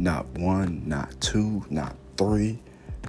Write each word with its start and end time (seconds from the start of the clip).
Not 0.00 0.26
one, 0.38 0.88
not 0.88 1.20
two, 1.20 1.62
not 1.68 1.94
three, 2.16 2.58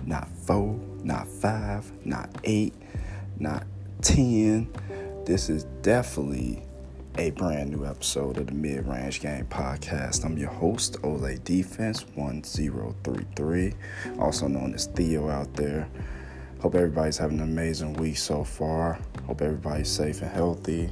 not 0.06 0.28
four, 0.28 0.78
not 1.06 1.26
five, 1.26 1.90
not 2.06 2.30
eight, 2.44 2.74
not 3.40 3.66
ten. 4.02 4.70
This 5.26 5.50
is 5.50 5.64
definitely 5.84 6.66
a 7.18 7.32
brand 7.32 7.72
new 7.72 7.86
episode 7.86 8.40
of 8.40 8.48
the 8.48 8.52
Mid 8.52 8.86
Range 8.86 9.22
Game 9.22 9.46
Podcast. 9.46 10.26
I'm 10.26 10.38
your 10.38 10.50
host, 10.50 10.98
Ole 11.02 11.38
Defense 11.46 12.06
1033, 12.16 13.74
also 14.20 14.50
known 14.50 14.74
as 14.74 14.88
Theo 14.88 15.30
out 15.30 15.54
there. 15.54 15.88
Hope 16.60 16.76
everybody's 16.76 17.18
having 17.18 17.40
an 17.40 17.46
amazing 17.46 17.94
week 17.94 18.18
so 18.18 18.44
far. 18.44 19.00
Hope 19.28 19.42
everybody's 19.42 19.90
safe 19.90 20.22
and 20.22 20.32
healthy. 20.32 20.92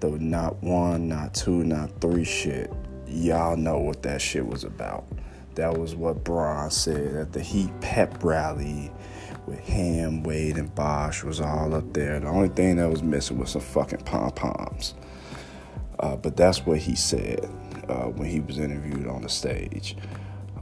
Though 0.00 0.16
not 0.16 0.62
one, 0.62 1.08
not 1.08 1.32
two, 1.32 1.64
not 1.64 1.98
three 2.02 2.24
shit. 2.24 2.70
Y'all 3.08 3.56
know 3.56 3.78
what 3.78 4.02
that 4.02 4.20
shit 4.20 4.46
was 4.46 4.64
about. 4.64 5.06
That 5.54 5.76
was 5.76 5.94
what 5.94 6.22
Bron 6.24 6.70
said 6.70 7.14
at 7.14 7.32
the 7.32 7.40
Heat 7.40 7.70
pep 7.80 8.22
rally 8.22 8.92
with 9.46 9.58
Ham, 9.60 10.22
Wade, 10.22 10.56
and 10.56 10.72
Bosh 10.74 11.24
was 11.24 11.40
all 11.40 11.74
up 11.74 11.92
there. 11.94 12.20
The 12.20 12.28
only 12.28 12.48
thing 12.48 12.76
that 12.76 12.88
was 12.88 13.02
missing 13.02 13.38
was 13.38 13.50
some 13.50 13.62
fucking 13.62 14.00
pom 14.00 14.30
poms. 14.32 14.94
Uh, 15.98 16.16
but 16.16 16.36
that's 16.36 16.64
what 16.64 16.78
he 16.78 16.94
said 16.94 17.48
uh, 17.88 18.04
when 18.04 18.28
he 18.28 18.40
was 18.40 18.58
interviewed 18.58 19.06
on 19.08 19.22
the 19.22 19.28
stage. 19.28 19.96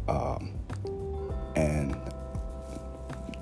Um, 0.08 0.54
and 1.56 1.96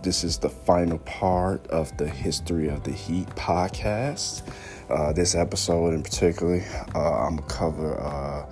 this 0.03 0.25
is 0.25 0.39
the 0.39 0.49
final 0.49 0.99
part 0.99 1.67
of 1.69 1.97
the 1.99 2.09
History 2.09 2.69
of 2.69 2.83
the 2.85 2.91
Heat 2.93 3.29
podcast. 3.31 4.43
Uh, 4.91 5.13
this 5.13 5.35
episode 5.35 5.95
in 5.95 6.03
particular, 6.03 6.63
uh, 6.95 7.27
I'm 7.27 7.37
going 7.37 7.49
to 7.49 7.55
cover 7.55 8.01
uh, 8.01 8.47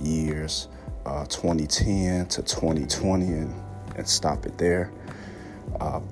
years 0.00 0.68
uh, 1.06 1.24
2010 1.26 2.26
to 2.28 2.42
2020 2.42 3.26
and, 3.26 3.54
and 3.96 4.08
stop 4.08 4.46
it 4.46 4.56
there. 4.58 4.90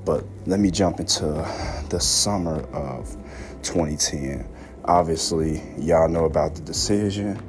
but 0.05 0.25
let 0.47 0.61
me 0.61 0.71
jump 0.71 1.01
into 1.01 1.25
the 1.89 1.99
summer 2.01 2.61
of 2.73 3.17
2010 3.63 4.47
obviously, 4.85 5.63
y'all 5.79 6.09
know 6.09 6.25
about 6.25 6.55
the 6.55 6.63
decision. 6.63 7.41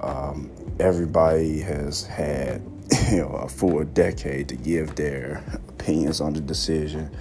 Um, 0.00 0.50
everybody 0.78 1.60
has 1.60 2.04
had 2.06 2.62
you 3.10 3.18
know 3.18 3.28
a 3.28 3.48
full 3.48 3.82
decade 3.84 4.48
to 4.48 4.56
give 4.56 4.94
their 4.96 5.42
opinions 5.68 6.20
on 6.20 6.32
the 6.34 6.40
decision. 6.40 7.14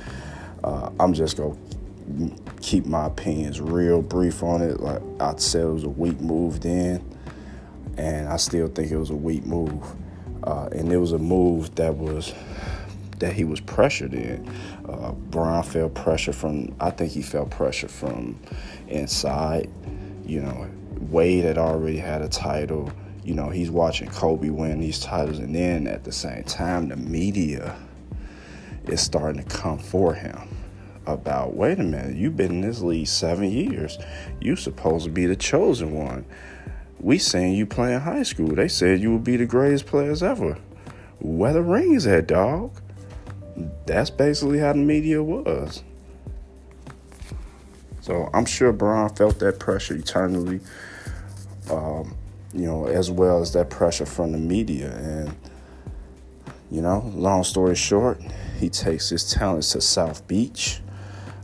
Uh, 0.63 0.89
I'm 0.99 1.13
just 1.13 1.37
gonna 1.37 1.55
keep 2.61 2.85
my 2.85 3.05
opinions 3.05 3.61
real 3.61 4.01
brief 4.01 4.43
on 4.43 4.61
it. 4.61 4.79
Like 4.79 5.01
I 5.19 5.35
said, 5.37 5.65
it 5.65 5.69
was 5.69 5.83
a 5.83 5.89
weak 5.89 6.19
move 6.19 6.61
then, 6.61 7.12
and 7.97 8.27
I 8.27 8.37
still 8.37 8.67
think 8.67 8.91
it 8.91 8.97
was 8.97 9.09
a 9.09 9.15
weak 9.15 9.45
move. 9.45 9.83
Uh, 10.43 10.67
and 10.73 10.91
it 10.91 10.97
was 10.97 11.13
a 11.13 11.17
move 11.17 11.73
that 11.75 11.95
was 11.95 12.33
that 13.19 13.33
he 13.33 13.45
was 13.45 13.61
pressured 13.61 14.13
in. 14.13 14.45
Uh, 14.87 15.11
Bron 15.11 15.63
felt 15.63 15.93
pressure 15.93 16.33
from, 16.33 16.75
I 16.81 16.89
think 16.89 17.11
he 17.11 17.21
felt 17.21 17.51
pressure 17.51 17.87
from 17.87 18.37
inside. 18.89 19.69
You 20.25 20.41
know, 20.41 20.69
Wade 21.09 21.45
had 21.45 21.57
already 21.57 21.97
had 21.97 22.21
a 22.21 22.27
title. 22.27 22.91
You 23.23 23.35
know, 23.35 23.49
he's 23.49 23.71
watching 23.71 24.09
Kobe 24.09 24.49
win 24.49 24.81
these 24.81 24.99
titles, 24.99 25.39
and 25.39 25.55
then 25.55 25.87
at 25.87 26.03
the 26.03 26.11
same 26.11 26.43
time, 26.43 26.89
the 26.89 26.97
media 26.97 27.77
is 28.85 28.99
starting 28.99 29.41
to 29.41 29.57
come 29.57 29.77
for 29.77 30.13
him 30.13 30.49
about 31.05 31.53
wait 31.53 31.79
a 31.79 31.83
minute, 31.83 32.15
you've 32.15 32.37
been 32.37 32.51
in 32.51 32.61
this 32.61 32.81
league 32.81 33.07
seven 33.07 33.49
years. 33.51 33.97
You 34.39 34.55
supposed 34.55 35.05
to 35.05 35.11
be 35.11 35.25
the 35.25 35.35
chosen 35.35 35.93
one. 35.93 36.25
We 37.03 37.19
saying 37.19 37.53
you 37.53 37.65
playing 37.65 37.99
high 37.99 38.23
school. 38.23 38.55
They 38.55 38.69
said 38.69 39.01
you 39.01 39.11
would 39.11 39.23
be 39.23 39.37
the 39.37 39.45
greatest 39.45 39.85
players 39.85 40.23
ever. 40.23 40.57
Where 41.19 41.53
the 41.53 41.61
rings 41.61 42.07
at, 42.07 42.27
dog? 42.27 42.71
that's 43.85 44.09
basically 44.09 44.59
how 44.59 44.73
the 44.73 44.79
media 44.79 45.21
was. 45.21 45.83
So 48.01 48.29
I'm 48.33 48.45
sure 48.45 48.73
Bron 48.73 49.13
felt 49.15 49.39
that 49.39 49.59
pressure 49.59 49.95
eternally, 49.95 50.59
um, 51.71 52.15
you 52.53 52.65
know, 52.65 52.87
as 52.87 53.09
well 53.09 53.41
as 53.41 53.53
that 53.53 53.69
pressure 53.69 54.05
from 54.05 54.31
the 54.31 54.37
media. 54.37 54.91
And, 54.97 55.35
you 56.69 56.81
know, 56.81 57.11
long 57.15 57.43
story 57.43 57.75
short, 57.75 58.21
he 58.59 58.69
takes 58.69 59.09
his 59.09 59.31
talents 59.31 59.71
to 59.73 59.81
South 59.81 60.27
Beach, 60.27 60.81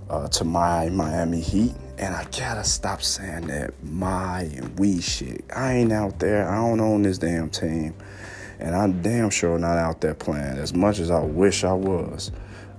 uh, 0.10 0.28
to 0.30 0.44
my 0.44 0.90
Miami 0.90 1.40
Heat. 1.40 1.74
And 2.00 2.16
I 2.16 2.24
gotta 2.24 2.64
stop 2.64 3.02
saying 3.02 3.48
that 3.48 3.74
my 3.84 4.44
and 4.44 4.80
we 4.80 5.02
shit. 5.02 5.44
I 5.54 5.74
ain't 5.74 5.92
out 5.92 6.18
there. 6.20 6.50
I 6.50 6.56
don't 6.56 6.80
own 6.80 7.02
this 7.02 7.18
damn 7.18 7.50
team. 7.50 7.94
And 8.60 8.74
I'm 8.74 9.02
damn 9.02 9.30
sure 9.30 9.60
not 9.60 9.78
out 9.78 10.00
there 10.00 10.14
playing. 10.14 10.58
As 10.58 10.74
much 10.74 11.00
as 11.00 11.12
I 11.12 11.20
wish 11.20 11.66
I 11.66 11.74
was, 11.74 12.32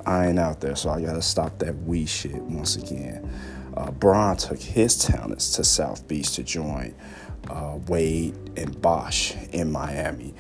I 0.07 0.29
ain't 0.29 0.39
out 0.39 0.61
there. 0.61 0.75
So 0.75 0.89
I 0.89 1.03
got 1.03 1.15
to 1.15 1.23
stop 1.23 1.59
that 1.59 1.75
we 1.85 2.07
shit 2.07 2.41
once 2.43 2.77
again. 2.77 3.31
Uh, 3.77 3.91
Bron 3.91 4.39
took 4.39 4.59
his 4.59 4.97
talents 4.97 5.55
to 5.57 5.65
South 5.65 6.09
Beach 6.09 6.33
to 6.37 6.43
join 6.43 6.95
uh, 7.49 7.79
Wade 7.89 8.35
and 8.57 8.81
Bosh 8.81 9.35
in 9.53 9.71
Miami. 9.71 10.35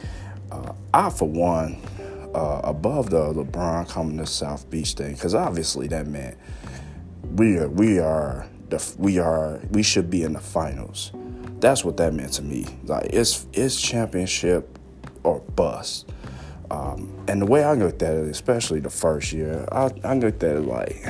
Uh, 0.50 0.72
I, 0.92 1.10
for 1.10 1.28
one, 1.28 1.80
uh, 2.34 2.62
above 2.64 3.10
the 3.10 3.32
LeBron 3.32 3.88
coming 3.88 4.16
to 4.18 4.26
South 4.26 4.68
Beach 4.70 4.94
thing, 4.94 5.14
because 5.14 5.34
obviously 5.34 5.86
that 5.88 6.06
meant 6.06 6.36
we 7.36 7.58
are 7.58 7.68
we 7.68 7.98
are 7.98 8.47
the 8.70 8.94
we 8.98 9.19
are 9.19 9.60
we 9.70 9.82
should 9.82 10.10
be 10.10 10.22
in 10.22 10.32
the 10.32 10.41
finals. 10.41 11.12
That's 11.60 11.84
what 11.84 11.97
that 11.98 12.14
meant 12.14 12.32
to 12.34 12.42
me. 12.42 12.66
Like 12.84 13.10
it's 13.12 13.47
it's 13.53 13.81
championship 13.81 14.78
or 15.25 15.41
bust. 15.41 16.10
Um, 16.70 17.12
and 17.26 17.42
the 17.42 17.47
way 17.47 17.64
I 17.64 17.75
looked 17.75 18.03
at 18.03 18.14
it, 18.14 18.28
especially 18.28 18.78
the 18.78 18.91
first 18.91 19.32
year, 19.32 19.66
I, 19.72 19.91
I 20.04 20.14
looked 20.14 20.44
at 20.44 20.56
it 20.56 20.60
like, 20.60 21.04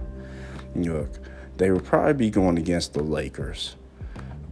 look, 0.76 1.10
they 1.56 1.72
would 1.72 1.84
probably 1.84 2.12
be 2.12 2.30
going 2.30 2.56
against 2.56 2.94
the 2.94 3.02
Lakers. 3.02 3.74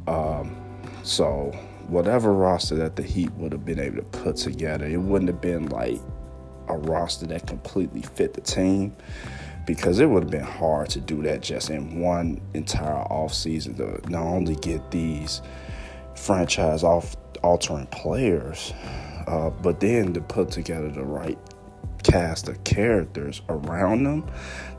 Um, 0.08 0.56
so 1.04 1.52
whatever 1.86 2.32
roster 2.32 2.74
that 2.76 2.96
the 2.96 3.02
Heat 3.02 3.32
would 3.34 3.52
have 3.52 3.64
been 3.64 3.78
able 3.78 3.98
to 3.98 4.02
put 4.02 4.36
together, 4.36 4.86
it 4.86 4.96
wouldn't 4.96 5.28
have 5.28 5.40
been 5.40 5.68
like 5.68 6.00
a 6.66 6.76
roster 6.76 7.26
that 7.26 7.46
completely 7.46 8.02
fit 8.02 8.34
the 8.34 8.40
team 8.40 8.94
because 9.66 10.00
it 10.00 10.06
would 10.06 10.24
have 10.24 10.30
been 10.30 10.42
hard 10.42 10.88
to 10.90 11.00
do 11.00 11.22
that 11.22 11.42
just 11.42 11.70
in 11.70 12.00
one 12.00 12.40
entire 12.54 13.04
offseason 13.04 13.76
to 13.76 14.10
not 14.10 14.22
only 14.22 14.56
get 14.56 14.90
these 14.90 15.42
franchise 16.14 16.82
off 16.82 17.16
altering 17.42 17.86
players, 17.86 18.72
uh, 19.26 19.50
but 19.50 19.80
then 19.80 20.12
to 20.12 20.20
put 20.20 20.50
together 20.50 20.90
the 20.90 21.04
right 21.04 21.38
cast 22.02 22.48
of 22.48 22.62
characters 22.64 23.42
around 23.48 24.04
them, 24.04 24.30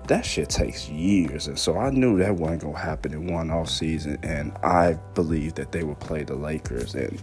that 0.08 0.26
shit 0.26 0.50
takes 0.50 0.90
years. 0.90 1.48
And 1.48 1.58
so 1.58 1.78
I 1.78 1.90
knew 1.92 2.18
that 2.18 2.36
wasn't 2.36 2.64
gonna 2.64 2.78
happen 2.78 3.14
in 3.14 3.28
one 3.28 3.50
off 3.52 3.70
season, 3.70 4.18
and 4.24 4.52
I 4.64 4.98
believed 5.14 5.56
that 5.58 5.72
they 5.72 5.84
would 5.84 6.00
play 6.00 6.24
the 6.24 6.36
Lakers, 6.36 6.96
and 6.96 7.22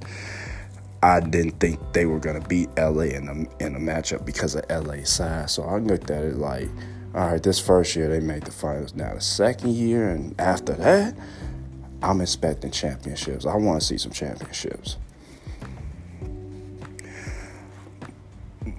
I 1.02 1.20
didn't 1.20 1.60
think 1.60 1.80
they 1.92 2.06
were 2.06 2.18
gonna 2.18 2.40
beat 2.40 2.70
LA 2.76 3.14
in 3.14 3.26
the 3.26 3.64
in 3.64 3.76
a 3.76 3.78
matchup 3.78 4.24
because 4.24 4.54
of 4.54 4.64
LA 4.70 5.04
size. 5.04 5.52
So 5.52 5.64
I 5.64 5.78
looked 5.78 6.10
at 6.10 6.24
it 6.24 6.36
like, 6.36 6.68
all 7.14 7.32
right, 7.32 7.42
this 7.42 7.58
first 7.58 7.96
year 7.96 8.08
they 8.08 8.20
made 8.20 8.44
the 8.44 8.52
finals. 8.52 8.94
Now 8.94 9.14
the 9.14 9.20
second 9.20 9.74
year, 9.74 10.10
and 10.10 10.38
after 10.40 10.72
that. 10.74 11.14
I'm 12.00 12.20
expecting 12.20 12.70
championships. 12.70 13.44
I 13.44 13.56
want 13.56 13.80
to 13.80 13.84
see 13.84 13.98
some 13.98 14.12
championships. 14.12 14.98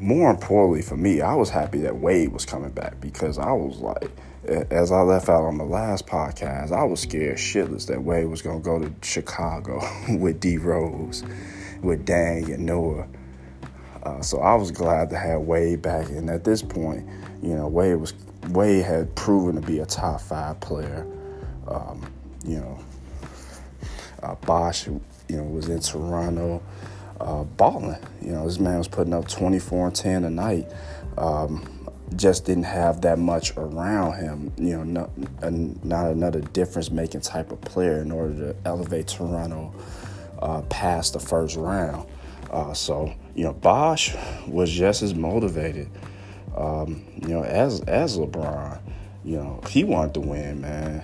more 0.01 0.29
importantly 0.31 0.81
for 0.81 0.97
me, 0.97 1.21
I 1.21 1.35
was 1.35 1.49
happy 1.49 1.79
that 1.79 1.97
Wade 1.97 2.31
was 2.31 2.45
coming 2.45 2.71
back 2.71 2.99
because 3.01 3.37
I 3.37 3.51
was 3.51 3.77
like, 3.79 4.09
as 4.71 4.91
I 4.91 5.01
left 5.01 5.29
out 5.29 5.43
on 5.43 5.57
the 5.57 5.65
last 5.65 6.07
podcast, 6.07 6.71
I 6.71 6.83
was 6.83 7.01
scared 7.01 7.37
shitless 7.37 7.87
that 7.87 8.01
Wade 8.01 8.27
was 8.27 8.41
gonna 8.41 8.59
go 8.59 8.79
to 8.79 8.93
Chicago 9.01 9.81
with 10.09 10.39
D 10.39 10.57
Rose, 10.57 11.23
with 11.81 12.05
Deng 12.05 12.53
and 12.53 12.65
Noah. 12.65 13.07
Uh, 14.03 14.21
so 14.21 14.39
I 14.39 14.55
was 14.55 14.71
glad 14.71 15.09
to 15.09 15.17
have 15.17 15.41
Wade 15.41 15.81
back, 15.81 16.07
and 16.09 16.29
at 16.29 16.45
this 16.45 16.61
point, 16.61 17.05
you 17.41 17.55
know, 17.55 17.67
Wade 17.67 17.95
was 17.97 18.13
Wade 18.49 18.85
had 18.85 19.15
proven 19.15 19.55
to 19.59 19.65
be 19.65 19.79
a 19.79 19.85
top 19.85 20.21
five 20.21 20.59
player. 20.59 21.05
Um, 21.67 22.11
you 22.45 22.59
know, 22.59 22.79
uh, 24.23 24.35
Bosh, 24.35 24.87
you 24.87 25.01
know, 25.29 25.43
was 25.43 25.69
in 25.69 25.79
Toronto 25.79 26.61
uh, 27.19 27.43
balling. 27.43 27.97
You 28.21 28.31
know, 28.31 28.45
this 28.45 28.59
man 28.59 28.77
was 28.77 28.87
putting 28.87 29.13
up 29.13 29.27
24 29.27 29.87
and 29.87 29.95
10 29.95 30.23
a 30.23 30.29
night. 30.29 30.67
Um, 31.17 31.65
just 32.15 32.45
didn't 32.45 32.63
have 32.63 33.01
that 33.01 33.19
much 33.19 33.55
around 33.55 34.17
him. 34.17 34.51
You 34.57 34.77
know, 34.77 34.83
not, 34.83 35.83
not 35.83 36.11
another 36.11 36.41
difference 36.41 36.89
making 36.89 37.21
type 37.21 37.51
of 37.51 37.61
player 37.61 38.01
in 38.01 38.11
order 38.11 38.53
to 38.53 38.55
elevate 38.65 39.07
Toronto 39.07 39.73
uh, 40.39 40.61
past 40.63 41.13
the 41.13 41.19
first 41.19 41.55
round. 41.55 42.07
Uh, 42.49 42.73
so 42.73 43.13
you 43.35 43.43
know, 43.43 43.53
Bosh 43.53 44.15
was 44.47 44.71
just 44.71 45.01
as 45.01 45.13
motivated. 45.13 45.89
Um, 46.59 47.05
you 47.21 47.29
know, 47.29 47.43
as 47.43 47.81
as 47.81 48.17
LeBron. 48.17 48.81
You 49.23 49.37
know, 49.37 49.61
he 49.69 49.83
wanted 49.83 50.13
to 50.15 50.19
win, 50.21 50.61
man. 50.61 51.03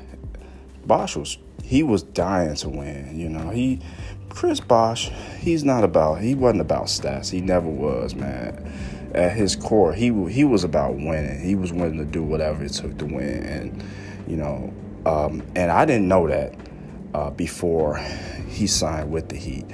Bosh 0.86 1.16
was 1.16 1.38
he 1.64 1.84
was 1.84 2.04
dying 2.04 2.56
to 2.56 2.70
win. 2.70 3.18
You 3.18 3.30
know, 3.30 3.50
he 3.50 3.82
Chris 4.30 4.60
Bosh, 4.60 5.10
he's 5.40 5.64
not 5.64 5.84
about 5.84 6.22
he 6.22 6.36
wasn't 6.36 6.62
about 6.62 6.86
stats. 6.86 7.30
He 7.30 7.42
never 7.42 7.70
was, 7.70 8.16
man. 8.16 8.72
At 9.14 9.32
his 9.32 9.56
core, 9.56 9.94
he 9.94 10.08
he 10.30 10.44
was 10.44 10.64
about 10.64 10.96
winning. 10.96 11.40
He 11.42 11.56
was 11.56 11.72
willing 11.72 11.98
to 11.98 12.06
do 12.06 12.22
whatever 12.22 12.64
it 12.64 12.74
took 12.74 12.98
to 12.98 13.06
win, 13.06 13.44
and 13.44 13.84
you 14.28 14.36
know, 14.36 14.74
um, 15.06 15.42
and 15.56 15.72
I 15.72 15.86
didn't 15.86 16.08
know 16.08 16.28
that 16.28 16.54
uh, 17.14 17.30
before 17.32 17.98
he 18.50 18.68
signed 18.68 19.12
with 19.12 19.30
the 19.30 19.38
Heat, 19.38 19.66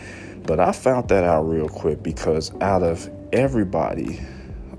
but 0.43 0.59
I 0.59 0.71
found 0.71 1.09
that 1.09 1.23
out 1.23 1.43
real 1.43 1.69
quick 1.69 2.03
because 2.03 2.51
out 2.61 2.83
of 2.83 3.09
everybody 3.33 4.19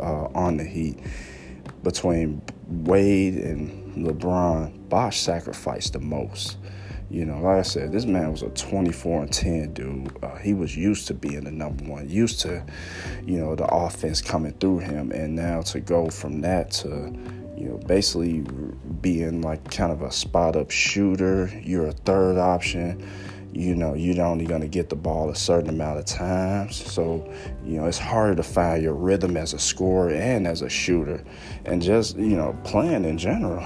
uh, 0.02 0.28
on 0.34 0.56
the 0.56 0.64
Heat, 0.64 0.98
between 1.82 2.42
Wade 2.68 3.34
and 3.34 3.94
LeBron, 3.96 4.88
Bosh 4.88 5.20
sacrificed 5.20 5.92
the 5.92 6.00
most. 6.00 6.58
You 7.10 7.26
know, 7.26 7.40
like 7.40 7.58
I 7.58 7.62
said, 7.62 7.92
this 7.92 8.06
man 8.06 8.32
was 8.32 8.40
a 8.40 8.48
24 8.48 9.22
and 9.24 9.32
10 9.32 9.74
dude. 9.74 10.24
Uh, 10.24 10.34
he 10.36 10.54
was 10.54 10.74
used 10.74 11.08
to 11.08 11.14
being 11.14 11.44
the 11.44 11.50
number 11.50 11.84
one, 11.84 12.08
used 12.08 12.40
to, 12.40 12.64
you 13.26 13.38
know, 13.38 13.54
the 13.54 13.66
offense 13.66 14.22
coming 14.22 14.52
through 14.54 14.78
him. 14.78 15.12
And 15.12 15.36
now 15.36 15.60
to 15.60 15.80
go 15.80 16.08
from 16.08 16.40
that 16.40 16.70
to, 16.70 17.12
you 17.54 17.68
know, 17.68 17.76
basically 17.86 18.40
being 19.02 19.42
like 19.42 19.70
kind 19.70 19.92
of 19.92 20.00
a 20.00 20.10
spot 20.10 20.56
up 20.56 20.70
shooter, 20.70 21.50
you're 21.62 21.88
a 21.88 21.92
third 21.92 22.38
option. 22.38 23.06
You 23.52 23.74
know, 23.74 23.94
you're 23.94 24.24
only 24.24 24.46
going 24.46 24.62
to 24.62 24.68
get 24.68 24.88
the 24.88 24.96
ball 24.96 25.28
a 25.30 25.36
certain 25.36 25.68
amount 25.68 25.98
of 25.98 26.06
times. 26.06 26.76
So, 26.90 27.30
you 27.64 27.76
know, 27.76 27.86
it's 27.86 27.98
harder 27.98 28.34
to 28.36 28.42
find 28.42 28.82
your 28.82 28.94
rhythm 28.94 29.36
as 29.36 29.52
a 29.52 29.58
scorer 29.58 30.10
and 30.10 30.46
as 30.46 30.62
a 30.62 30.70
shooter 30.70 31.22
and 31.66 31.82
just, 31.82 32.16
you 32.16 32.36
know, 32.36 32.58
playing 32.64 33.04
in 33.04 33.18
general. 33.18 33.62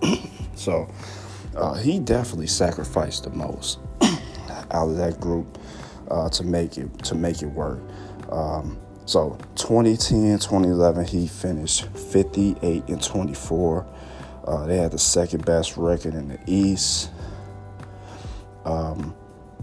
so, 0.54 0.88
uh, 1.56 1.74
he 1.74 1.98
definitely 1.98 2.46
sacrificed 2.46 3.24
the 3.24 3.30
most 3.30 3.78
out 4.70 4.88
of 4.88 4.96
that 4.96 5.18
group 5.20 5.58
uh, 6.10 6.28
to 6.28 6.44
make 6.44 6.78
it 6.78 6.98
to 7.04 7.14
make 7.14 7.42
it 7.42 7.46
work. 7.46 7.80
Um, 8.30 8.78
so 9.06 9.38
2010, 9.54 10.38
2011, 10.38 11.04
he 11.06 11.26
finished 11.28 11.86
58 11.86 12.88
and 12.88 13.02
24. 13.02 13.86
Uh, 14.44 14.66
they 14.66 14.76
had 14.78 14.92
the 14.92 14.98
second 14.98 15.44
best 15.44 15.76
record 15.76 16.14
in 16.14 16.28
the 16.28 16.38
East. 16.46 17.10
Um, 18.66 19.14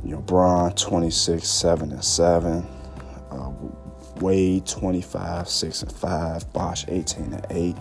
you 0.04 0.12
know, 0.12 0.22
Bron 0.22 0.74
26, 0.74 1.48
7 1.48 1.92
and 1.92 2.04
7. 2.04 2.66
Uh, 3.32 3.52
Wade 4.20 4.66
25, 4.66 5.48
6 5.48 5.82
and 5.84 5.92
5. 5.92 6.54
Bosh 6.54 6.86
18 6.88 7.34
and 7.34 7.46
8. 7.50 7.76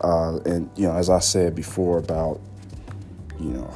Uh, 0.00 0.38
and 0.46 0.70
you 0.76 0.86
know, 0.86 0.94
as 0.94 1.10
I 1.10 1.18
said 1.18 1.54
before 1.54 1.98
about 1.98 2.40
you 3.40 3.50
know, 3.50 3.74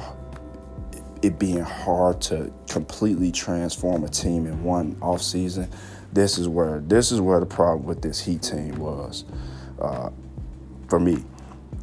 it 1.21 1.37
being 1.37 1.61
hard 1.61 2.21
to 2.21 2.51
completely 2.69 3.31
transform 3.31 4.03
a 4.03 4.09
team 4.09 4.45
in 4.45 4.63
one 4.63 4.97
off 5.01 5.21
season. 5.21 5.69
This 6.13 6.37
is 6.37 6.47
where 6.47 6.79
this 6.79 7.11
is 7.11 7.21
where 7.21 7.39
the 7.39 7.45
problem 7.45 7.85
with 7.85 8.01
this 8.01 8.19
Heat 8.19 8.41
team 8.41 8.77
was. 8.79 9.25
Uh, 9.79 10.09
for 10.87 10.99
me, 10.99 11.23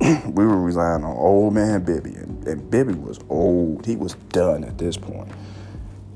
we 0.27 0.45
were 0.45 0.61
relying 0.61 1.05
on 1.05 1.17
old 1.17 1.55
man 1.55 1.85
Bibby, 1.85 2.15
and, 2.15 2.47
and 2.47 2.71
Bibby 2.71 2.95
was 2.95 3.19
old. 3.29 3.87
He 3.87 3.97
was 3.97 4.15
done 4.31 4.65
at 4.65 4.79
this 4.79 4.97
point. 4.97 5.31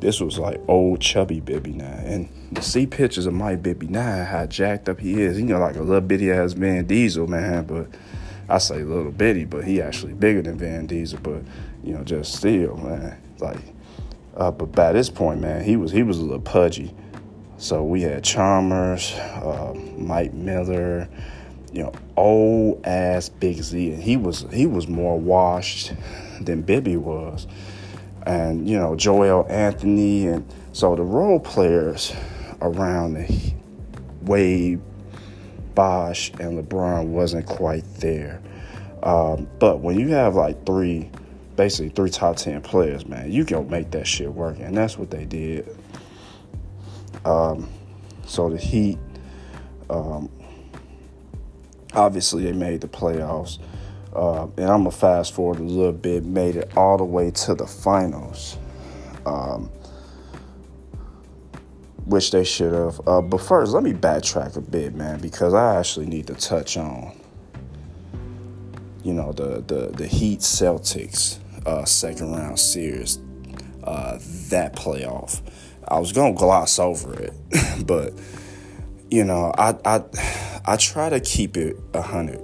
This 0.01 0.21
was 0.21 0.39
like 0.39 0.61
old 0.69 1.01
chubby 1.01 1.41
Bibby 1.41 1.73
now, 1.73 1.85
and 2.05 2.29
to 2.55 2.63
see 2.63 2.87
pictures 2.87 3.27
of 3.27 3.35
my 3.35 3.57
Bibby 3.57 3.87
now, 3.87 4.25
how 4.25 4.47
jacked 4.47 4.89
up 4.89 5.01
he 5.01 5.21
is, 5.21 5.39
you 5.39 5.45
know, 5.45 5.59
like 5.59 5.77
a 5.77 5.83
little 5.83 6.01
bitty 6.01 6.31
ass 6.31 6.53
Vin 6.53 6.87
Diesel 6.87 7.27
man, 7.27 7.65
but 7.65 7.87
I 8.49 8.59
say 8.59 8.83
little 8.83 9.13
bitty, 9.13 9.45
but 9.45 9.65
he 9.65 9.81
actually 9.81 10.15
bigger 10.15 10.43
than 10.43 10.59
Vin 10.59 10.87
Diesel. 10.87 11.21
But 11.23 11.43
you 11.85 11.95
know, 11.95 12.03
just 12.05 12.35
still, 12.35 12.77
man, 12.77 13.21
like. 13.39 13.61
Uh, 14.37 14.51
but 14.51 14.67
by 14.73 14.93
this 14.93 15.11
point, 15.11 15.41
man, 15.41 15.63
he 15.63 15.77
was 15.77 15.93
he 15.93 16.03
was 16.03 16.19
a 16.19 16.23
little 16.23 16.41
pudgy. 16.41 16.95
So 17.59 17.85
we 17.85 18.01
had 18.03 18.25
Chalmers, 18.25 19.13
uh, 19.13 19.75
Mike 19.97 20.33
Miller, 20.33 21.09
you 21.73 21.83
know, 21.83 21.93
old 22.17 22.85
ass 22.87 23.29
Big 23.29 23.63
Z, 23.63 23.93
and 23.93 24.03
he 24.03 24.17
was 24.17 24.47
he 24.53 24.67
was 24.67 24.89
more 24.89 25.19
washed 25.19 25.93
than 26.41 26.63
Bibby 26.63 26.97
was, 26.97 27.47
and 28.27 28.69
you 28.69 28.79
know 28.79 28.97
Joel 28.97 29.47
Anthony, 29.49 30.27
and 30.27 30.45
so 30.73 30.97
the 30.97 31.03
role 31.03 31.41
players 31.41 32.15
around 32.61 33.15
the 33.15 33.53
Wade, 34.23 34.81
Bosh 35.75 36.31
and 36.41 36.63
LeBron 36.63 37.07
wasn't 37.07 37.47
quite 37.47 37.85
there. 37.97 38.41
Um, 39.03 39.49
but 39.59 39.81
when 39.81 39.99
you 39.99 40.09
have 40.11 40.35
like 40.35 40.67
three, 40.67 41.11
basically 41.57 41.89
three 41.91 42.11
top 42.11 42.37
10 42.37 42.63
players, 42.63 43.07
man, 43.07 43.33
you 43.33 43.45
can 43.45 43.69
make 43.71 43.91
that 43.93 44.07
shit 44.07 44.33
work. 44.33 44.59
And 44.61 44.77
that's 44.77 44.99
what 44.99 45.11
they 45.11 45.25
did. 45.25 45.77
Um, 47.25 47.69
so 48.27 48.51
the 48.51 48.59
Heat, 48.59 48.99
um, 49.89 50.31
obviously, 51.95 52.45
they 52.45 52.53
made 52.53 52.81
the 52.81 52.89
playoffs. 52.89 53.59
Uh, 54.15 54.49
and 54.57 54.67
I'm 54.67 54.85
to 54.85 54.91
fast 54.91 55.35
forward 55.35 55.61
a 55.61 55.63
little 55.63 55.93
bit, 55.93 56.25
made 56.25 56.57
it 56.57 56.77
all 56.77 56.97
the 56.97 57.05
way 57.05 57.31
to 57.31 57.55
the 57.55 57.67
finals. 57.67 58.59
Um, 59.25 59.71
which 62.11 62.33
they 62.33 62.45
should 62.45 62.73
have. 62.73 63.01
Uh, 63.07 63.21
but 63.21 63.41
first, 63.41 63.73
let 63.73 63.83
me 63.83 63.93
backtrack 63.93 64.57
a 64.57 64.61
bit, 64.61 64.95
man, 64.95 65.21
because 65.21 65.55
I 65.55 65.77
actually 65.77 66.07
need 66.07 66.27
to 66.27 66.35
touch 66.35 66.77
on, 66.77 67.17
you 69.05 69.15
know, 69.15 69.33
the 69.33 69.63
the 69.67 69.93
the 69.97 70.07
Heat 70.07 70.41
Celtics 70.41 71.39
uh, 71.65 71.85
second 71.85 72.33
round 72.33 72.59
series, 72.59 73.19
uh, 73.85 74.19
that 74.49 74.75
playoff. 74.75 75.41
I 75.87 75.99
was 75.99 76.13
gonna 76.13 76.35
gloss 76.35 76.79
over 76.79 77.15
it, 77.15 77.33
but 77.87 78.13
you 79.11 79.25
know, 79.25 79.53
I 79.57 79.77
I 79.85 80.03
I 80.65 80.77
try 80.77 81.09
to 81.09 81.21
keep 81.21 81.57
it 81.57 81.77
a 81.95 82.03
hundred 82.03 82.41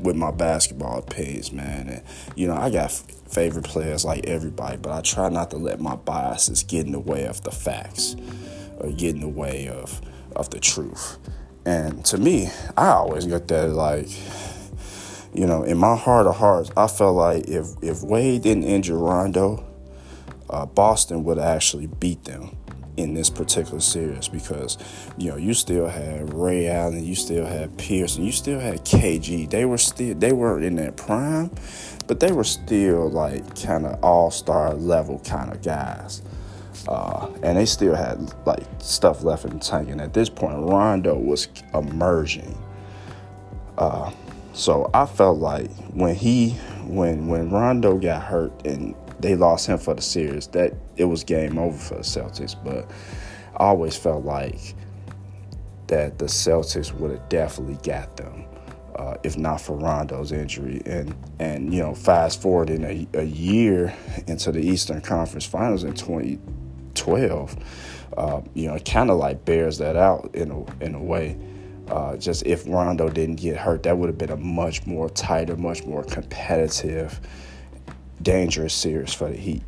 with 0.00 0.16
my 0.16 0.30
basketball 0.30 0.98
opinions, 0.98 1.52
man. 1.52 1.88
And 1.88 2.02
you 2.36 2.46
know, 2.46 2.54
I 2.54 2.70
got 2.70 2.92
favorite 2.92 3.64
players 3.64 4.04
like 4.04 4.26
everybody, 4.26 4.76
but 4.76 4.92
I 4.92 5.00
try 5.00 5.28
not 5.28 5.50
to 5.50 5.56
let 5.56 5.80
my 5.80 5.96
biases 5.96 6.62
get 6.62 6.86
in 6.86 6.92
the 6.92 7.00
way 7.00 7.24
of 7.26 7.42
the 7.42 7.50
facts 7.50 8.14
or 8.78 8.90
get 8.90 9.14
in 9.14 9.20
the 9.20 9.28
way 9.28 9.68
of 9.68 10.00
of 10.36 10.50
the 10.50 10.60
truth. 10.60 11.18
And 11.66 12.04
to 12.06 12.18
me, 12.18 12.50
I 12.76 12.88
always 12.88 13.26
got 13.26 13.48
that 13.48 13.70
like, 13.70 14.08
you 15.32 15.46
know, 15.46 15.62
in 15.62 15.78
my 15.78 15.96
heart 15.96 16.26
of 16.26 16.36
hearts, 16.36 16.70
I 16.76 16.86
felt 16.86 17.16
like 17.16 17.48
if 17.48 17.68
if 17.82 18.02
Wade 18.02 18.42
didn't 18.42 18.64
injure 18.64 18.98
Rondo, 18.98 19.64
uh, 20.50 20.66
Boston 20.66 21.24
would 21.24 21.38
actually 21.38 21.86
beat 21.86 22.24
them 22.24 22.56
in 22.96 23.14
this 23.14 23.28
particular 23.28 23.80
series 23.80 24.28
because 24.28 24.78
you 25.18 25.30
know 25.30 25.36
you 25.36 25.54
still 25.54 25.86
had 25.86 26.32
Ray 26.32 26.68
Allen, 26.68 27.04
you 27.04 27.14
still 27.14 27.46
had 27.46 27.76
Pierce, 27.76 28.16
and 28.16 28.24
you 28.24 28.32
still 28.32 28.60
had 28.60 28.84
KG. 28.84 29.48
They 29.50 29.64
were 29.64 29.78
still 29.78 30.14
they 30.14 30.32
weren't 30.32 30.64
in 30.64 30.76
their 30.76 30.92
prime, 30.92 31.50
but 32.06 32.20
they 32.20 32.32
were 32.32 32.44
still 32.44 33.10
like 33.10 33.62
kind 33.62 33.86
of 33.86 34.02
all 34.02 34.30
star 34.30 34.74
level 34.74 35.20
kind 35.20 35.52
of 35.52 35.62
guys. 35.62 36.22
Uh, 36.86 37.30
and 37.42 37.56
they 37.56 37.64
still 37.64 37.94
had 37.94 38.32
like 38.46 38.64
stuff 38.78 39.22
left 39.22 39.44
in 39.44 39.58
the 39.58 39.58
tank. 39.58 39.88
And 39.88 40.00
at 40.00 40.12
this 40.12 40.28
point, 40.28 40.58
Rondo 40.58 41.16
was 41.16 41.48
emerging. 41.72 42.58
Uh, 43.78 44.12
so 44.52 44.90
I 44.92 45.06
felt 45.06 45.38
like 45.38 45.70
when 45.94 46.14
he, 46.14 46.50
when 46.86 47.26
when 47.26 47.50
Rondo 47.50 47.98
got 47.98 48.22
hurt 48.22 48.52
and 48.66 48.94
they 49.24 49.34
lost 49.34 49.66
him 49.66 49.78
for 49.78 49.94
the 49.94 50.02
series, 50.02 50.48
that 50.48 50.74
it 50.96 51.06
was 51.06 51.24
game 51.24 51.58
over 51.58 51.78
for 51.78 51.94
the 51.94 52.02
Celtics. 52.02 52.54
But 52.62 52.90
I 53.56 53.64
always 53.64 53.96
felt 53.96 54.22
like 54.24 54.74
that 55.86 56.18
the 56.18 56.26
Celtics 56.26 56.92
would 56.92 57.10
have 57.10 57.28
definitely 57.30 57.78
got 57.82 58.18
them. 58.18 58.44
Uh, 58.94 59.16
if 59.24 59.36
not 59.36 59.60
for 59.60 59.76
Rondo's 59.76 60.30
injury. 60.30 60.80
And 60.86 61.16
and 61.40 61.74
you 61.74 61.80
know, 61.80 61.94
fast 61.94 62.40
forward 62.40 62.70
in 62.70 62.84
a, 62.84 63.08
a 63.18 63.24
year 63.24 63.92
into 64.28 64.52
the 64.52 64.60
Eastern 64.60 65.00
Conference 65.00 65.44
Finals 65.44 65.82
in 65.82 65.94
2012, 65.94 67.56
uh, 68.16 68.40
you 68.52 68.68
know, 68.68 68.74
it 68.74 68.84
kind 68.84 69.10
of 69.10 69.16
like 69.16 69.44
bears 69.44 69.78
that 69.78 69.96
out 69.96 70.32
in 70.34 70.52
a, 70.52 70.84
in 70.84 70.94
a 70.94 71.02
way. 71.02 71.36
Uh, 71.88 72.16
just 72.16 72.46
if 72.46 72.68
Rondo 72.68 73.08
didn't 73.08 73.36
get 73.36 73.56
hurt, 73.56 73.82
that 73.82 73.98
would 73.98 74.08
have 74.08 74.18
been 74.18 74.30
a 74.30 74.36
much 74.36 74.86
more 74.86 75.10
tighter, 75.10 75.56
much 75.56 75.84
more 75.84 76.04
competitive, 76.04 77.20
dangerous 78.20 78.74
series 78.74 79.12
for 79.12 79.28
the 79.28 79.36
Heat. 79.36 79.62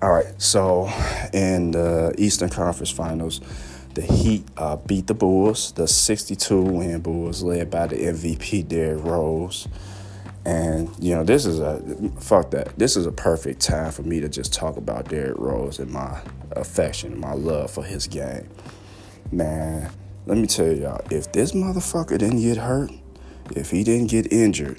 All 0.00 0.10
right, 0.10 0.40
so 0.42 0.90
in 1.32 1.70
the 1.70 2.12
Eastern 2.18 2.48
Conference 2.48 2.90
Finals, 2.90 3.40
the 3.94 4.02
Heat 4.02 4.44
uh, 4.56 4.76
beat 4.76 5.06
the 5.06 5.14
Bulls, 5.14 5.72
the 5.72 5.86
62 5.86 6.60
win 6.60 7.00
Bulls, 7.00 7.42
led 7.42 7.70
by 7.70 7.86
the 7.86 7.96
MVP 7.96 8.66
Derrick 8.66 9.04
Rose. 9.04 9.68
And 10.44 10.90
you 10.98 11.14
know, 11.14 11.22
this 11.22 11.46
is 11.46 11.60
a 11.60 11.80
fuck 12.18 12.50
that. 12.50 12.76
This 12.76 12.96
is 12.96 13.06
a 13.06 13.12
perfect 13.12 13.60
time 13.60 13.92
for 13.92 14.02
me 14.02 14.18
to 14.20 14.28
just 14.28 14.52
talk 14.52 14.76
about 14.76 15.08
Derrick 15.08 15.38
Rose 15.38 15.78
and 15.78 15.90
my 15.90 16.20
affection 16.50 17.18
my 17.18 17.32
love 17.32 17.70
for 17.70 17.84
his 17.84 18.08
game. 18.08 18.48
Man, 19.30 19.90
let 20.26 20.36
me 20.36 20.46
tell 20.46 20.72
y'all, 20.72 21.04
if 21.10 21.30
this 21.32 21.52
motherfucker 21.52 22.18
didn't 22.18 22.40
get 22.40 22.56
hurt, 22.56 22.90
if 23.56 23.70
he 23.70 23.84
didn't 23.84 24.10
get 24.10 24.32
injured, 24.32 24.78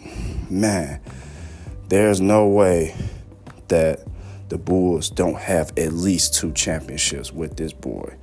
man, 0.50 1.00
there's 1.90 2.22
no 2.22 2.48
way 2.48 2.96
that 3.68 4.02
the 4.50 4.58
Bulls 4.58 5.10
don't 5.10 5.38
have 5.38 5.72
at 5.78 5.94
least 5.94 6.36
two 6.36 6.52
championships 6.54 7.32
with 7.32 7.58
this 7.58 7.74
boy, 7.74 8.16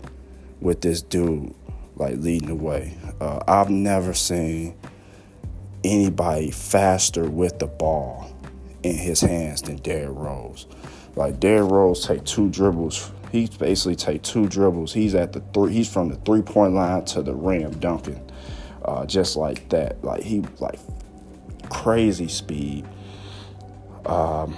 with 0.61 0.81
this 0.81 1.03
dude, 1.03 1.55
like 1.97 2.17
leading 2.19 2.49
the 2.49 2.55
way. 2.55 2.97
Uh, 3.21 3.41
I've 3.47 3.71
never 3.71 4.15
seen 4.15 4.77
anybody 5.85 6.51
faster 6.51 7.29
with 7.29 7.59
the 7.59 7.67
ball 7.67 8.35
in 8.83 8.97
his 8.97 9.21
hands 9.21 9.63
than 9.63 9.77
Derrick 9.77 10.17
Rose. 10.17 10.67
Like 11.17 11.41
Derrick 11.41 11.71
Rose 11.71 12.07
take 12.07 12.25
two 12.25 12.49
dribbles. 12.51 13.11
He 13.33 13.49
basically 13.59 13.97
take 13.97 14.23
two 14.23 14.49
dribbles. 14.49 14.93
He's 14.93 15.15
at 15.15 15.33
the 15.33 15.41
three. 15.53 15.73
He's 15.73 15.93
from 15.93 16.09
the 16.09 16.17
three 16.17 16.43
point 16.43 16.75
line 16.75 17.05
to 17.07 17.23
the 17.23 17.35
rim 17.35 17.79
dunking, 17.79 18.30
uh, 18.85 19.07
just 19.07 19.37
like 19.37 19.69
that. 19.71 20.03
Like 20.05 20.23
he 20.23 20.43
like 20.59 20.79
crazy 21.69 22.29
speed. 22.29 22.87
Um, 24.07 24.57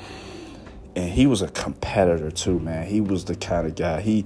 and 0.94 1.10
he 1.10 1.26
was 1.26 1.42
a 1.42 1.48
competitor 1.48 2.30
too, 2.30 2.58
man. 2.60 2.86
He 2.86 3.00
was 3.00 3.24
the 3.24 3.34
kind 3.34 3.66
of 3.66 3.74
guy. 3.74 4.00
He 4.00 4.24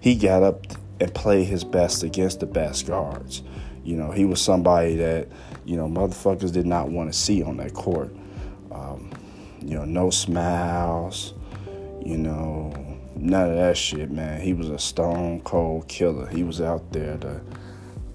he 0.00 0.14
got 0.16 0.42
up 0.42 0.66
and 1.00 1.14
played 1.14 1.46
his 1.46 1.64
best 1.64 2.02
against 2.02 2.40
the 2.40 2.46
best 2.46 2.86
guards. 2.86 3.42
You 3.84 3.96
know, 3.96 4.10
he 4.10 4.24
was 4.24 4.40
somebody 4.40 4.96
that 4.96 5.28
you 5.64 5.76
know 5.76 5.88
motherfuckers 5.88 6.52
did 6.52 6.66
not 6.66 6.90
want 6.90 7.12
to 7.12 7.18
see 7.18 7.42
on 7.42 7.56
that 7.58 7.74
court. 7.74 8.14
Um, 8.72 9.10
you 9.60 9.76
know, 9.76 9.84
no 9.84 10.10
smiles. 10.10 11.34
You 12.04 12.18
know, 12.18 12.72
none 13.16 13.50
of 13.50 13.56
that 13.56 13.76
shit, 13.76 14.10
man. 14.10 14.40
He 14.40 14.54
was 14.54 14.70
a 14.70 14.78
stone 14.78 15.40
cold 15.40 15.88
killer. 15.88 16.26
He 16.26 16.42
was 16.42 16.60
out 16.60 16.92
there 16.92 17.16
to 17.18 17.40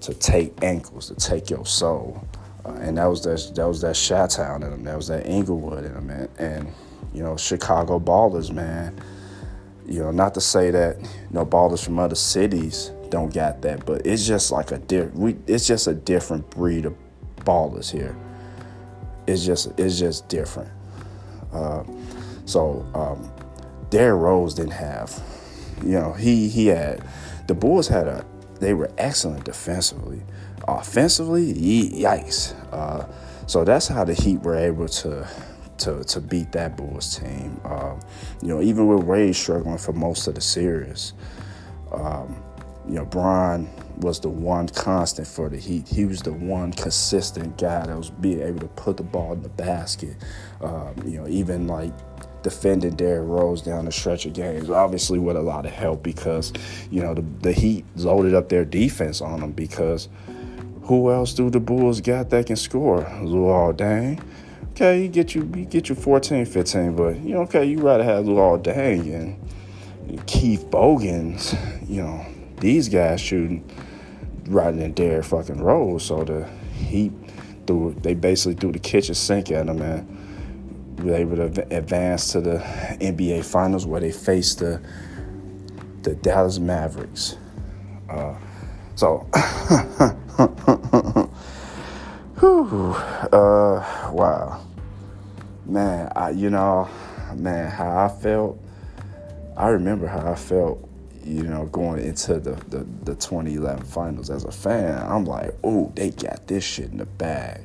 to 0.04 0.14
take 0.14 0.62
ankles, 0.62 1.08
to 1.08 1.14
take 1.14 1.50
your 1.50 1.66
soul. 1.66 2.26
Uh, 2.64 2.72
and 2.74 2.98
that 2.98 3.06
was 3.06 3.22
that 3.22 3.54
that 3.54 3.66
was 3.66 3.80
that 3.80 3.96
Chi-Town 3.96 4.62
in 4.62 4.72
him. 4.72 4.84
That 4.84 4.96
was 4.96 5.08
that 5.08 5.26
Englewood 5.26 5.84
in 5.84 5.94
him, 5.94 6.06
man. 6.06 6.28
And 6.38 6.72
you 7.12 7.22
know, 7.22 7.36
Chicago 7.36 7.98
ballers, 7.98 8.50
man. 8.50 9.00
You 9.86 10.00
know, 10.00 10.10
not 10.10 10.34
to 10.34 10.40
say 10.40 10.70
that 10.70 11.00
you 11.00 11.08
know 11.30 11.44
ballers 11.44 11.84
from 11.84 11.98
other 11.98 12.14
cities 12.14 12.90
don't 13.10 13.32
got 13.32 13.62
that, 13.62 13.84
but 13.86 14.06
it's 14.06 14.26
just 14.26 14.50
like 14.50 14.72
a 14.72 14.78
different. 14.78 15.42
It's 15.48 15.66
just 15.66 15.86
a 15.86 15.94
different 15.94 16.48
breed 16.50 16.86
of 16.86 16.94
ballers 17.40 17.90
here. 17.90 18.16
It's 19.26 19.44
just 19.44 19.78
it's 19.78 19.98
just 19.98 20.28
different. 20.28 20.70
Uh, 21.52 21.84
so 22.46 22.86
um, 22.94 23.30
Derrick 23.90 24.20
Rose 24.20 24.54
didn't 24.54 24.72
have, 24.72 25.22
you 25.82 25.92
know, 25.92 26.12
he 26.12 26.48
he 26.48 26.66
had 26.66 27.06
the 27.46 27.54
Bulls 27.54 27.88
had 27.88 28.08
a 28.08 28.24
they 28.64 28.72
were 28.72 28.90
excellent 28.96 29.44
defensively. 29.44 30.22
Offensively, 30.66 31.52
yikes. 31.52 32.54
Uh, 32.72 33.06
so 33.46 33.62
that's 33.62 33.88
how 33.88 34.04
the 34.04 34.14
Heat 34.14 34.40
were 34.40 34.56
able 34.56 34.88
to 34.88 35.28
to 35.76 36.02
to 36.04 36.20
beat 36.20 36.52
that 36.52 36.76
Bulls 36.76 37.18
team. 37.18 37.60
Um, 37.64 38.00
you 38.40 38.48
know, 38.48 38.62
even 38.62 38.86
with 38.86 39.04
Wade 39.04 39.36
struggling 39.36 39.76
for 39.76 39.92
most 39.92 40.26
of 40.28 40.34
the 40.34 40.40
series, 40.40 41.12
um, 41.92 42.42
you 42.88 42.94
know, 42.94 43.04
Bron 43.04 43.68
was 43.98 44.18
the 44.18 44.30
one 44.30 44.68
constant 44.68 45.28
for 45.28 45.50
the 45.50 45.58
Heat. 45.58 45.86
He 45.86 46.06
was 46.06 46.22
the 46.22 46.32
one 46.32 46.72
consistent 46.72 47.58
guy 47.58 47.86
that 47.86 47.96
was 47.96 48.08
being 48.08 48.40
able 48.40 48.60
to 48.60 48.68
put 48.68 48.96
the 48.96 49.02
ball 49.02 49.34
in 49.34 49.42
the 49.42 49.50
basket. 49.50 50.16
Um, 50.62 50.94
you 51.04 51.20
know, 51.20 51.28
even 51.28 51.66
like 51.66 51.92
defending 52.44 52.94
Derrick 52.94 53.26
Rose 53.26 53.62
down 53.62 53.86
the 53.86 53.90
stretch 53.90 54.26
of 54.26 54.34
games, 54.34 54.70
obviously 54.70 55.18
with 55.18 55.36
a 55.36 55.42
lot 55.42 55.66
of 55.66 55.72
help 55.72 56.04
because, 56.04 56.52
you 56.90 57.00
know, 57.00 57.14
the, 57.14 57.24
the 57.40 57.52
Heat 57.52 57.84
loaded 57.96 58.34
up 58.34 58.50
their 58.50 58.64
defense 58.64 59.20
on 59.20 59.40
them 59.40 59.50
because 59.50 60.08
who 60.82 61.10
else 61.10 61.32
do 61.32 61.50
the 61.50 61.58
Bulls 61.58 62.00
got 62.00 62.30
that 62.30 62.46
can 62.46 62.56
score? 62.56 63.02
Luol 63.22 63.74
Deng. 63.74 64.22
Okay, 64.72 65.02
you 65.02 65.08
get 65.08 65.34
you, 65.34 65.44
get 65.44 65.88
you 65.88 65.94
14, 65.94 66.44
15, 66.44 66.94
but 66.94 67.16
you 67.20 67.34
know, 67.34 67.42
okay, 67.42 67.64
you 67.64 67.78
rather 67.78 68.04
have 68.04 68.26
Luol 68.26 68.62
Deng 68.62 69.14
and 69.14 70.26
Keith 70.26 70.70
Bogans, 70.70 71.54
you 71.88 72.02
know, 72.02 72.26
these 72.60 72.88
guys 72.88 73.20
shooting 73.20 73.64
rather 74.46 74.76
than 74.76 74.92
Derrick 74.92 75.24
fucking 75.24 75.62
Rose. 75.62 76.04
So 76.04 76.24
the 76.24 76.46
Heat 76.74 77.12
threw 77.66 77.94
they 78.02 78.12
basically 78.12 78.54
threw 78.54 78.72
the 78.72 78.78
kitchen 78.78 79.14
sink 79.14 79.50
at 79.50 79.64
them 79.64 79.80
and 79.80 80.23
were 80.98 81.14
able 81.14 81.36
to 81.36 81.76
advance 81.76 82.32
to 82.32 82.40
the 82.40 82.58
NBA 83.00 83.44
Finals 83.44 83.86
where 83.86 84.00
they 84.00 84.12
faced 84.12 84.58
the 84.60 84.80
the 86.02 86.14
Dallas 86.16 86.58
Mavericks. 86.58 87.36
Uh, 88.10 88.34
so, 88.94 89.18
whew, 92.38 92.92
uh, 92.92 94.10
wow, 94.12 94.60
man, 95.64 96.12
I, 96.14 96.30
you 96.30 96.50
know, 96.50 96.88
man, 97.34 97.70
how 97.70 98.04
I 98.04 98.08
felt. 98.08 98.60
I 99.56 99.68
remember 99.68 100.08
how 100.08 100.32
I 100.32 100.34
felt 100.34 100.88
you 101.24 101.44
know, 101.44 101.66
going 101.66 102.04
into 102.04 102.38
the, 102.38 102.52
the, 102.68 102.86
the 103.04 103.14
2011 103.14 103.84
finals 103.84 104.30
as 104.30 104.44
a 104.44 104.52
fan, 104.52 105.02
I'm 105.02 105.24
like, 105.24 105.54
oh, 105.64 105.90
they 105.94 106.10
got 106.10 106.46
this 106.46 106.64
shit 106.64 106.90
in 106.90 106.98
the 106.98 107.06
bag. 107.06 107.62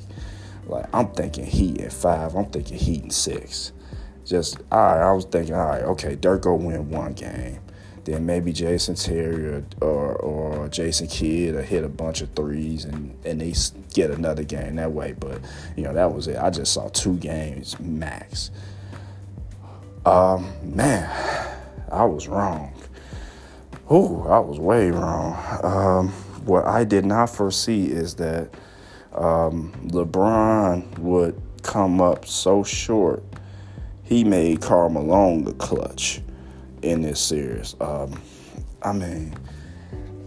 Like, 0.70 0.86
I'm 0.94 1.08
thinking 1.10 1.46
Heat 1.46 1.78
in 1.78 1.90
five, 1.90 2.36
I'm 2.36 2.46
thinking 2.46 2.78
Heat 2.78 3.04
in 3.04 3.10
six. 3.10 3.74
Just, 4.26 4.60
all 4.72 4.80
right, 4.80 5.10
I 5.10 5.12
was 5.12 5.26
thinking, 5.26 5.56
all 5.56 5.66
right, 5.66 5.84
okay, 5.84 6.16
Dirk 6.16 6.46
will 6.46 6.58
win 6.58 6.90
one 6.90 7.14
game. 7.14 7.60
Then 8.06 8.26
maybe 8.26 8.54
Jason 8.54 8.96
Terry 8.96 9.48
or, 9.48 9.66
or, 9.82 10.16
or 10.16 10.68
Jason 10.70 11.08
Kidd 11.08 11.56
will 11.56 11.62
hit 11.62 11.84
a 11.84 11.90
bunch 11.90 12.22
of 12.22 12.30
threes 12.36 12.86
and, 12.86 13.16
and 13.26 13.42
they 13.42 13.54
get 13.94 14.10
another 14.12 14.44
game 14.44 14.76
that 14.78 14.92
way. 14.92 15.14
But, 15.20 15.42
you 15.76 15.84
know, 15.84 15.94
that 15.94 16.14
was 16.14 16.28
it. 16.28 16.38
I 16.38 16.50
just 16.50 16.74
saw 16.74 16.90
two 16.90 17.18
games 17.18 17.80
max. 17.80 18.52
Um, 20.06 20.52
man, 20.64 21.10
I 21.92 22.06
was 22.06 22.28
wrong. 22.28 22.74
Oh, 23.90 24.28
I 24.28 24.40
was 24.40 24.60
way 24.60 24.92
wrong. 24.92 25.36
Um, 25.64 26.10
what 26.46 26.66
I 26.66 26.84
did 26.84 27.06
not 27.06 27.30
foresee 27.30 27.88
is 27.88 28.16
that 28.16 28.50
um, 29.20 29.72
LeBron 29.88 30.98
would 31.00 31.40
come 31.62 32.02
up 32.02 32.26
so 32.26 32.64
short. 32.64 33.24
He 34.04 34.24
made 34.24 34.62
Karl 34.62 34.90
Malone 34.90 35.44
the 35.44 35.54
clutch 35.54 36.22
in 36.82 37.02
this 37.02 37.20
series. 37.20 37.76
Um, 37.80 38.20
I 38.82 38.94
mean, 38.94 39.36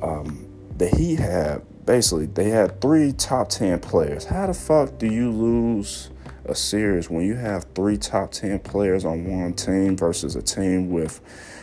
um, 0.02 0.46
the 0.76 0.88
Heat 0.88 1.18
had 1.18 1.62
basically 1.84 2.26
they 2.26 2.50
had 2.50 2.80
three 2.80 3.12
top 3.12 3.48
ten 3.48 3.80
players. 3.80 4.24
How 4.24 4.46
the 4.46 4.54
fuck 4.54 4.98
do 4.98 5.06
you 5.06 5.30
lose 5.30 6.10
a 6.44 6.54
series 6.54 7.08
when 7.08 7.24
you 7.24 7.34
have 7.34 7.66
three 7.74 7.96
top 7.96 8.30
ten 8.30 8.60
players 8.60 9.04
on 9.04 9.24
one 9.24 9.54
team 9.54 9.96
versus 9.96 10.36
a 10.36 10.42
team 10.42 10.90
with 10.90 11.20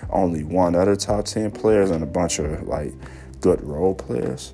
only 0.10 0.44
one 0.44 0.76
other 0.76 0.96
top 0.96 1.26
10 1.26 1.52
players 1.52 1.92
and 1.92 2.04
a 2.04 2.08
bunch 2.08 2.40
of 2.40 2.68
like 2.68 2.94
good 3.42 3.62
role 3.62 3.96
players. 3.96 4.54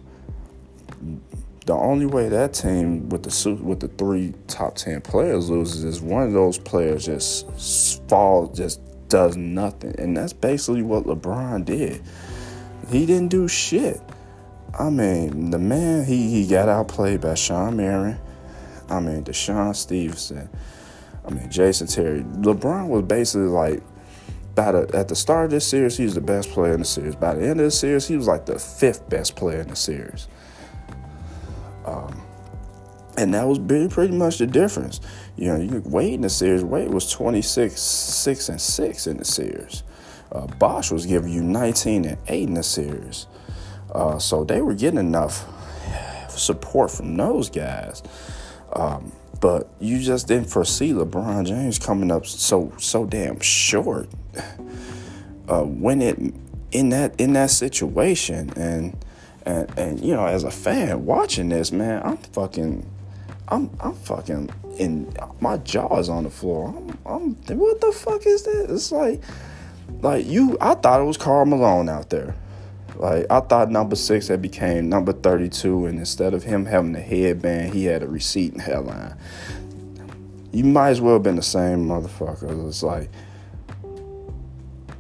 The 1.66 1.74
only 1.74 2.06
way 2.06 2.30
that 2.30 2.54
team 2.54 3.10
with 3.10 3.24
the 3.24 3.64
with 3.64 3.80
the 3.80 3.88
three 3.88 4.34
top 4.48 4.76
10 4.76 5.02
players 5.02 5.50
loses 5.50 5.84
is 5.84 6.00
one 6.00 6.24
of 6.24 6.34
those 6.34 6.60
players 6.60 7.06
just 7.06 7.48
falls 8.08 8.56
just 8.56 8.80
does 9.10 9.36
nothing. 9.36 9.96
And 9.98 10.16
that's 10.16 10.34
basically 10.34 10.84
what 10.84 11.06
LeBron 11.06 11.66
did. 11.66 12.04
He 12.92 13.06
didn't 13.08 13.30
do 13.30 13.48
shit. 13.48 14.00
I 14.78 14.90
mean, 14.90 15.50
the 15.50 15.58
man 15.58 16.06
he 16.06 16.30
he 16.30 16.48
got 16.48 16.70
outplayed 16.70 17.22
by 17.22 17.34
Shawn 17.34 17.78
Marion. 17.78 18.20
I 18.88 19.00
mean, 19.00 19.24
DeShawn 19.24 19.76
Stevenson. 19.76 20.48
I 21.26 21.32
mean, 21.32 21.50
Jason 21.50 21.88
Terry. 21.88 22.22
LeBron 22.22 22.88
was 22.88 23.04
basically 23.04 23.48
like 23.48 23.82
by 24.54 24.72
the, 24.72 24.96
at 24.96 25.08
the 25.08 25.16
start 25.16 25.46
of 25.46 25.52
this 25.52 25.68
series, 25.68 25.98
he 25.98 26.06
was 26.06 26.16
the 26.16 26.22
best 26.22 26.50
player 26.50 26.74
in 26.74 26.80
the 26.80 26.86
series. 26.86 27.16
By 27.16 27.34
the 27.36 27.42
end 27.42 27.60
of 27.60 27.66
the 27.66 27.72
series, 27.72 28.08
he 28.08 28.16
was 28.16 28.28
like 28.28 28.46
the 28.46 28.58
fifth 28.58 29.10
best 29.10 29.36
player 29.36 29.62
in 29.62 29.68
the 29.68 29.76
series. 29.76 30.28
Um, 31.86 32.22
and 33.18 33.34
that 33.34 33.48
was 33.48 33.60
pretty, 33.60 34.14
much 34.14 34.40
the 34.40 34.48
difference. 34.48 35.00
You 35.38 35.48
know, 35.48 35.56
you 35.58 35.82
Wade 35.86 36.16
in 36.16 36.22
the 36.22 36.30
series, 36.30 36.64
Wade 36.64 36.94
was 36.94 37.10
26, 37.10 37.80
6 37.80 38.50
and 38.50 38.60
6 38.60 39.08
in 39.08 39.18
the 39.18 39.26
series. 39.26 39.84
Uh, 40.32 40.48
Bosh 40.48 40.92
was 40.92 41.06
giving 41.06 41.32
you 41.32 41.42
19 41.42 42.06
and 42.06 42.18
8 42.28 42.48
in 42.48 42.54
the 42.56 42.64
series. 42.64 43.28
Uh, 43.94 44.20
so 44.20 44.44
they 44.44 44.62
were 44.62 44.74
getting 44.74 45.00
enough 45.00 45.46
support 46.30 46.92
from 46.92 47.16
those 47.16 47.50
guys. 47.50 48.04
Um, 48.74 49.14
but 49.40 49.70
you 49.80 50.00
just 50.00 50.28
didn't 50.28 50.50
foresee 50.50 50.92
LeBron 50.92 51.46
James 51.46 51.78
coming 51.78 52.12
up 52.12 52.26
so 52.26 52.74
so 52.78 53.06
damn 53.06 53.40
short 53.40 54.10
uh, 55.48 55.62
when 55.62 56.02
it 56.02 56.18
in 56.72 56.90
that 56.90 57.20
in 57.20 57.34
that 57.34 57.52
situation 57.52 58.52
and 58.56 58.98
and 59.46 59.72
and 59.78 60.02
you 60.02 60.14
know 60.14 60.26
as 60.26 60.44
a 60.44 60.52
fan 60.52 61.06
watching 61.06 61.50
this 61.50 61.72
man 61.72 62.02
I'm 62.04 62.18
fucking 62.18 62.90
I'm 63.48 63.70
I'm 63.80 63.94
fucking 63.94 64.50
in 64.78 65.14
my 65.40 65.58
jaw 65.58 66.00
is 66.00 66.10
on 66.10 66.24
the 66.24 66.30
floor 66.30 66.74
I'm, 66.76 66.98
I'm 67.06 67.58
what 67.58 67.82
the 67.82 67.92
fuck 67.92 68.26
is 68.26 68.44
this? 68.44 68.70
it's 68.70 68.92
like 68.92 69.22
like 70.02 70.26
you 70.26 70.58
I 70.60 70.76
thought 70.76 71.00
it 71.00 71.06
was 71.06 71.18
Karl 71.18 71.46
Malone 71.46 71.90
out 71.90 72.10
there 72.10 72.36
like 72.96 73.26
I 73.30 73.42
thought 73.42 73.70
number 73.70 73.96
six 73.96 74.28
had 74.30 74.42
became 74.42 74.90
number 74.90 75.14
32 75.14 75.86
and 75.86 76.00
instead 76.00 76.34
of 76.34 76.44
him 76.44 76.66
having 76.66 76.94
the 76.94 77.02
headband 77.02 77.74
he 77.74 77.86
had 77.86 78.04
a 78.04 78.08
receipt 78.08 78.54
and 78.54 78.62
headline 78.62 79.16
you 80.56 80.64
might 80.64 80.92
as 80.92 81.02
well 81.02 81.16
have 81.16 81.24
been 81.24 81.36
the 81.36 81.42
same 81.42 81.86
motherfucker. 81.86 82.66
It's 82.70 82.82
like 82.82 83.10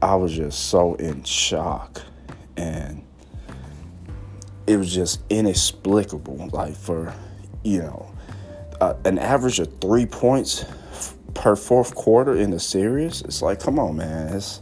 I 0.01 0.15
was 0.15 0.35
just 0.35 0.65
so 0.65 0.95
in 0.95 1.23
shock 1.23 2.01
and 2.57 3.04
it 4.67 4.77
was 4.77 4.93
just 4.93 5.21
inexplicable. 5.29 6.49
Like 6.51 6.75
for 6.75 7.13
you 7.65 7.79
know, 7.79 8.13
uh, 8.79 8.93
an 9.03 9.17
average 9.17 9.59
of 9.59 9.79
three 9.81 10.05
points 10.05 10.65
per 11.33 11.55
fourth 11.55 11.95
quarter 11.95 12.35
in 12.35 12.51
the 12.51 12.59
series. 12.59 13.21
It's 13.23 13.41
like, 13.41 13.59
come 13.59 13.79
on, 13.79 13.97
man. 13.97 14.33
It's 14.33 14.61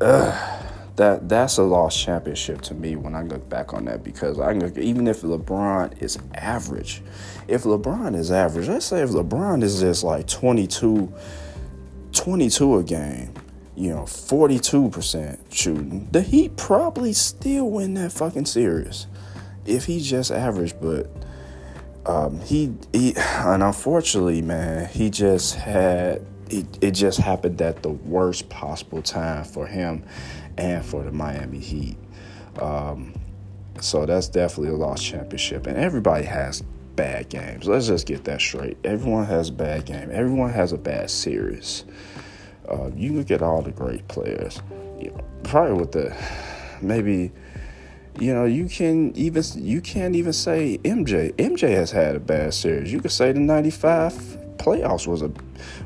uh, 0.00 0.58
that 0.96 1.28
that's 1.28 1.58
a 1.58 1.62
lost 1.62 1.98
championship 1.98 2.60
to 2.62 2.74
me 2.74 2.96
when 2.96 3.14
I 3.14 3.22
look 3.22 3.48
back 3.48 3.72
on 3.72 3.84
that 3.84 4.02
because 4.02 4.40
I 4.40 4.52
look, 4.52 4.76
even 4.76 5.06
if 5.06 5.22
LeBron 5.22 6.02
is 6.02 6.18
average, 6.34 7.02
if 7.46 7.62
LeBron 7.62 8.16
is 8.16 8.30
average, 8.32 8.68
let's 8.68 8.86
say 8.86 9.02
if 9.02 9.10
LeBron 9.10 9.62
is 9.62 9.80
just 9.80 10.02
like 10.02 10.26
22, 10.26 11.12
22 12.12 12.76
a 12.78 12.82
game, 12.82 13.32
you 13.76 13.90
know, 13.90 14.02
42% 14.02 15.38
shooting, 15.50 16.08
the 16.10 16.22
Heat 16.22 16.56
probably 16.56 17.12
still 17.12 17.70
win 17.70 17.94
that 17.94 18.12
fucking 18.12 18.46
series 18.46 19.06
if 19.64 19.84
he's 19.84 20.08
just 20.08 20.30
average. 20.30 20.74
But 20.80 21.10
um, 22.06 22.40
he, 22.40 22.74
he, 22.92 23.14
and 23.16 23.62
unfortunately, 23.62 24.42
man, 24.42 24.88
he 24.88 25.10
just 25.10 25.54
had, 25.54 26.24
it, 26.50 26.66
it 26.80 26.90
just 26.90 27.18
happened 27.18 27.62
at 27.62 27.82
the 27.82 27.90
worst 27.90 28.48
possible 28.48 29.02
time 29.02 29.44
for 29.44 29.66
him 29.66 30.04
and 30.58 30.84
for 30.84 31.02
the 31.02 31.12
Miami 31.12 31.58
Heat. 31.58 31.96
Um, 32.60 33.14
so 33.80 34.04
that's 34.04 34.28
definitely 34.28 34.74
a 34.74 34.76
lost 34.76 35.04
championship. 35.04 35.66
And 35.66 35.78
everybody 35.78 36.24
has 36.24 36.62
bad 36.94 37.30
games. 37.30 37.66
Let's 37.66 37.86
just 37.86 38.06
get 38.06 38.24
that 38.24 38.40
straight. 38.40 38.76
Everyone 38.84 39.24
has 39.24 39.48
a 39.48 39.52
bad 39.52 39.86
game. 39.86 40.10
Everyone 40.12 40.50
has 40.50 40.72
a 40.72 40.78
bad 40.78 41.10
series. 41.10 41.84
Uh, 42.68 42.90
you 42.94 43.12
look 43.12 43.30
at 43.30 43.42
all 43.42 43.62
the 43.62 43.70
great 43.70 44.06
players. 44.08 44.62
You 45.00 45.10
know, 45.10 45.24
probably 45.42 45.74
with 45.74 45.92
the 45.92 46.16
maybe 46.80 47.32
you 48.18 48.34
know 48.34 48.44
you 48.44 48.68
can 48.68 49.16
even 49.16 49.42
you 49.56 49.80
can't 49.80 50.14
even 50.14 50.32
say 50.32 50.78
MJ. 50.84 51.32
MJ 51.34 51.70
has 51.70 51.90
had 51.90 52.16
a 52.16 52.20
bad 52.20 52.54
series. 52.54 52.92
You 52.92 53.00
could 53.00 53.12
say 53.12 53.32
the 53.32 53.40
'95 53.40 54.12
playoffs 54.58 55.06
was 55.06 55.22
a 55.22 55.30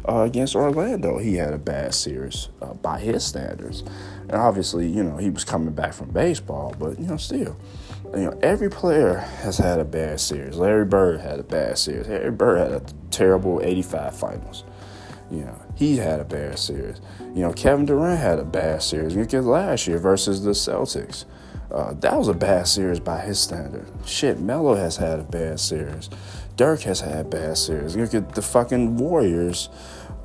uh, 0.09 0.23
against 0.23 0.55
Orlando. 0.55 1.19
He 1.19 1.35
had 1.35 1.53
a 1.53 1.59
bad 1.59 1.95
series 1.95 2.49
uh, 2.63 2.75
by 2.75 2.99
his 3.01 3.25
standards, 3.25 3.83
and 4.23 4.33
obviously 4.33 4.89
you 4.89 5.03
know 5.03 5.17
he 5.17 5.31
was 5.31 5.45
coming 5.45 5.75
back 5.75 5.93
from 5.93 6.11
baseball, 6.11 6.75
but 6.79 6.99
you 6.99 7.07
know 7.07 7.17
still. 7.17 7.57
You 8.15 8.31
know, 8.31 8.39
every 8.41 8.71
player 8.71 9.17
has 9.43 9.59
had 9.59 9.81
a 9.81 9.85
bad 9.85 10.21
series. 10.21 10.57
Larry 10.57 10.85
Bird 10.85 11.21
had 11.21 11.41
a 11.41 11.43
bad 11.43 11.77
series. 11.77 12.07
Larry 12.07 12.31
Bird 12.31 12.59
had 12.59 12.73
a 12.73 12.83
terrible 13.11 13.61
85 13.63 14.17
finals. 14.17 14.65
You 15.31 15.45
know, 15.45 15.63
he 15.75 15.97
had 15.97 16.21
a 16.21 16.25
bad 16.25 16.59
series. 16.59 17.01
You 17.21 17.43
know, 17.43 17.53
Kevin 17.53 17.87
Durant 17.87 18.21
had 18.21 18.39
a 18.39 18.45
bad 18.45 18.83
series. 18.83 19.17
Look 19.17 19.35
at 19.35 19.45
last 19.45 19.87
year 19.87 19.99
versus 19.99 20.43
the 20.43 20.53
Celtics. 20.53 21.25
Uh, 21.71 21.95
that 21.95 22.17
was 22.17 22.29
a 22.29 22.35
bad 22.35 22.69
series 22.69 23.01
by 23.01 23.21
his 23.21 23.39
standard. 23.39 23.87
Shit, 24.07 24.39
Melo 24.39 24.77
has 24.77 24.97
had 24.97 25.19
a 25.19 25.25
bad 25.25 25.59
series. 25.59 26.09
Dirk 26.57 26.81
has 26.83 27.01
had 27.01 27.29
bad 27.29 27.59
series. 27.59 27.97
Look 27.97 28.15
at 28.15 28.35
the 28.35 28.43
fucking 28.43 28.97
Warriors 28.97 29.69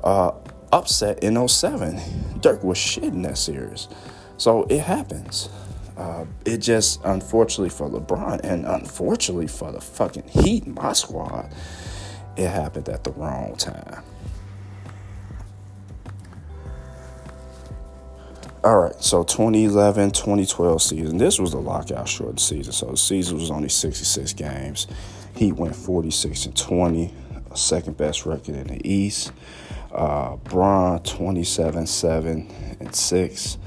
uh, 0.04 0.32
upset 0.72 1.22
in 1.22 1.48
07. 1.48 2.40
Dirk 2.40 2.62
was 2.62 2.78
shit 2.78 3.04
in 3.04 3.22
that 3.22 3.38
series. 3.38 3.88
So 4.36 4.64
it 4.64 4.80
happens. 4.80 5.48
Uh, 5.96 6.24
it 6.46 6.58
just, 6.58 7.00
unfortunately 7.04 7.68
for 7.68 7.88
LeBron 7.88 8.40
and 8.44 8.64
unfortunately 8.64 9.46
for 9.46 9.72
the 9.72 9.80
fucking 9.80 10.26
Heat, 10.28 10.66
my 10.66 10.92
squad, 10.94 11.52
it 12.36 12.48
happened 12.48 12.88
at 12.88 13.04
the 13.04 13.12
wrong 13.12 13.56
time. 13.56 14.02
All 18.64 18.78
right, 18.78 19.02
so 19.02 19.24
2011 19.24 20.12
2012 20.12 20.82
season. 20.82 21.18
This 21.18 21.40
was 21.40 21.50
the 21.50 21.58
lockout 21.58 22.06
short 22.06 22.38
season. 22.38 22.72
So 22.72 22.92
the 22.92 22.96
season 22.96 23.38
was 23.38 23.50
only 23.50 23.68
66 23.68 24.34
games. 24.34 24.86
Heat 25.34 25.54
went 25.54 25.74
46 25.74 26.46
and 26.46 26.56
20, 26.56 27.12
second 27.56 27.96
best 27.96 28.24
record 28.24 28.54
in 28.54 28.68
the 28.68 28.88
East. 28.88 29.32
Uh, 29.90 30.36
Bron 30.36 31.02
27 31.02 31.88
7 31.88 32.76
and 32.78 32.94
6. 32.94 33.58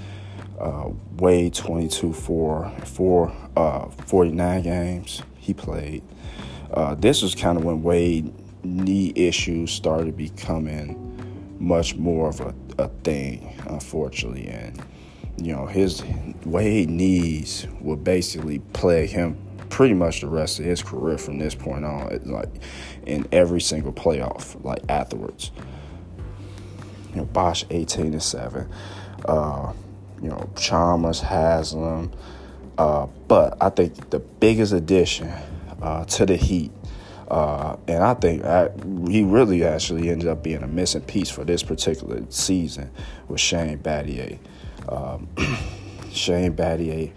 Uh, 0.57 0.91
Wade 1.17 1.53
22 1.53 2.13
4 2.13 2.71
4 2.85 3.35
uh, 3.57 3.89
49 3.89 4.61
games 4.61 5.21
he 5.35 5.53
played. 5.53 6.03
Uh, 6.71 6.95
this 6.95 7.21
was 7.21 7.35
kind 7.35 7.57
of 7.57 7.65
when 7.65 7.83
Wade 7.83 8.33
knee 8.63 9.11
issues 9.13 9.71
started 9.71 10.15
becoming 10.15 11.04
much 11.59 11.95
more 11.95 12.29
of 12.29 12.41
a, 12.41 12.53
a 12.77 12.87
thing, 13.03 13.53
unfortunately. 13.67 14.47
And, 14.47 14.81
you 15.37 15.53
know, 15.53 15.65
his 15.65 16.03
Wade 16.45 16.89
knees 16.89 17.67
will 17.81 17.95
basically 17.95 18.59
plague 18.73 19.09
him 19.09 19.37
pretty 19.69 19.93
much 19.93 20.21
the 20.21 20.27
rest 20.27 20.59
of 20.59 20.65
his 20.65 20.81
career 20.81 21.17
from 21.17 21.39
this 21.39 21.55
point 21.55 21.83
on, 21.83 22.21
like 22.25 22.49
in 23.05 23.27
every 23.31 23.61
single 23.61 23.91
playoff, 23.91 24.63
like 24.63 24.81
afterwards. 24.89 25.51
You 27.11 27.17
know, 27.17 27.25
Bosh 27.25 27.65
18 27.69 28.13
and 28.13 28.23
7. 28.23 28.69
Uh, 29.25 29.73
you 30.21 30.29
know, 30.29 30.49
Chalmers, 30.55 31.21
Haslem. 31.21 32.11
Uh, 32.77 33.07
but 33.27 33.57
I 33.61 33.69
think 33.69 34.09
the 34.09 34.19
biggest 34.19 34.73
addition 34.73 35.31
uh, 35.81 36.05
to 36.05 36.25
the 36.25 36.35
Heat, 36.35 36.71
uh, 37.29 37.77
and 37.87 38.03
I 38.03 38.13
think 38.13 38.43
I, 38.43 38.69
he 39.09 39.23
really 39.23 39.63
actually 39.63 40.09
ended 40.09 40.27
up 40.27 40.43
being 40.43 40.63
a 40.63 40.67
missing 40.67 41.01
piece 41.01 41.29
for 41.29 41.43
this 41.43 41.63
particular 41.63 42.23
season, 42.29 42.91
with 43.27 43.39
Shane 43.39 43.79
Battier. 43.79 44.39
Um, 44.89 45.27
Shane 46.11 46.55
Battier, 46.55 47.11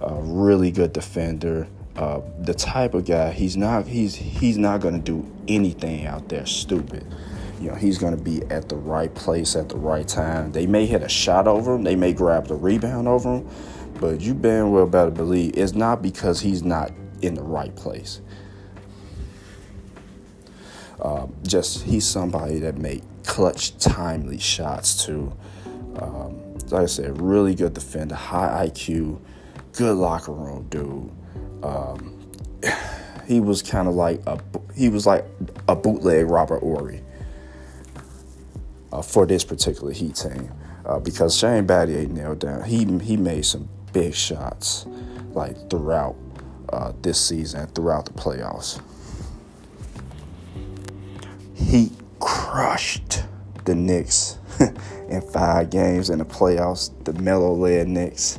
a 0.00 0.14
really 0.14 0.70
good 0.70 0.92
defender. 0.92 1.68
Uh, 1.96 2.22
the 2.40 2.54
type 2.54 2.94
of 2.94 3.04
guy 3.04 3.30
he's 3.32 3.54
not 3.54 3.86
he's 3.86 4.14
he's 4.14 4.56
not 4.56 4.80
going 4.80 4.94
to 4.94 5.00
do 5.00 5.30
anything 5.46 6.06
out 6.06 6.26
there 6.30 6.46
stupid 6.46 7.06
you 7.62 7.68
know, 7.68 7.76
he's 7.76 7.96
going 7.96 8.16
to 8.16 8.22
be 8.22 8.42
at 8.50 8.68
the 8.68 8.74
right 8.74 9.14
place 9.14 9.54
at 9.54 9.68
the 9.68 9.76
right 9.76 10.06
time. 10.06 10.50
They 10.50 10.66
may 10.66 10.84
hit 10.84 11.02
a 11.02 11.08
shot 11.08 11.46
over 11.46 11.76
him, 11.76 11.84
they 11.84 11.94
may 11.94 12.12
grab 12.12 12.48
the 12.48 12.56
rebound 12.56 13.06
over 13.06 13.36
him, 13.36 13.48
but 14.00 14.20
you 14.20 14.34
damn 14.34 14.72
well 14.72 14.86
better 14.86 15.12
believe 15.12 15.56
it's 15.56 15.72
not 15.72 16.02
because 16.02 16.40
he's 16.40 16.64
not 16.64 16.90
in 17.22 17.34
the 17.34 17.42
right 17.42 17.74
place. 17.76 18.20
Um, 21.02 21.34
just 21.42 21.82
he's 21.82 22.06
somebody 22.06 22.60
that 22.60 22.78
make 22.78 23.02
clutch, 23.24 23.76
timely 23.78 24.38
shots 24.38 25.04
too. 25.04 25.32
Um, 25.96 26.56
like 26.70 26.84
I 26.84 26.86
said, 26.86 27.20
really 27.20 27.54
good 27.54 27.74
defender, 27.74 28.14
high 28.14 28.68
IQ, 28.68 29.20
good 29.72 29.96
locker 29.96 30.32
room 30.32 30.66
dude. 30.70 31.10
Um, 31.64 32.30
he 33.26 33.40
was 33.40 33.62
kind 33.62 33.88
of 33.88 33.94
like 33.94 34.20
a 34.26 34.40
he 34.74 34.88
was 34.88 35.06
like 35.06 35.24
a 35.68 35.76
bootleg 35.76 36.26
Robert 36.26 36.60
Horry 36.60 37.02
uh, 38.92 39.02
for 39.02 39.26
this 39.26 39.44
particular 39.44 39.92
Heat 39.92 40.14
team 40.14 40.50
uh, 40.86 40.98
because 40.98 41.36
Shane 41.36 41.66
Battier 41.66 42.08
nailed 42.08 42.40
down. 42.40 42.62
He 42.64 42.84
he 42.98 43.16
made 43.16 43.44
some 43.44 43.68
big 43.92 44.14
shots 44.14 44.86
like 45.32 45.70
throughout 45.70 46.16
uh, 46.68 46.92
this 47.02 47.20
season, 47.20 47.66
throughout 47.68 48.06
the 48.06 48.12
playoffs. 48.12 48.80
He 51.62 51.90
crushed 52.20 53.24
the 53.64 53.74
Knicks 53.74 54.38
in 55.08 55.20
five 55.22 55.70
games 55.70 56.10
in 56.10 56.18
the 56.18 56.24
playoffs. 56.24 56.90
The 57.04 57.12
Melo 57.14 57.54
led 57.54 57.88
Knicks. 57.88 58.38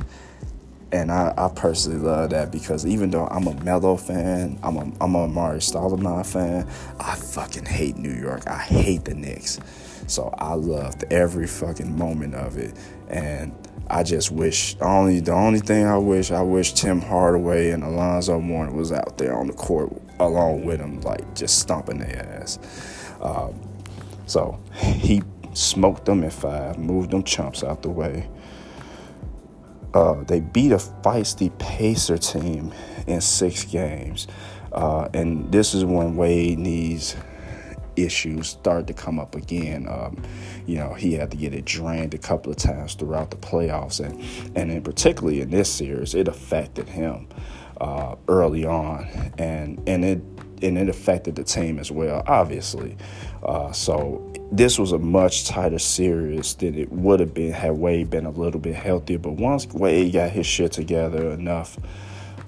And 0.92 1.10
I, 1.10 1.34
I, 1.36 1.48
personally 1.48 1.98
love 1.98 2.30
that 2.30 2.52
because 2.52 2.86
even 2.86 3.10
though 3.10 3.26
I'm 3.26 3.48
a 3.48 3.54
Melo 3.64 3.96
fan, 3.96 4.60
I'm 4.62 4.76
a, 4.76 4.92
I'm 5.00 5.16
a 5.16 5.26
Amar'e 5.26 5.56
Stoudemire 5.56 6.24
fan, 6.24 6.68
I 7.00 7.16
fucking 7.16 7.64
hate 7.64 7.96
New 7.96 8.12
York. 8.12 8.46
I 8.46 8.58
hate 8.58 9.04
the 9.04 9.14
Knicks. 9.14 9.58
So 10.06 10.32
I 10.38 10.54
loved 10.54 11.04
every 11.10 11.48
fucking 11.48 11.98
moment 11.98 12.36
of 12.36 12.58
it. 12.58 12.76
And 13.08 13.52
I 13.88 14.02
just 14.02 14.30
wish 14.30 14.76
only 14.80 15.20
the 15.20 15.32
only 15.32 15.58
thing 15.58 15.86
I 15.86 15.98
wish 15.98 16.30
I 16.30 16.42
wish 16.42 16.72
Tim 16.74 17.00
Hardaway 17.00 17.70
and 17.70 17.82
Alonzo 17.82 18.40
Mourning 18.40 18.76
was 18.76 18.92
out 18.92 19.18
there 19.18 19.36
on 19.36 19.48
the 19.48 19.52
court 19.52 19.92
along 20.20 20.64
with 20.64 20.80
him, 20.80 21.00
like 21.00 21.34
just 21.34 21.58
stomping 21.58 21.98
their 21.98 22.40
ass. 22.40 22.58
Um, 23.24 23.60
so 24.26 24.60
he 24.74 25.22
smoked 25.54 26.04
them 26.04 26.22
in 26.22 26.30
five, 26.30 26.78
moved 26.78 27.10
them 27.10 27.24
chumps 27.24 27.64
out 27.64 27.82
the 27.82 27.90
way. 27.90 28.28
Uh, 29.92 30.24
they 30.24 30.40
beat 30.40 30.72
a 30.72 30.76
feisty 30.76 31.56
Pacer 31.58 32.18
team 32.18 32.72
in 33.06 33.20
six 33.20 33.64
games. 33.64 34.26
Uh, 34.72 35.08
and 35.14 35.50
this 35.52 35.72
is 35.72 35.84
when 35.84 36.16
Wade 36.16 36.58
needs 36.58 37.16
issues 37.96 38.48
started 38.48 38.86
to 38.88 38.92
come 38.92 39.18
up 39.18 39.34
again. 39.36 39.86
Um, 39.88 40.20
you 40.66 40.78
know, 40.78 40.94
he 40.94 41.14
had 41.14 41.30
to 41.30 41.36
get 41.36 41.54
it 41.54 41.64
drained 41.64 42.14
a 42.14 42.18
couple 42.18 42.50
of 42.50 42.58
times 42.58 42.94
throughout 42.94 43.30
the 43.30 43.36
playoffs, 43.36 44.04
and 44.04 44.20
and 44.56 44.72
in 44.72 44.82
particularly 44.82 45.40
in 45.40 45.50
this 45.50 45.72
series, 45.72 46.14
it 46.14 46.26
affected 46.26 46.88
him 46.88 47.28
uh, 47.80 48.16
early 48.28 48.64
on, 48.64 49.32
and 49.38 49.80
and 49.86 50.04
it 50.04 50.33
and 50.64 50.78
it 50.78 50.88
affected 50.88 51.36
the 51.36 51.44
team 51.44 51.78
as 51.78 51.90
well, 51.90 52.22
obviously. 52.26 52.96
Uh, 53.42 53.70
so 53.72 54.32
this 54.50 54.78
was 54.78 54.92
a 54.92 54.98
much 54.98 55.46
tighter 55.46 55.78
series 55.78 56.54
than 56.54 56.74
it 56.74 56.90
would 56.90 57.20
have 57.20 57.34
been 57.34 57.52
had 57.52 57.72
Wade 57.72 58.10
been 58.10 58.26
a 58.26 58.30
little 58.30 58.60
bit 58.60 58.74
healthier. 58.74 59.18
But 59.18 59.32
once 59.32 59.66
Wade 59.66 60.12
got 60.12 60.30
his 60.30 60.46
shit 60.46 60.72
together 60.72 61.30
enough, 61.30 61.78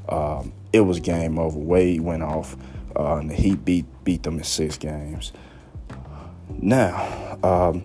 um, 0.08 0.52
it 0.72 0.80
was 0.80 1.00
game 1.00 1.38
over. 1.38 1.58
Wade 1.58 2.00
went 2.00 2.22
off, 2.22 2.56
uh, 2.96 3.16
and 3.16 3.30
the 3.30 3.34
Heat 3.34 3.64
beat 3.64 3.86
beat 4.04 4.22
them 4.22 4.38
in 4.38 4.44
six 4.44 4.78
games. 4.78 5.32
Now, 6.48 7.38
um, 7.42 7.84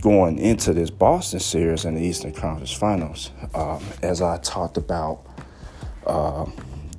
going 0.00 0.38
into 0.38 0.72
this 0.74 0.90
Boston 0.90 1.40
series 1.40 1.84
in 1.84 1.94
the 1.94 2.02
Eastern 2.02 2.32
Conference 2.32 2.72
Finals, 2.72 3.30
um, 3.54 3.82
as 4.02 4.20
I 4.20 4.38
talked 4.38 4.76
about 4.76 5.24
uh, 6.06 6.46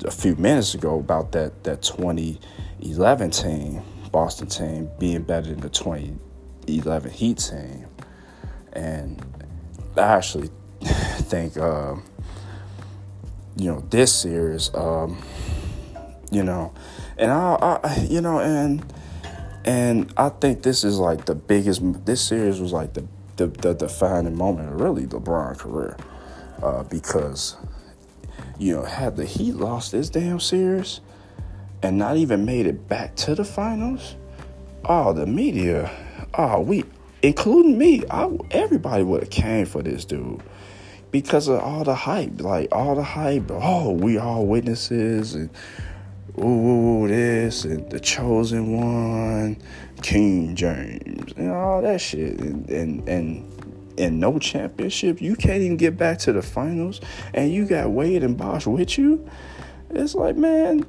a 0.06 0.12
few 0.12 0.36
minutes 0.36 0.74
ago 0.74 1.00
about 1.00 1.32
that 1.34 1.64
that 1.64 1.82
2011 1.82 3.32
team, 3.32 3.82
Boston 4.12 4.48
team, 4.48 4.90
being 5.00 5.24
better 5.24 5.50
than 5.50 5.60
the 5.60 5.70
2011 5.70 7.12
Heat 7.12 7.38
team, 7.38 7.88
and 8.74 9.22
I 9.98 10.02
actually 10.02 10.50
think 10.82 11.58
uh, 11.58 11.96
you 13.58 13.72
know 13.72 13.80
this 13.90 14.14
series, 14.14 14.74
um, 14.74 15.22
you 16.32 16.44
know, 16.44 16.74
and 17.18 17.32
I, 17.32 17.80
I, 17.84 18.08
you 18.10 18.22
know, 18.22 18.40
and 18.40 18.86
and 19.66 20.14
I 20.18 20.30
think 20.30 20.64
this 20.64 20.84
is 20.84 21.00
like 21.00 21.26
the 21.26 21.36
biggest. 21.36 22.06
This 22.06 22.22
series 22.22 22.60
was 22.62 22.72
like 22.72 22.94
the 22.94 23.06
the, 23.38 23.48
the 23.48 23.74
defining 23.74 24.38
moment 24.38 24.80
really 24.80 25.06
LeBron 25.06 25.58
career, 25.58 25.98
uh, 26.62 26.84
because 26.84 27.58
you 28.58 28.76
know 28.76 28.84
had 28.84 29.16
the 29.16 29.26
Heat 29.26 29.56
lost 29.56 29.92
this 29.92 30.10
damn 30.10 30.40
series 30.40 31.02
and 31.82 31.98
not 31.98 32.18
even 32.18 32.46
made 32.46 32.66
it 32.66 32.88
back 32.88 33.16
to 33.16 33.36
the 33.36 33.46
finals, 33.46 34.16
oh 34.86 35.14
the 35.14 35.26
media, 35.26 35.92
oh 36.34 36.62
we, 36.62 36.84
including 37.22 37.78
me, 37.78 38.04
I, 38.10 38.30
everybody 38.52 39.04
would 39.04 39.22
have 39.22 39.30
came 39.30 39.66
for 39.66 39.82
this 39.82 40.06
dude 40.06 40.42
because 41.12 41.48
of 41.48 41.60
all 41.60 41.84
the 41.84 41.96
hype, 41.96 42.42
like 42.42 42.70
all 42.72 42.96
the 42.96 43.04
hype. 43.04 43.50
Oh, 43.50 43.92
we 43.92 44.18
all 44.18 44.46
witnesses 44.46 45.34
and 45.34 45.50
ooh, 46.38 47.08
this 47.08 47.64
and 47.64 47.90
the 47.90 48.00
chosen 48.00 48.76
one, 48.76 49.58
King 50.02 50.56
James, 50.56 51.34
and 51.38 51.52
all 51.52 51.82
that 51.82 52.02
shit, 52.02 52.40
and 52.40 52.70
and 52.70 53.08
and 53.08 53.55
and 53.98 54.20
no 54.20 54.40
championship. 54.40 55.22
You 55.22 55.36
can't 55.36 55.62
even 55.62 55.78
get 55.78 55.98
back 55.98 56.20
to 56.20 56.34
the 56.34 56.42
finals, 56.42 57.02
and 57.34 57.52
you 57.54 57.66
got 57.66 57.90
Wade 57.90 58.24
and 58.24 58.38
Bosh 58.38 58.68
with 58.68 58.98
you. 58.98 59.30
It's 59.90 60.16
like, 60.16 60.36
man, 60.36 60.86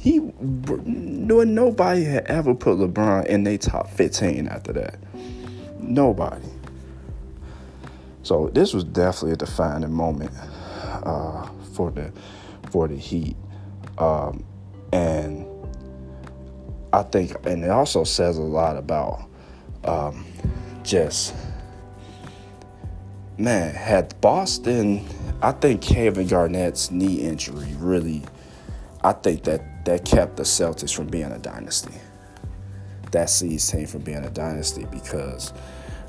he 0.00 0.18
nobody 0.18 2.04
had 2.04 2.26
ever 2.26 2.54
put 2.54 2.78
LeBron 2.78 3.26
in 3.26 3.44
their 3.44 3.58
top 3.58 3.90
15 3.90 4.48
after 4.48 4.72
that. 4.74 4.98
Nobody. 5.78 6.46
So 8.22 8.50
this 8.52 8.74
was 8.74 8.84
definitely 8.84 9.32
a 9.32 9.36
defining 9.36 9.92
moment 9.92 10.32
uh, 11.04 11.48
for 11.72 11.90
the 11.90 12.12
for 12.70 12.88
the 12.88 12.96
Heat. 12.96 13.36
Um, 13.98 14.44
and 14.92 15.46
I 16.92 17.02
think, 17.02 17.34
and 17.46 17.64
it 17.64 17.70
also 17.70 18.04
says 18.04 18.38
a 18.38 18.42
lot 18.42 18.76
about 18.76 19.24
um, 19.84 20.24
just, 20.82 21.34
man, 23.40 23.74
had 23.74 24.20
Boston, 24.20 25.04
I 25.40 25.52
think 25.52 25.80
Kevin 25.80 26.26
Garnett's 26.26 26.90
knee 26.90 27.20
injury 27.20 27.74
really, 27.78 28.22
I 29.02 29.12
think 29.12 29.44
that 29.44 29.84
that 29.86 30.04
kept 30.04 30.36
the 30.36 30.42
Celtics 30.42 30.94
from 30.94 31.06
being 31.06 31.32
a 31.32 31.38
dynasty. 31.38 31.94
That 33.12 33.30
sees 33.30 33.68
team 33.68 33.86
from 33.86 34.02
being 34.02 34.24
a 34.24 34.30
dynasty 34.30 34.86
because 34.90 35.52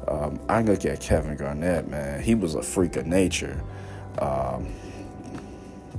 um, 0.08 0.40
I 0.50 0.62
look 0.62 0.84
at 0.86 1.00
Kevin 1.00 1.38
Garnett, 1.38 1.88
man, 1.88 2.22
he 2.22 2.36
was 2.36 2.56
a 2.56 2.62
freak 2.62 2.98
of 2.98 3.08
nature. 3.08 3.62
Um, 4.20 4.68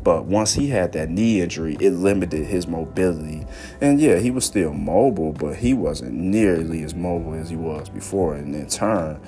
but 0.04 0.24
once 0.24 0.52
he 0.52 0.68
had 0.68 0.92
that 0.92 1.10
knee 1.10 1.40
injury, 1.40 1.76
it 1.80 1.92
limited 1.92 2.46
his 2.46 2.66
mobility. 2.66 3.46
And 3.80 4.00
yeah, 4.00 4.18
he 4.18 4.30
was 4.30 4.44
still 4.44 4.72
mobile, 4.72 5.32
but 5.32 5.56
he 5.56 5.74
wasn't 5.74 6.14
nearly 6.14 6.82
as 6.82 6.94
mobile 6.94 7.34
as 7.34 7.50
he 7.50 7.56
was 7.56 7.88
before. 7.88 8.34
And 8.34 8.54
in 8.54 8.68
turn, 8.68 9.20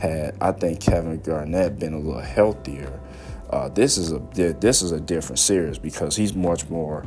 had 0.00 0.36
I 0.40 0.52
think 0.52 0.80
Kevin 0.80 1.20
Garnett 1.20 1.78
been 1.78 1.94
a 1.94 1.98
little 1.98 2.20
healthier, 2.20 3.00
uh, 3.50 3.68
this 3.68 3.98
is 3.98 4.12
a 4.12 4.18
this 4.60 4.82
is 4.82 4.92
a 4.92 5.00
different 5.00 5.38
series 5.38 5.78
because 5.78 6.16
he's 6.16 6.34
much 6.34 6.68
more 6.68 7.04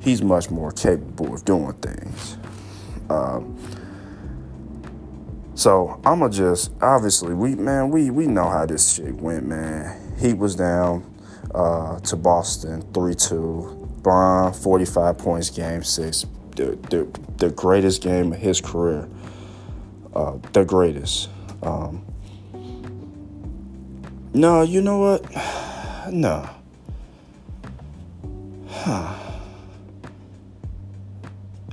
he's 0.00 0.22
much 0.22 0.50
more 0.50 0.72
capable 0.72 1.34
of 1.34 1.44
doing 1.44 1.72
things. 1.74 2.36
Um, 3.08 3.58
so 5.54 6.00
I'ma 6.04 6.28
just 6.28 6.70
obviously 6.80 7.34
we 7.34 7.54
man 7.54 7.90
we 7.90 8.10
we 8.10 8.26
know 8.26 8.48
how 8.48 8.66
this 8.66 8.94
shit 8.94 9.14
went 9.14 9.46
man. 9.46 10.16
He 10.18 10.34
was 10.34 10.54
down 10.56 11.04
uh, 11.54 11.98
to 12.00 12.16
Boston 12.16 12.82
3 12.92 13.14
2. 13.14 13.88
Bron, 14.02 14.52
45 14.52 15.18
points, 15.18 15.50
game 15.50 15.82
six. 15.82 16.24
The, 16.56 16.76
the, 16.90 17.20
the 17.36 17.50
greatest 17.50 18.02
game 18.02 18.32
of 18.32 18.38
his 18.38 18.60
career. 18.60 19.08
Uh, 20.14 20.38
the 20.52 20.64
greatest. 20.64 21.28
Um, 21.62 22.04
no, 24.32 24.62
you 24.62 24.80
know 24.80 24.98
what? 24.98 25.24
No. 26.10 26.48
Huh. 28.68 29.14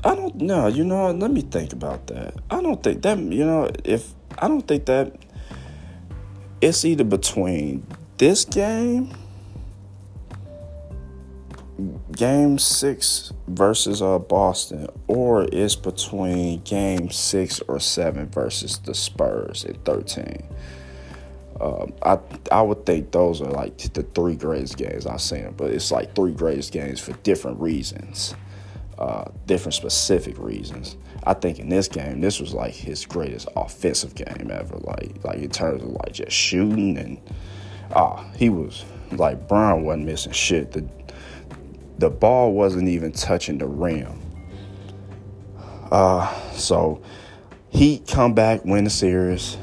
I 0.03 0.15
don't 0.15 0.35
know. 0.35 0.67
You 0.67 0.83
know, 0.83 1.09
let 1.11 1.31
me 1.31 1.41
think 1.41 1.73
about 1.73 2.05
that. 2.07 2.35
I 2.51 2.61
don't 2.61 2.83
think 2.83 3.01
that, 3.01 3.17
you 3.17 3.45
know, 3.45 3.71
if 3.83 4.13
I 4.37 4.47
don't 4.47 4.67
think 4.67 4.85
that 4.85 5.15
it's 6.61 6.85
either 6.85 7.03
between 7.03 7.87
this 8.17 8.45
game 8.45 9.11
game 12.11 12.57
six 12.57 13.31
versus 13.47 14.01
uh, 14.01 14.17
Boston, 14.17 14.87
or 15.07 15.47
it's 15.51 15.75
between 15.75 16.61
game 16.61 17.09
six 17.11 17.61
or 17.67 17.79
seven 17.79 18.27
versus 18.27 18.79
the 18.79 18.95
Spurs 18.95 19.65
at 19.65 19.83
13. 19.85 20.43
Um, 21.59 21.93
I 22.03 22.19
I 22.51 22.61
would 22.61 22.85
think 22.85 23.11
those 23.11 23.41
are 23.41 23.49
like 23.49 23.77
the 23.93 24.03
three 24.03 24.35
greatest 24.35 24.77
games 24.77 25.07
I've 25.07 25.21
seen, 25.21 25.53
but 25.57 25.71
it's 25.71 25.91
like 25.91 26.15
three 26.15 26.31
greatest 26.31 26.71
games 26.71 26.99
for 26.99 27.13
different 27.23 27.59
reasons, 27.59 28.35
uh, 28.99 29.25
different 29.47 29.73
specific 29.73 30.37
reasons. 30.37 30.97
I 31.25 31.33
think 31.33 31.59
in 31.59 31.69
this 31.69 31.87
game, 31.87 32.21
this 32.21 32.39
was 32.39 32.53
like 32.53 32.73
his 32.73 33.05
greatest 33.05 33.47
offensive 33.55 34.13
game 34.13 34.51
ever. 34.51 34.77
Like 34.77 35.23
like 35.23 35.39
in 35.39 35.49
terms 35.49 35.81
of 35.81 35.89
like 35.89 36.13
just 36.13 36.31
shooting 36.31 36.97
and 36.97 37.19
ah, 37.95 38.19
uh, 38.19 38.37
he 38.37 38.49
was 38.49 38.85
like 39.11 39.47
Bron 39.47 39.83
wasn't 39.83 40.05
missing 40.05 40.33
shit. 40.33 40.71
The 40.73 40.87
the 41.97 42.11
ball 42.11 42.53
wasn't 42.53 42.87
even 42.87 43.11
touching 43.11 43.57
the 43.57 43.65
rim. 43.67 44.21
Uh, 45.91 46.31
so 46.51 47.01
he 47.69 47.99
come 47.99 48.35
back, 48.35 48.63
win 48.63 48.83
the 48.83 48.89
series 48.91 49.57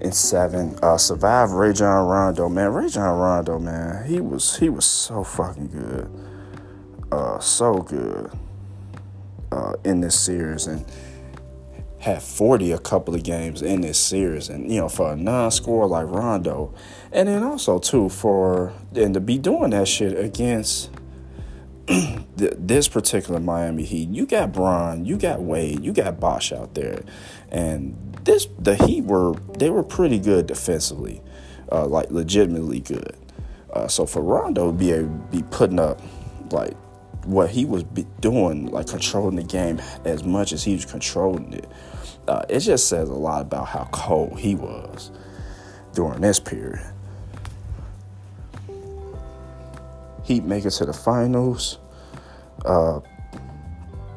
in 0.00 0.12
seven. 0.12 0.78
Uh, 0.82 0.96
survived 0.96 1.52
Rajon 1.52 2.06
Rondo, 2.06 2.48
man. 2.48 2.72
Rajon 2.72 3.18
Rondo, 3.18 3.58
man, 3.58 4.06
he 4.06 4.20
was 4.20 4.56
he 4.56 4.68
was 4.68 4.84
so 4.84 5.24
fucking 5.24 5.68
good, 5.68 6.10
uh, 7.12 7.38
so 7.38 7.74
good 7.74 8.30
uh, 9.52 9.74
in 9.84 10.00
this 10.00 10.18
series, 10.18 10.66
and 10.66 10.84
had 12.00 12.22
40 12.22 12.72
a 12.72 12.78
couple 12.78 13.14
of 13.14 13.22
games 13.22 13.60
in 13.60 13.82
this 13.82 13.98
series 13.98 14.48
and 14.48 14.72
you 14.72 14.80
know 14.80 14.88
for 14.88 15.12
a 15.12 15.16
non-scorer 15.16 15.86
like 15.86 16.06
Rondo 16.06 16.72
and 17.12 17.28
then 17.28 17.42
also 17.42 17.78
too 17.78 18.08
for 18.08 18.72
and 18.94 19.12
to 19.12 19.20
be 19.20 19.36
doing 19.36 19.70
that 19.70 19.86
shit 19.86 20.18
against 20.18 20.90
this 22.36 22.88
particular 22.88 23.38
Miami 23.38 23.84
Heat 23.84 24.08
you 24.08 24.24
got 24.24 24.50
Bron 24.50 25.04
you 25.04 25.18
got 25.18 25.42
Wade 25.42 25.84
you 25.84 25.92
got 25.92 26.18
Bosh 26.18 26.52
out 26.52 26.72
there 26.72 27.02
and 27.50 28.09
this 28.24 28.46
the 28.58 28.74
Heat 28.74 29.04
were 29.04 29.34
they 29.58 29.70
were 29.70 29.82
pretty 29.82 30.18
good 30.18 30.46
defensively 30.46 31.22
uh, 31.72 31.86
like 31.86 32.10
legitimately 32.10 32.80
good 32.80 33.16
uh, 33.72 33.88
so 33.88 34.06
for 34.06 34.22
Rondo 34.22 34.72
be 34.72 35.02
be 35.30 35.42
putting 35.50 35.78
up 35.78 36.00
like 36.52 36.76
what 37.24 37.50
he 37.50 37.64
was 37.64 37.84
doing, 38.20 38.66
like 38.66 38.86
controlling 38.86 39.36
the 39.36 39.42
game 39.42 39.80
as 40.04 40.24
much 40.24 40.52
as 40.52 40.64
he 40.64 40.74
was 40.74 40.84
controlling 40.84 41.52
it, 41.52 41.70
uh, 42.28 42.44
it 42.48 42.60
just 42.60 42.88
says 42.88 43.08
a 43.08 43.14
lot 43.14 43.42
about 43.42 43.68
how 43.68 43.88
cold 43.92 44.38
he 44.38 44.54
was 44.54 45.10
during 45.94 46.20
this 46.20 46.40
period. 46.40 46.84
Heat 50.24 50.44
make 50.44 50.64
it 50.64 50.70
to 50.70 50.86
the 50.86 50.92
finals, 50.92 51.78
uh, 52.64 53.00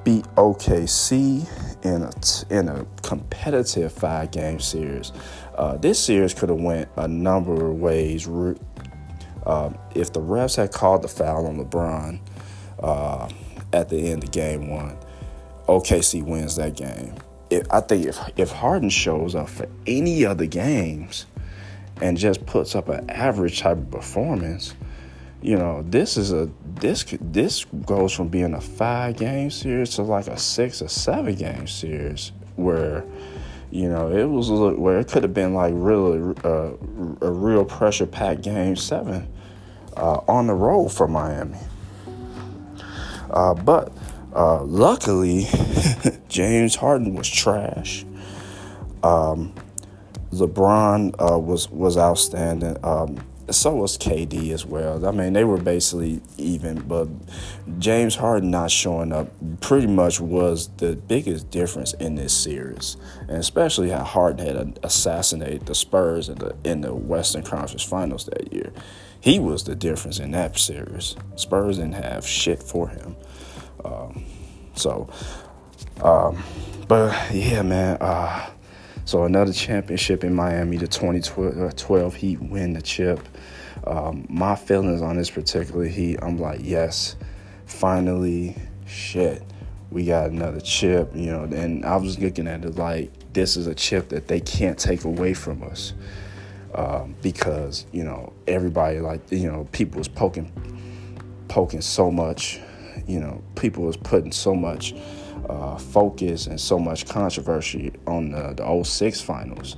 beat 0.03 0.25
OKC 0.35 1.47
in 1.83 2.03
a 2.03 2.11
in 2.49 2.67
a 2.69 2.85
competitive 3.01 3.91
five 3.91 4.31
game 4.31 4.59
series. 4.59 5.11
Uh, 5.55 5.77
this 5.77 6.03
series 6.03 6.33
could 6.33 6.49
have 6.49 6.61
went 6.61 6.89
a 6.95 7.07
number 7.07 7.69
of 7.69 7.79
ways. 7.79 8.27
Um, 8.27 9.77
if 9.93 10.13
the 10.13 10.21
refs 10.21 10.55
had 10.55 10.71
called 10.71 11.01
the 11.01 11.07
foul 11.07 11.45
on 11.47 11.57
LeBron, 11.57 12.19
uh, 12.79 13.29
at 13.73 13.89
the 13.89 14.11
end 14.11 14.23
of 14.23 14.31
game 14.31 14.69
one. 14.69 14.97
OKC 15.67 16.23
wins 16.23 16.55
that 16.57 16.75
game. 16.75 17.15
If, 17.49 17.65
I 17.71 17.81
think 17.81 18.05
if 18.05 18.17
if 18.37 18.51
Harden 18.51 18.89
shows 18.89 19.35
up 19.35 19.49
for 19.49 19.67
any 19.87 20.25
other 20.25 20.45
games 20.45 21.25
and 22.01 22.17
just 22.17 22.45
puts 22.45 22.75
up 22.75 22.89
an 22.89 23.09
average 23.09 23.59
type 23.59 23.77
of 23.77 23.91
performance, 23.91 24.75
you 25.43 25.57
know, 25.57 25.83
this 25.85 26.15
is 26.15 26.31
a 26.31 26.49
this 26.75 27.03
this 27.19 27.65
goes 27.85 28.13
from 28.13 28.29
being 28.29 28.53
a 28.53 28.61
five 28.61 29.17
game 29.17 29.51
series 29.51 29.89
to 29.95 30.01
like 30.01 30.27
a 30.27 30.37
six 30.37 30.81
or 30.81 30.87
seven 30.87 31.35
game 31.35 31.67
series 31.67 32.31
where 32.55 33.03
you 33.69 33.89
know 33.89 34.09
it 34.09 34.23
was 34.23 34.49
where 34.49 34.99
it 34.99 35.09
could 35.09 35.21
have 35.21 35.33
been 35.33 35.53
like 35.53 35.73
really 35.75 36.33
uh, 36.45 36.71
a 37.21 37.29
real 37.29 37.65
pressure 37.65 38.05
packed 38.05 38.41
game 38.41 38.77
seven 38.77 39.27
uh, 39.97 40.21
on 40.29 40.47
the 40.47 40.53
road 40.53 40.89
for 40.89 41.09
Miami. 41.09 41.57
Uh, 43.29 43.53
but 43.53 43.91
uh, 44.33 44.63
luckily, 44.63 45.47
James 46.29 46.75
Harden 46.75 47.15
was 47.15 47.29
trash. 47.29 48.05
Um, 49.03 49.53
LeBron 50.31 51.15
uh, 51.19 51.37
was 51.37 51.69
was 51.69 51.97
outstanding. 51.97 52.77
Um, 52.81 53.17
so 53.49 53.75
was 53.75 53.97
KD 53.97 54.51
as 54.51 54.65
well. 54.65 55.05
I 55.05 55.11
mean, 55.11 55.33
they 55.33 55.43
were 55.43 55.57
basically 55.57 56.21
even, 56.37 56.81
but 56.81 57.07
James 57.79 58.15
Harden 58.15 58.51
not 58.51 58.71
showing 58.71 59.11
up 59.11 59.29
pretty 59.59 59.87
much 59.87 60.19
was 60.19 60.69
the 60.77 60.95
biggest 60.95 61.49
difference 61.49 61.93
in 61.93 62.15
this 62.15 62.33
series, 62.33 62.97
and 63.21 63.37
especially 63.37 63.89
how 63.89 64.03
Harden 64.03 64.45
had 64.45 64.79
assassinated 64.83 65.65
the 65.65 65.75
Spurs 65.75 66.29
in 66.29 66.37
the 66.37 66.55
in 66.63 66.81
the 66.81 66.93
Western 66.93 67.43
Conference 67.43 67.83
Finals 67.83 68.25
that 68.25 68.53
year. 68.53 68.71
He 69.19 69.39
was 69.39 69.63
the 69.63 69.75
difference 69.75 70.19
in 70.19 70.31
that 70.31 70.57
series. 70.57 71.15
Spurs 71.35 71.77
didn't 71.77 71.93
have 71.93 72.27
shit 72.27 72.61
for 72.61 72.89
him. 72.89 73.15
Um, 73.85 74.25
so, 74.75 75.09
um, 76.01 76.43
but 76.87 77.33
yeah, 77.33 77.61
man. 77.61 77.97
Uh, 78.01 78.49
so 79.05 79.25
another 79.25 79.51
championship 79.51 80.23
in 80.23 80.33
Miami, 80.33 80.77
the 80.77 80.87
2012 80.87 82.15
Heat 82.15 82.41
win 82.41 82.73
the 82.73 82.81
chip. 82.81 83.19
Um, 83.85 84.25
my 84.29 84.55
feelings 84.55 85.01
on 85.01 85.17
this 85.17 85.29
particular 85.29 85.85
Heat, 85.85 86.19
I'm 86.21 86.37
like, 86.37 86.59
yes, 86.63 87.15
finally, 87.65 88.55
shit, 88.85 89.43
we 89.91 90.05
got 90.05 90.29
another 90.29 90.61
chip, 90.61 91.11
you 91.15 91.31
know. 91.31 91.43
And 91.43 91.85
I 91.85 91.97
was 91.97 92.17
looking 92.19 92.47
at 92.47 92.63
it 92.65 92.75
like 92.75 93.11
this 93.33 93.57
is 93.57 93.67
a 93.67 93.75
chip 93.75 94.09
that 94.09 94.27
they 94.27 94.39
can't 94.39 94.77
take 94.77 95.03
away 95.03 95.33
from 95.33 95.63
us. 95.63 95.93
Um, 96.75 97.15
because 97.21 97.85
you 97.91 98.03
know 98.03 98.33
everybody 98.47 98.99
like 98.99 99.21
you 99.31 99.47
know 99.47 99.67
people 99.73 99.99
was 99.99 100.07
poking 100.07 100.51
poking 101.47 101.81
so 101.81 102.09
much 102.09 102.59
you 103.05 103.19
know 103.19 103.43
people 103.53 103.83
was 103.83 103.95
putting 103.95 104.31
so 104.31 104.55
much 104.55 104.95
uh, 105.49 105.77
focus 105.77 106.47
and 106.47 106.59
so 106.59 106.79
much 106.79 107.07
controversy 107.07 107.91
on 108.07 108.31
the, 108.31 108.53
the 108.53 108.83
06 108.83 109.21
finals. 109.21 109.75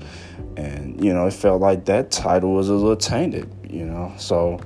And, 0.58 1.04
you 1.04 1.14
know, 1.14 1.28
it 1.28 1.34
felt 1.34 1.62
like 1.62 1.86
that 1.86 2.12
title 2.12 2.54
was 2.54 2.70
a 2.70 2.74
little 2.74 2.96
tainted, 2.96 3.50
you 3.76 3.86
know. 3.86 4.14
So, 4.18 4.60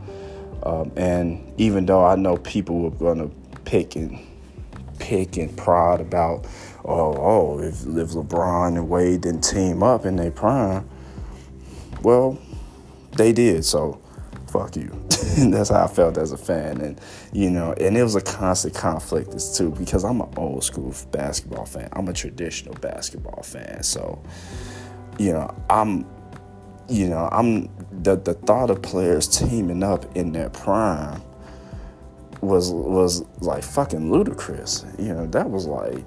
um, 0.64 0.92
and 0.96 1.52
even 1.58 1.86
though 1.86 2.06
I 2.06 2.16
know 2.16 2.38
people 2.38 2.90
were 2.90 3.16
to 3.16 3.32
pick 3.66 3.96
and 3.96 4.20
pick 5.00 5.38
and 5.38 5.56
prod 5.58 6.02
about, 6.02 6.46
oh, 6.86 7.16
oh, 7.18 7.60
if, 7.60 7.82
if 7.82 8.12
LeBron 8.12 8.78
and 8.78 8.90
Wade 8.90 9.22
didn't 9.22 9.42
team 9.42 9.82
up 9.82 10.06
in 10.06 10.16
their 10.16 10.32
prime, 10.32 10.88
well, 12.04 12.38
they 13.18 13.34
did. 13.34 13.66
So, 13.66 14.02
fuck 14.48 14.76
you. 14.76 14.90
that's 15.50 15.70
how 15.70 15.84
I 15.84 15.88
felt 15.88 16.18
as 16.18 16.32
a 16.32 16.38
fan, 16.38 16.82
and 16.82 17.00
you 17.34 17.50
know, 17.50 17.74
and 17.74 17.98
it 17.98 18.04
was 18.04 18.16
a 18.16 18.22
constant 18.22 18.74
conflict 18.74 19.34
as 19.34 19.58
too 19.58 19.72
because 19.72 20.04
I'm 20.04 20.22
an 20.22 20.30
old 20.38 20.64
school 20.64 20.94
basketball 21.12 21.66
fan. 21.66 21.90
I'm 21.94 22.08
a 22.08 22.14
traditional 22.14 22.74
basketball 22.76 23.44
fan, 23.44 23.84
so 23.84 24.22
you 25.18 25.34
know, 25.34 25.54
I'm, 25.70 26.06
you 26.90 27.08
know, 27.08 27.30
I'm 27.32 27.70
the 28.04 28.16
the 28.16 28.34
thought 28.34 28.70
of 28.70 28.82
players 28.82 29.28
teaming 29.28 29.84
up 29.84 30.16
in 30.16 30.32
their 30.32 30.50
prime 30.50 31.22
was 32.42 32.72
was 32.72 33.24
like 33.40 33.64
fucking 33.64 34.12
ludicrous. 34.12 34.86
You 34.98 35.14
know, 35.14 35.28
that 35.28 35.50
was 35.50 35.66
like 35.66 36.06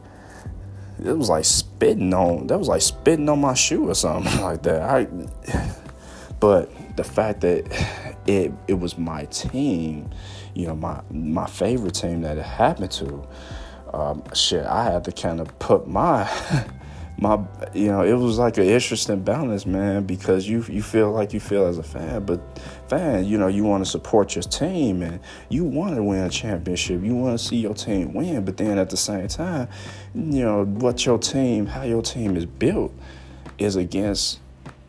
it 1.04 1.16
was 1.16 1.28
like 1.28 1.44
spitting 1.44 2.12
on 2.14 2.48
that 2.48 2.58
was 2.58 2.68
like 2.68 2.82
spitting 2.82 3.28
on 3.28 3.40
my 3.40 3.54
shoe 3.54 3.88
or 3.88 3.94
something 3.94 4.40
like 4.40 4.62
that. 4.62 4.82
I 4.82 5.06
but 6.40 6.70
the 6.96 7.04
fact 7.04 7.40
that 7.42 7.64
it 8.26 8.52
it 8.66 8.74
was 8.74 8.98
my 8.98 9.26
team, 9.26 10.10
you 10.54 10.66
know, 10.66 10.74
my 10.74 11.00
my 11.10 11.46
favorite 11.46 11.94
team 11.94 12.22
that 12.22 12.38
it 12.38 12.44
happened 12.44 12.90
to. 12.92 13.26
Um, 13.92 14.22
shit, 14.32 14.64
I 14.64 14.84
had 14.84 15.04
to 15.04 15.12
kind 15.12 15.38
of 15.38 15.58
put 15.58 15.86
my 15.86 16.24
my 17.22 17.38
you 17.72 17.86
know 17.86 18.02
it 18.02 18.14
was 18.14 18.36
like 18.36 18.58
an 18.58 18.64
interesting 18.64 19.22
balance 19.22 19.64
man 19.64 20.04
because 20.04 20.48
you 20.48 20.64
you 20.68 20.82
feel 20.82 21.12
like 21.12 21.32
you 21.32 21.38
feel 21.38 21.66
as 21.66 21.78
a 21.78 21.82
fan 21.82 22.24
but 22.26 22.40
fan 22.88 23.24
you 23.24 23.38
know 23.38 23.46
you 23.46 23.62
want 23.62 23.82
to 23.82 23.88
support 23.88 24.34
your 24.34 24.42
team 24.42 25.02
and 25.02 25.20
you 25.48 25.64
want 25.64 25.94
to 25.94 26.02
win 26.02 26.24
a 26.24 26.28
championship. 26.28 27.00
You 27.02 27.14
want 27.14 27.38
to 27.38 27.44
see 27.44 27.56
your 27.56 27.74
team 27.74 28.12
win 28.12 28.44
but 28.44 28.56
then 28.56 28.76
at 28.76 28.90
the 28.90 28.96
same 28.96 29.28
time 29.28 29.68
you 30.14 30.42
know 30.42 30.64
what 30.64 31.06
your 31.06 31.16
team 31.16 31.64
how 31.64 31.84
your 31.84 32.02
team 32.02 32.36
is 32.36 32.44
built 32.44 32.92
is 33.56 33.76
against 33.76 34.40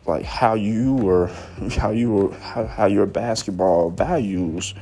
like 0.04 0.24
how 0.24 0.54
you 0.54 0.94
were 0.94 1.28
how 1.76 1.90
you 1.90 2.10
were 2.10 2.34
how, 2.34 2.66
how 2.66 2.86
your 2.86 3.06
basketball 3.06 3.90
values 3.90 4.74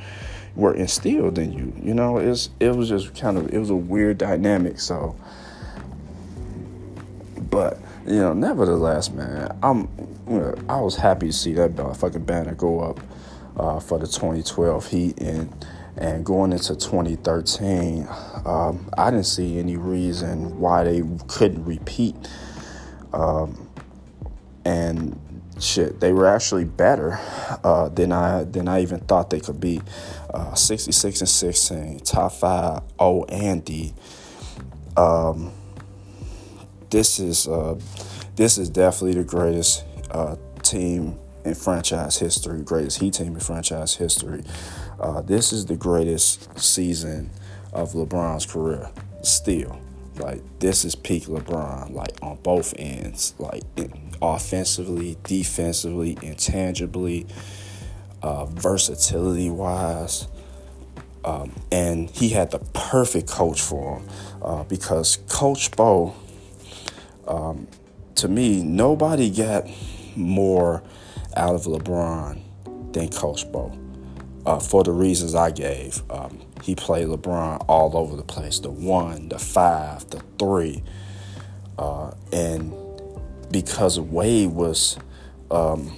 were 0.55 0.73
instilled 0.73 1.37
in 1.37 1.53
you 1.53 1.71
you 1.83 1.93
know? 1.93 2.17
It's 2.17 2.49
it 2.59 2.75
was 2.75 2.89
just 2.89 3.15
kind 3.15 3.37
of 3.37 3.53
it 3.53 3.59
was 3.59 3.69
a 3.69 3.75
weird 3.75 4.17
dynamic 4.17 4.79
so 4.79 5.15
but 7.53 7.79
you 8.05 8.19
know 8.19 8.33
nevertheless 8.33 9.09
man 9.11 9.57
i'm 9.63 9.81
you 10.27 10.39
know, 10.39 10.55
i 10.69 10.79
was 10.79 10.95
happy 10.95 11.27
to 11.27 11.33
see 11.33 11.53
that 11.53 11.75
fucking 11.97 12.23
banner 12.23 12.55
go 12.55 12.79
up 12.79 12.99
uh, 13.57 13.79
for 13.79 13.99
the 13.99 14.07
2012 14.07 14.87
heat 14.89 15.17
and 15.19 15.65
and 15.95 16.25
going 16.25 16.51
into 16.51 16.75
2013 16.75 18.07
um, 18.45 18.89
i 18.97 19.09
didn't 19.11 19.25
see 19.25 19.59
any 19.59 19.77
reason 19.77 20.59
why 20.59 20.83
they 20.83 21.03
couldn't 21.27 21.63
repeat 21.65 22.15
um, 23.13 23.69
and 24.65 25.19
shit, 25.59 25.99
they 25.99 26.13
were 26.13 26.27
actually 26.27 26.65
better 26.65 27.19
uh, 27.63 27.89
than 27.89 28.11
I 28.11 28.43
than 28.43 28.67
I 28.67 28.81
even 28.81 28.99
thought 28.99 29.29
they 29.29 29.39
could 29.39 29.59
be. 29.59 29.81
Uh, 30.33 30.55
66 30.55 31.21
and 31.21 31.29
16, 31.29 31.99
top 31.99 32.31
five 32.33 32.81
O 32.99 33.23
and 33.25 33.63
D. 33.63 33.93
Um, 34.97 35.51
this 36.93 37.19
is 37.19 37.47
uh, 37.47 37.75
this 38.35 38.59
is 38.59 38.69
definitely 38.69 39.19
the 39.19 39.27
greatest 39.27 39.83
uh, 40.11 40.35
team 40.61 41.19
in 41.43 41.55
franchise 41.55 42.19
history, 42.19 42.61
greatest 42.61 42.99
Heat 42.99 43.15
team 43.15 43.33
in 43.33 43.39
franchise 43.39 43.95
history. 43.95 44.43
Uh, 44.99 45.21
this 45.21 45.51
is 45.51 45.65
the 45.65 45.75
greatest 45.75 46.57
season 46.57 47.31
of 47.73 47.93
LeBron's 47.93 48.45
career, 48.45 48.89
still. 49.23 49.81
Like 50.17 50.43
this 50.59 50.85
is 50.85 50.93
peak 50.93 51.23
LeBron, 51.23 51.91
like 51.93 52.13
on 52.21 52.37
both 52.43 52.75
ends, 52.77 53.33
like 53.39 53.63
offensively, 54.21 55.17
defensively, 55.23 56.15
intangibly, 56.21 57.25
uh, 58.21 58.45
versatility 58.45 59.49
wise. 59.49 60.27
Um, 61.25 61.53
and 61.71 62.09
he 62.11 62.29
had 62.29 62.51
the 62.51 62.59
perfect 62.73 63.29
coach 63.29 63.61
for 63.61 63.97
him 63.97 64.09
uh, 64.43 64.63
because 64.65 65.17
Coach 65.29 65.71
Spo, 65.71 66.13
um, 67.27 67.67
to 68.15 68.27
me, 68.27 68.63
nobody 68.63 69.29
got 69.29 69.67
more 70.15 70.83
out 71.35 71.55
of 71.55 71.63
LeBron 71.63 72.41
than 72.93 73.09
Coach 73.09 73.45
Spo 73.45 73.77
uh, 74.45 74.59
for 74.59 74.83
the 74.83 74.91
reasons 74.91 75.35
I 75.35 75.51
gave. 75.51 76.01
Um, 76.09 76.39
he 76.63 76.75
played 76.75 77.07
LeBron 77.07 77.65
all 77.67 77.97
over 77.97 78.15
the 78.15 78.23
place 78.23 78.59
the 78.59 78.71
one, 78.71 79.29
the 79.29 79.39
five, 79.39 80.09
the 80.09 80.21
three. 80.39 80.83
Uh, 81.77 82.11
and 82.31 82.73
because 83.51 83.99
Wade 83.99 84.51
was 84.51 84.97
um, 85.51 85.95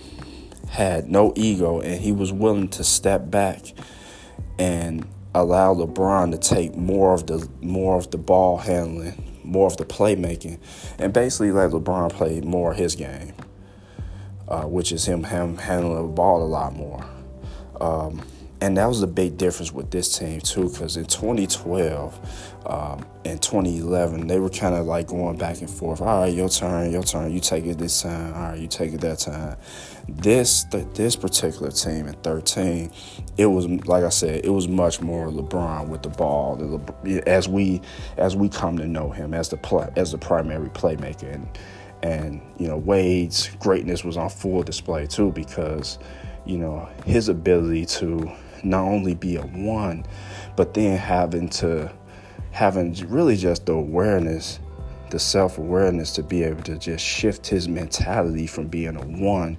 had 0.70 1.10
no 1.10 1.34
ego 1.36 1.80
and 1.80 2.02
he 2.02 2.12
was 2.12 2.32
willing 2.32 2.68
to 2.70 2.84
step 2.84 3.30
back 3.30 3.74
and 4.58 5.08
allow 5.34 5.74
LeBron 5.74 6.32
to 6.32 6.38
take 6.38 6.76
more 6.76 7.14
of 7.14 7.28
the 7.28 7.48
more 7.62 7.98
of 7.98 8.12
the 8.12 8.18
ball 8.18 8.58
handling, 8.58 9.35
more 9.46 9.68
of 9.68 9.78
the 9.78 9.86
playmaking, 9.86 10.60
and 11.00 11.14
basically 11.14 11.52
let 11.52 11.72
LeBron 11.72 12.12
play 12.12 12.42
more 12.42 12.72
of 12.72 12.78
his 12.78 12.96
game, 12.96 13.34
uh, 14.48 14.64
which 14.64 14.92
is 14.92 15.06
him, 15.06 15.24
him 15.24 15.58
handling 15.58 16.08
the 16.08 16.14
ball 16.14 16.44
a 16.44 16.46
lot 16.46 16.74
more. 16.74 17.06
Um, 17.80 18.22
and 18.62 18.78
that 18.78 18.88
was 18.88 19.02
a 19.02 19.08
big 19.08 19.38
difference 19.38 19.72
with 19.72 19.92
this 19.92 20.18
team 20.18 20.40
too, 20.40 20.70
because 20.70 20.96
in 20.98 21.06
2012 21.06 22.64
um, 22.66 23.06
and 23.26 23.42
2011, 23.42 24.28
they 24.28 24.40
were 24.40 24.50
kind 24.50 24.76
of 24.76 24.86
like 24.86 25.08
going 25.08 25.38
back 25.38 25.60
and 25.60 25.70
forth. 25.70 26.02
All 26.02 26.22
right, 26.22 26.34
your 26.34 26.50
turn, 26.50 26.92
your 26.92 27.04
turn. 27.04 27.32
You 27.32 27.40
take 27.40 27.66
it 27.66 27.78
this 27.78 28.02
time. 28.02 28.34
All 28.34 28.42
right, 28.50 28.60
you 28.60 28.68
take 28.68 28.94
it 28.94 29.02
that 29.02 29.20
time. 29.20 29.58
This 30.08 30.64
this 30.94 31.16
particular 31.16 31.72
team 31.72 32.08
in 32.08 32.14
13, 32.16 32.92
it 33.38 33.46
was 33.48 33.68
like 33.68 34.04
I 34.04 34.10
said, 34.10 34.46
it 34.46 34.50
was 34.50 34.68
much 34.68 35.02
more 35.02 35.28
LeBron 35.28 35.90
with 35.90 36.04
the 36.04 36.10
ball, 36.10 36.82
as 37.28 37.50
we 37.50 37.82
as 38.18 38.36
we 38.36 38.50
come 38.50 38.78
to 38.78 38.88
know 38.88 39.10
him 39.10 39.34
as 39.34 39.50
the 39.50 39.58
play, 39.58 39.90
as 39.96 40.12
the 40.12 40.18
primary 40.18 40.70
playmaker, 40.70 41.34
and 41.34 41.48
and 42.04 42.42
you 42.58 42.68
know 42.68 42.78
Wade's 42.78 43.50
greatness 43.60 44.04
was 44.04 44.16
on 44.16 44.30
full 44.30 44.64
display 44.64 45.08
too 45.08 45.32
because 45.32 46.00
you 46.46 46.58
know 46.58 46.88
his 47.06 47.30
ability 47.30 47.86
to 47.86 48.32
not 48.66 48.84
only 48.84 49.16
be 49.16 49.36
a 49.36 49.44
one, 49.44 50.06
but 50.56 50.74
then 50.74 50.98
having 50.98 51.50
to 51.50 51.92
having 52.52 52.94
really 53.10 53.36
just 53.36 53.66
the 53.66 53.74
awareness, 53.74 54.60
the 55.10 55.20
self 55.20 55.58
awareness 55.58 56.12
to 56.14 56.24
be 56.24 56.44
able 56.44 56.64
to 56.64 56.78
just 56.78 57.04
shift 57.04 57.48
his 57.48 57.68
mentality 57.68 58.48
from 58.48 58.68
being 58.68 58.96
a 58.96 59.06
one 59.06 59.58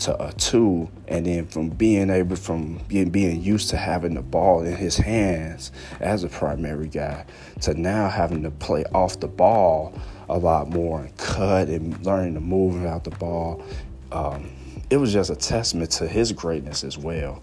to 0.00 0.24
a 0.24 0.32
two, 0.34 0.88
and 1.08 1.26
then 1.26 1.46
from 1.46 1.70
being 1.70 2.10
able 2.10 2.36
from 2.36 2.80
being 2.86 3.10
being 3.10 3.42
used 3.42 3.70
to 3.70 3.76
having 3.76 4.14
the 4.14 4.22
ball 4.22 4.62
in 4.62 4.76
his 4.76 4.96
hands 4.96 5.72
as 6.00 6.22
a 6.22 6.28
primary 6.28 6.88
guy 6.88 7.24
to 7.60 7.74
now 7.74 8.08
having 8.08 8.42
to 8.42 8.50
play 8.50 8.84
off 8.94 9.18
the 9.20 9.26
ball 9.26 9.92
a 10.28 10.38
lot 10.38 10.68
more 10.68 11.00
and 11.00 11.16
cut 11.16 11.68
and 11.68 12.04
learning 12.04 12.34
to 12.34 12.40
move 12.40 12.74
without 12.74 13.02
the 13.02 13.10
ball. 13.10 13.62
Um, 14.12 14.50
it 14.90 14.96
was 14.96 15.12
just 15.12 15.30
a 15.30 15.36
testament 15.36 15.90
to 15.92 16.06
his 16.06 16.32
greatness 16.32 16.84
as 16.84 16.96
well 16.96 17.42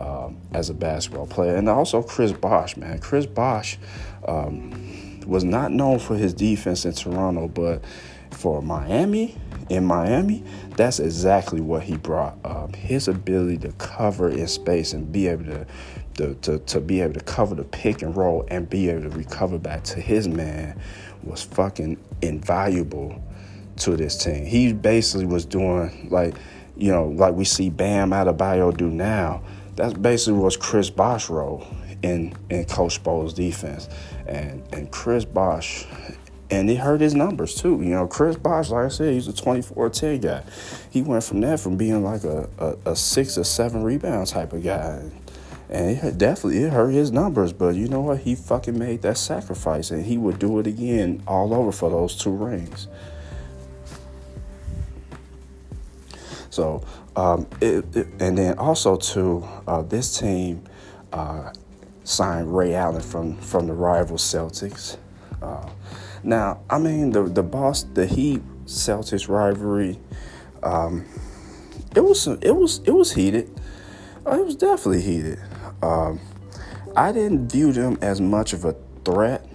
um, 0.00 0.36
as 0.52 0.70
a 0.70 0.74
basketball 0.74 1.26
player. 1.26 1.56
And 1.56 1.68
also 1.68 2.02
Chris 2.02 2.32
Bosh, 2.32 2.76
man. 2.76 2.98
Chris 2.98 3.26
Bosh 3.26 3.78
um, 4.26 5.20
was 5.26 5.44
not 5.44 5.72
known 5.72 5.98
for 5.98 6.16
his 6.16 6.32
defense 6.34 6.84
in 6.84 6.92
Toronto, 6.92 7.48
but 7.48 7.84
for 8.30 8.62
Miami, 8.62 9.36
in 9.68 9.84
Miami, 9.84 10.44
that's 10.76 11.00
exactly 11.00 11.60
what 11.60 11.82
he 11.82 11.96
brought. 11.96 12.38
Um, 12.44 12.72
his 12.72 13.08
ability 13.08 13.58
to 13.58 13.72
cover 13.72 14.28
in 14.28 14.46
space 14.48 14.92
and 14.92 15.10
be 15.10 15.26
able 15.28 15.44
to, 15.44 15.66
to, 16.14 16.34
to, 16.34 16.58
to 16.58 16.80
be 16.80 17.00
able 17.00 17.14
to 17.14 17.20
cover 17.20 17.54
the 17.54 17.64
pick 17.64 18.02
and 18.02 18.16
roll 18.16 18.46
and 18.48 18.68
be 18.68 18.88
able 18.88 19.10
to 19.10 19.16
recover 19.16 19.58
back 19.58 19.84
to 19.84 20.00
his 20.00 20.28
man 20.28 20.80
was 21.22 21.42
fucking 21.42 21.98
invaluable 22.22 23.22
to 23.76 23.96
this 23.96 24.16
team. 24.16 24.44
He 24.44 24.72
basically 24.72 25.26
was 25.26 25.44
doing 25.44 26.08
like, 26.10 26.34
you 26.76 26.90
know, 26.90 27.08
like 27.08 27.34
we 27.34 27.44
see 27.44 27.70
Bam 27.70 28.10
Adebayo 28.10 28.76
do 28.76 28.88
now 28.88 29.42
that's 29.78 29.94
basically 29.94 30.40
was 30.40 30.56
Chris 30.56 30.90
Bosh 30.90 31.30
role 31.30 31.64
in 32.02 32.34
in 32.50 32.64
Coach 32.64 32.96
Spo's 32.96 33.32
defense, 33.32 33.88
and 34.26 34.62
and 34.72 34.90
Chris 34.90 35.24
Bosh. 35.24 35.86
And 36.50 36.70
it 36.70 36.76
hurt 36.76 37.02
his 37.02 37.14
numbers 37.14 37.54
too. 37.54 37.82
You 37.82 37.90
know, 37.90 38.06
Chris 38.06 38.36
Bosh, 38.36 38.70
like 38.70 38.86
I 38.86 38.88
said, 38.88 39.12
he's 39.12 39.28
a 39.28 39.34
24-10 39.34 40.22
guy. 40.22 40.42
He 40.88 41.02
went 41.02 41.22
from 41.22 41.42
that 41.42 41.60
from 41.60 41.76
being 41.76 42.02
like 42.02 42.24
a, 42.24 42.48
a, 42.58 42.92
a 42.92 42.96
six 42.96 43.36
or 43.36 43.44
seven 43.44 43.82
rebound 43.82 44.28
type 44.28 44.54
of 44.54 44.64
guy. 44.64 45.10
And 45.68 45.98
it 45.98 46.16
definitely 46.16 46.62
it 46.62 46.72
hurt 46.72 46.92
his 46.92 47.12
numbers, 47.12 47.52
but 47.52 47.74
you 47.74 47.86
know 47.86 48.00
what? 48.00 48.20
He 48.20 48.34
fucking 48.34 48.78
made 48.78 49.02
that 49.02 49.18
sacrifice, 49.18 49.90
and 49.90 50.06
he 50.06 50.16
would 50.16 50.38
do 50.38 50.58
it 50.58 50.66
again 50.66 51.22
all 51.26 51.52
over 51.52 51.70
for 51.70 51.90
those 51.90 52.16
two 52.16 52.30
rings. 52.30 52.88
So, 56.50 56.82
um, 57.16 57.46
it, 57.60 57.84
it, 57.96 58.06
and 58.20 58.38
then 58.38 58.58
also 58.58 58.96
too, 58.96 59.46
uh, 59.66 59.82
this 59.82 60.18
team 60.18 60.64
uh, 61.12 61.52
signed 62.04 62.56
Ray 62.56 62.74
Allen 62.74 63.02
from 63.02 63.36
from 63.38 63.66
the 63.66 63.74
rival 63.74 64.16
Celtics. 64.16 64.96
Uh, 65.42 65.68
now, 66.22 66.60
I 66.70 66.78
mean 66.78 67.10
the 67.10 67.24
the 67.24 67.42
boss, 67.42 67.82
the 67.82 68.06
Heat 68.06 68.42
Celtics 68.64 69.28
rivalry, 69.28 69.98
um, 70.62 71.04
it 71.94 72.00
was 72.00 72.26
it 72.26 72.56
was 72.56 72.80
it 72.84 72.92
was 72.92 73.12
heated. 73.12 73.50
Uh, 74.26 74.40
it 74.40 74.44
was 74.44 74.56
definitely 74.56 75.02
heated. 75.02 75.38
Um, 75.82 76.20
I 76.96 77.12
didn't 77.12 77.50
view 77.50 77.72
them 77.72 77.98
as 78.02 78.20
much 78.20 78.52
of 78.52 78.64
a 78.64 78.74
threat. 79.04 79.46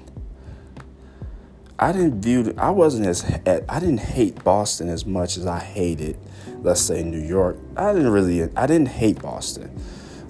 I 1.79 1.91
didn't 1.91 2.21
view. 2.21 2.53
I 2.57 2.69
wasn't 2.69 3.07
as. 3.07 3.23
I 3.45 3.79
didn't 3.79 3.99
hate 3.99 4.43
Boston 4.43 4.89
as 4.89 5.05
much 5.05 5.37
as 5.37 5.45
I 5.45 5.59
hated 5.59 6.17
let's 6.63 6.81
say 6.81 7.03
New 7.03 7.21
York, 7.21 7.57
I 7.77 7.93
didn't 7.93 8.09
really, 8.09 8.43
I 8.55 8.65
didn't 8.65 8.87
hate 8.87 9.21
Boston 9.21 9.79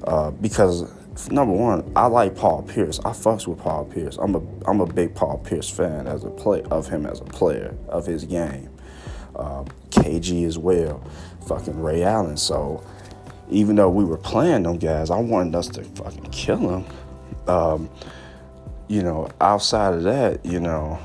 uh, 0.05 0.31
because 0.31 0.91
number 1.31 1.53
one, 1.53 1.91
I 1.95 2.07
like 2.07 2.35
Paul 2.35 2.63
Pierce. 2.63 2.99
I 2.99 3.11
fucks 3.11 3.47
with 3.47 3.59
Paul 3.59 3.85
Pierce. 3.85 4.17
I'm 4.17 4.35
a 4.35 4.41
I'm 4.67 4.81
a 4.81 4.85
big 4.85 5.15
Paul 5.15 5.37
Pierce 5.39 5.69
fan 5.69 6.07
as 6.07 6.23
a 6.23 6.29
play 6.29 6.61
of 6.63 6.89
him 6.89 7.05
as 7.05 7.21
a 7.21 7.25
player 7.25 7.75
of 7.87 8.05
his 8.05 8.25
game. 8.25 8.69
Uh, 9.35 9.63
KG 9.89 10.45
as 10.45 10.57
well, 10.57 11.03
fucking 11.47 11.81
Ray 11.81 12.03
Allen. 12.03 12.37
So 12.37 12.83
even 13.49 13.75
though 13.75 13.89
we 13.89 14.03
were 14.03 14.17
playing 14.17 14.63
them 14.63 14.77
guys, 14.77 15.09
I 15.09 15.19
wanted 15.19 15.55
us 15.55 15.67
to 15.69 15.83
fucking 15.83 16.31
kill 16.31 16.57
them. 16.57 16.85
Um, 17.47 17.89
you 18.87 19.01
know, 19.01 19.29
outside 19.41 19.93
of 19.93 20.03
that, 20.03 20.45
you 20.45 20.59
know, 20.59 20.99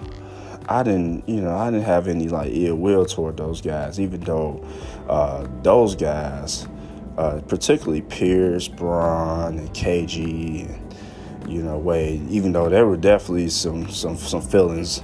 I 0.69 0.83
didn't, 0.83 1.27
you 1.29 1.41
know, 1.41 1.57
I 1.57 1.71
didn't 1.71 1.87
have 1.87 2.09
any 2.09 2.29
like 2.29 2.51
ill 2.53 2.77
will 2.77 3.07
toward 3.07 3.39
those 3.39 3.61
guys, 3.61 3.99
even 3.99 4.21
though 4.21 4.67
uh, 5.09 5.47
those 5.63 5.95
guys, 5.97 6.69
uh, 7.17 7.41
particularly 7.49 8.03
Pierce, 8.03 8.69
Bron, 8.69 9.59
and 9.59 9.69
KG, 9.71 10.69
and, 10.69 11.51
you 11.51 11.63
know, 11.63 11.79
Wade, 11.79 12.29
even 12.29 12.53
though 12.53 12.69
there 12.69 12.87
were 12.87 12.97
definitely 12.97 13.49
some 13.49 13.89
some 13.89 14.17
some 14.17 14.43
feelings 14.43 15.03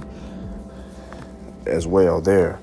as 1.65 1.87
well 1.87 2.21
there. 2.21 2.59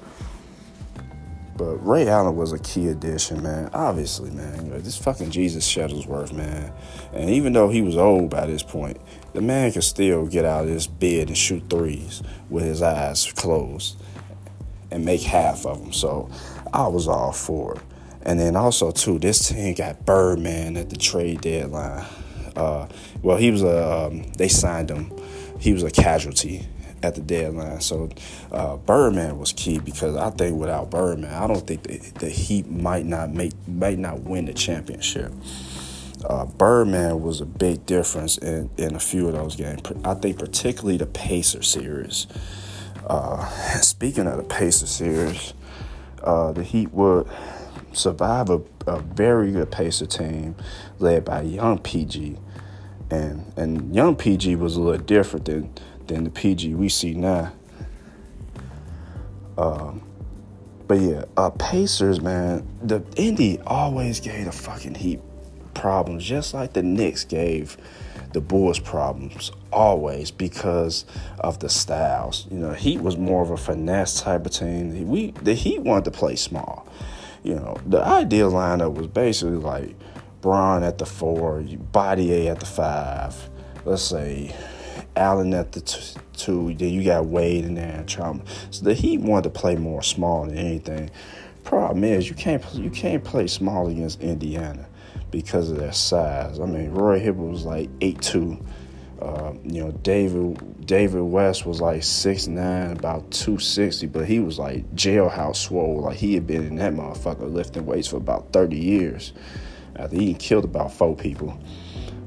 But 1.56 1.86
Ray 1.86 2.08
Allen 2.08 2.34
was 2.34 2.52
a 2.52 2.58
key 2.58 2.88
addition, 2.88 3.42
man. 3.42 3.70
Obviously, 3.74 4.30
man. 4.30 4.70
This 4.82 4.96
fucking 4.96 5.30
Jesus 5.30 5.70
Shuttlesworth, 5.70 6.32
man. 6.32 6.72
And 7.12 7.28
even 7.28 7.52
though 7.52 7.68
he 7.68 7.82
was 7.82 7.96
old 7.96 8.30
by 8.30 8.46
this 8.46 8.62
point, 8.62 8.98
the 9.32 9.42
man 9.42 9.70
could 9.70 9.84
still 9.84 10.26
get 10.26 10.44
out 10.44 10.64
of 10.64 10.70
his 10.70 10.86
bed 10.86 11.28
and 11.28 11.36
shoot 11.36 11.62
threes 11.68 12.22
with 12.48 12.64
his 12.64 12.80
eyes 12.82 13.30
closed 13.32 13.96
and 14.90 15.04
make 15.04 15.22
half 15.22 15.66
of 15.66 15.80
them. 15.80 15.92
So 15.92 16.30
I 16.72 16.88
was 16.88 17.08
all 17.08 17.32
for. 17.32 17.80
And 18.22 18.38
then 18.38 18.56
also 18.56 18.90
too, 18.90 19.18
this 19.18 19.48
team 19.48 19.74
got 19.74 20.06
Birdman 20.06 20.76
at 20.76 20.90
the 20.90 20.96
trade 20.96 21.40
deadline. 21.40 22.06
Uh, 22.54 22.86
well, 23.22 23.36
he 23.36 23.50
was 23.50 23.62
a 23.62 24.06
um, 24.06 24.24
they 24.32 24.48
signed 24.48 24.90
him. 24.90 25.10
He 25.58 25.72
was 25.72 25.82
a 25.82 25.90
casualty 25.90 26.66
at 27.02 27.14
the 27.14 27.20
deadline. 27.20 27.80
So 27.80 28.10
uh, 28.52 28.76
Birdman 28.76 29.38
was 29.38 29.52
key 29.52 29.78
because 29.78 30.16
I 30.16 30.30
think 30.30 30.58
without 30.58 30.90
Birdman, 30.90 31.32
I 31.32 31.46
don't 31.46 31.66
think 31.66 31.82
the, 31.84 31.98
the 32.18 32.28
Heat 32.28 32.68
might 32.70 33.06
not 33.06 33.30
make 33.30 33.52
might 33.66 33.98
not 33.98 34.20
win 34.20 34.46
the 34.46 34.54
championship. 34.54 35.32
Uh, 36.24 36.46
Birdman 36.46 37.20
was 37.20 37.40
a 37.40 37.46
big 37.46 37.84
difference 37.84 38.38
in, 38.38 38.70
in 38.76 38.94
a 38.94 39.00
few 39.00 39.26
of 39.26 39.34
those 39.34 39.56
games. 39.56 39.82
I 40.04 40.14
think 40.14 40.38
particularly 40.38 40.96
the 40.96 41.06
Pacer 41.06 41.62
series. 41.62 42.28
Uh, 43.06 43.48
speaking 43.80 44.28
of 44.28 44.36
the 44.36 44.44
Pacer 44.44 44.86
series, 44.86 45.52
uh, 46.22 46.52
the 46.52 46.62
Heat 46.62 46.92
would 46.92 47.28
survive 47.92 48.50
a, 48.50 48.60
a, 48.86 49.00
very 49.00 49.52
good 49.52 49.70
Pacer 49.70 50.06
team 50.06 50.54
led 50.98 51.24
by 51.24 51.42
young 51.42 51.78
PG. 51.78 52.38
And 53.10 53.52
and 53.56 53.94
young 53.94 54.16
PG 54.16 54.56
was 54.56 54.76
a 54.76 54.80
little 54.80 55.04
different 55.04 55.46
than 55.46 55.74
than 56.06 56.24
the 56.24 56.30
PG 56.30 56.74
we 56.74 56.88
see 56.88 57.14
now. 57.14 57.52
Um, 59.58 60.02
but 60.88 61.00
yeah, 61.00 61.24
uh, 61.36 61.50
Pacers, 61.50 62.20
man, 62.20 62.66
the 62.82 63.02
Indy 63.16 63.60
always 63.66 64.20
gave 64.20 64.46
the 64.46 64.52
fucking 64.52 64.94
Heat 64.94 65.20
problems, 65.74 66.24
just 66.24 66.54
like 66.54 66.72
the 66.72 66.82
Knicks 66.82 67.24
gave 67.24 67.76
the 68.32 68.40
Bulls 68.40 68.78
problems 68.78 69.52
always 69.72 70.30
because 70.30 71.04
of 71.40 71.58
the 71.58 71.68
styles. 71.68 72.46
You 72.50 72.58
know, 72.58 72.72
Heat 72.72 73.00
was 73.00 73.16
more 73.16 73.42
of 73.42 73.50
a 73.50 73.56
finesse 73.56 74.20
type 74.20 74.46
of 74.46 74.52
team. 74.52 75.08
We 75.08 75.32
the 75.42 75.54
Heat 75.54 75.80
wanted 75.80 76.04
to 76.06 76.10
play 76.10 76.36
small. 76.36 76.86
You 77.42 77.56
know, 77.56 77.76
the 77.86 78.02
ideal 78.02 78.52
lineup 78.52 78.94
was 78.94 79.08
basically 79.08 79.56
like 79.56 79.96
Bron 80.40 80.82
at 80.82 80.98
the 80.98 81.06
four, 81.06 81.62
Body 81.92 82.48
at 82.48 82.60
the 82.60 82.66
five. 82.66 83.50
Let's 83.84 84.02
say 84.02 84.54
Allen 85.16 85.54
at 85.54 85.72
the 85.72 85.80
t- 85.80 86.20
two. 86.36 86.74
Then 86.74 86.90
you 86.90 87.04
got 87.04 87.26
Wade 87.26 87.64
in 87.64 87.74
there 87.74 87.96
and 87.96 88.08
Trauma. 88.08 88.42
So 88.70 88.84
the 88.84 88.94
Heat 88.94 89.20
wanted 89.20 89.52
to 89.52 89.60
play 89.60 89.76
more 89.76 90.02
small 90.02 90.46
than 90.46 90.56
anything. 90.56 91.10
Problem 91.64 92.04
is 92.04 92.28
you 92.28 92.34
can't 92.34 92.62
you 92.74 92.90
can't 92.90 93.22
play 93.22 93.46
small 93.46 93.88
against 93.88 94.20
Indiana 94.20 94.86
because 95.30 95.70
of 95.70 95.78
their 95.78 95.92
size. 95.92 96.60
I 96.60 96.66
mean, 96.66 96.90
Roy 96.90 97.18
Hibbert 97.18 97.50
was 97.50 97.64
like 97.64 97.88
eight 98.00 98.20
two. 98.20 98.58
Uh, 99.22 99.52
you 99.62 99.84
know, 99.84 99.92
David 100.02 100.84
David 100.84 101.22
West 101.22 101.64
was 101.64 101.80
like 101.80 102.02
six 102.02 102.48
nine, 102.48 102.90
about 102.90 103.30
two 103.30 103.58
sixty, 103.58 104.08
but 104.08 104.26
he 104.26 104.40
was 104.40 104.58
like 104.58 104.84
jailhouse 104.96 105.56
swole. 105.56 106.00
Like 106.00 106.16
he 106.16 106.34
had 106.34 106.46
been 106.46 106.66
in 106.66 106.76
that 106.76 106.92
motherfucker 106.92 107.52
lifting 107.52 107.86
weights 107.86 108.08
for 108.08 108.16
about 108.16 108.52
thirty 108.52 108.78
years. 108.78 109.32
after 109.94 110.16
he 110.16 110.34
killed 110.34 110.64
about 110.64 110.92
four 110.92 111.14
people. 111.14 111.56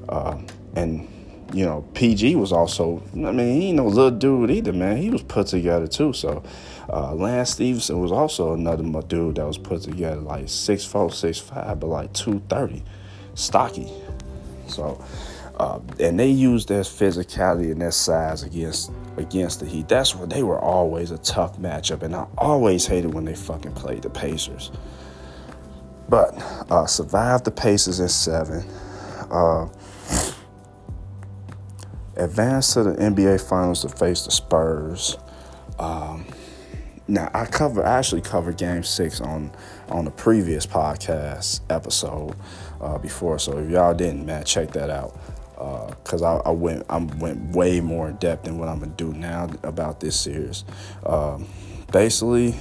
Uh, 0.08 0.38
and 0.76 1.10
you 1.54 1.66
know, 1.66 1.86
PG 1.94 2.38
was 2.38 2.54
also. 2.54 3.04
I 3.14 3.32
mean, 3.32 3.60
he 3.62 3.68
ain't 3.68 3.78
no 3.78 3.88
little 3.88 4.12
dude 4.12 4.50
either, 4.52 4.72
man. 4.74 4.98
He 4.98 5.10
was 5.10 5.22
put 5.24 5.48
together 5.48 5.88
too. 5.88 6.14
So 6.14 6.44
uh, 6.90 7.14
Lance 7.14 7.52
Stephenson 7.52 8.00
was 8.00 8.12
also 8.12 8.54
another 8.54 8.84
dude 9.02 9.36
that 9.36 9.46
was 9.46 9.58
put 9.58 9.82
together, 9.82 10.22
like 10.22 10.48
six 10.48 10.86
four, 10.86 11.12
six 11.12 11.40
five, 11.40 11.80
but 11.80 11.88
like 11.88 12.14
two 12.14 12.42
thirty, 12.50 12.84
stocky. 13.34 13.92
So, 14.68 15.04
uh, 15.58 15.80
and 16.00 16.20
they 16.20 16.28
used 16.28 16.68
their 16.68 16.82
physicality 16.82 17.72
and 17.72 17.82
their 17.82 17.92
size 17.92 18.44
against 18.44 18.92
against 19.18 19.62
the 19.62 19.66
Heat. 19.66 19.88
That's 19.88 20.14
where 20.14 20.28
they 20.28 20.44
were 20.44 20.60
always 20.60 21.12
a 21.12 21.18
tough 21.20 21.58
matchup, 21.58 22.04
and 22.04 22.14
I 22.14 22.28
always 22.38 22.86
hated 22.86 23.14
when 23.14 23.24
they 23.24 23.36
fucking 23.36 23.72
played 23.74 24.02
the 24.02 24.10
Pacers. 24.10 24.72
But 26.10 26.34
uh, 26.70 26.86
survived 26.86 27.46
the 27.46 27.52
Pacers 27.52 28.02
in 28.02 28.10
seven. 28.10 28.68
Uh, 29.32 29.70
advanced 32.18 32.74
to 32.74 32.84
the 32.84 32.94
NBA 32.94 33.48
Finals 33.48 33.82
to 33.82 33.90
face 33.90 34.26
the 34.26 34.32
Spurs. 34.32 35.18
Um, 35.80 36.26
now 37.08 37.30
I 37.34 37.46
cover 37.46 37.86
I 37.86 37.98
actually 37.98 38.22
covered 38.22 38.58
Game 38.58 38.84
Six 38.84 39.22
on 39.22 39.52
on 39.88 40.04
the 40.04 40.12
previous 40.12 40.66
podcast 40.66 41.62
episode 41.70 42.36
uh, 42.82 42.98
before, 42.98 43.40
so 43.40 43.58
if 43.60 43.70
y'all 43.70 43.94
didn't, 43.94 44.26
man, 44.26 44.44
check 44.44 44.72
that 44.72 44.90
out 44.90 45.18
because 45.56 46.22
uh, 46.22 46.38
I, 46.38 46.50
I, 46.50 46.52
went 46.52 46.86
I 46.90 46.98
went 46.98 47.56
way 47.56 47.80
more 47.80 48.10
in 48.10 48.18
depth 48.18 48.44
than 48.44 48.58
what 48.58 48.68
I'm 48.68 48.80
gonna 48.80 48.92
do 48.98 49.14
now 49.14 49.50
about 49.64 50.00
this 50.00 50.20
series. 50.20 50.66
Um, 51.06 51.48
basically, 51.92 52.56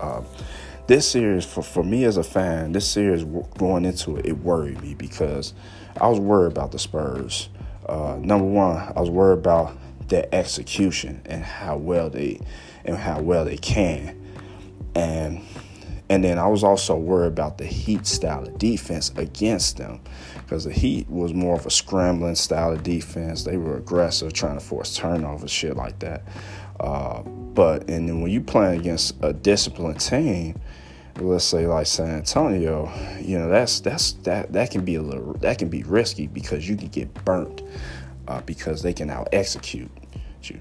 uh, 0.00 0.22
this 0.88 1.08
series 1.08 1.44
for 1.44 1.62
for 1.62 1.84
me 1.84 2.04
as 2.04 2.16
a 2.16 2.24
fan, 2.24 2.72
this 2.72 2.90
series 2.90 3.24
going 3.58 3.84
into 3.84 4.16
it, 4.16 4.26
it 4.26 4.38
worried 4.38 4.82
me 4.82 4.94
because 4.94 5.54
I 6.00 6.08
was 6.08 6.18
worried 6.18 6.52
about 6.52 6.72
the 6.72 6.78
Spurs. 6.78 7.48
Uh, 7.86 8.18
number 8.20 8.46
one, 8.46 8.76
I 8.76 9.00
was 9.00 9.10
worried 9.10 9.38
about 9.38 9.76
their 10.08 10.26
execution 10.32 11.22
and 11.24 11.44
how 11.44 11.76
well 11.76 12.10
they 12.10 12.40
and 12.84 12.96
how 12.96 13.20
well 13.20 13.44
they 13.44 13.56
can. 13.56 14.20
And 14.94 15.42
and 16.08 16.22
then 16.22 16.38
I 16.38 16.46
was 16.46 16.64
also 16.64 16.96
worried 16.96 17.28
about 17.28 17.56
the 17.58 17.66
Heat 17.66 18.06
style 18.06 18.42
of 18.42 18.58
defense 18.58 19.12
against 19.16 19.78
them 19.78 20.00
because 20.52 20.64
the 20.64 20.72
Heat 20.72 21.08
was 21.08 21.32
more 21.32 21.56
of 21.56 21.64
a 21.64 21.70
scrambling 21.70 22.34
style 22.34 22.72
of 22.72 22.82
defense. 22.82 23.42
They 23.42 23.56
were 23.56 23.78
aggressive, 23.78 24.34
trying 24.34 24.58
to 24.58 24.60
force 24.60 24.94
turnovers, 24.94 25.50
shit 25.50 25.78
like 25.78 25.98
that. 26.00 26.24
Uh, 26.78 27.22
but 27.22 27.88
and 27.88 28.06
then 28.06 28.20
when 28.20 28.30
you 28.30 28.42
play 28.42 28.76
against 28.76 29.14
a 29.22 29.32
disciplined 29.32 29.98
team, 29.98 30.60
let's 31.18 31.46
say 31.46 31.66
like 31.66 31.86
San 31.86 32.10
Antonio, 32.10 32.92
you 33.18 33.38
know 33.38 33.48
that's 33.48 33.80
that's 33.80 34.12
that 34.24 34.52
that 34.52 34.70
can 34.70 34.84
be 34.84 34.96
a 34.96 35.02
little 35.02 35.32
that 35.40 35.58
can 35.58 35.70
be 35.70 35.84
risky 35.84 36.26
because 36.26 36.68
you 36.68 36.76
can 36.76 36.88
get 36.88 37.14
burnt 37.24 37.62
uh, 38.28 38.42
because 38.42 38.82
they 38.82 38.92
can 38.92 39.08
out 39.08 39.30
execute 39.32 39.90
you. 40.42 40.60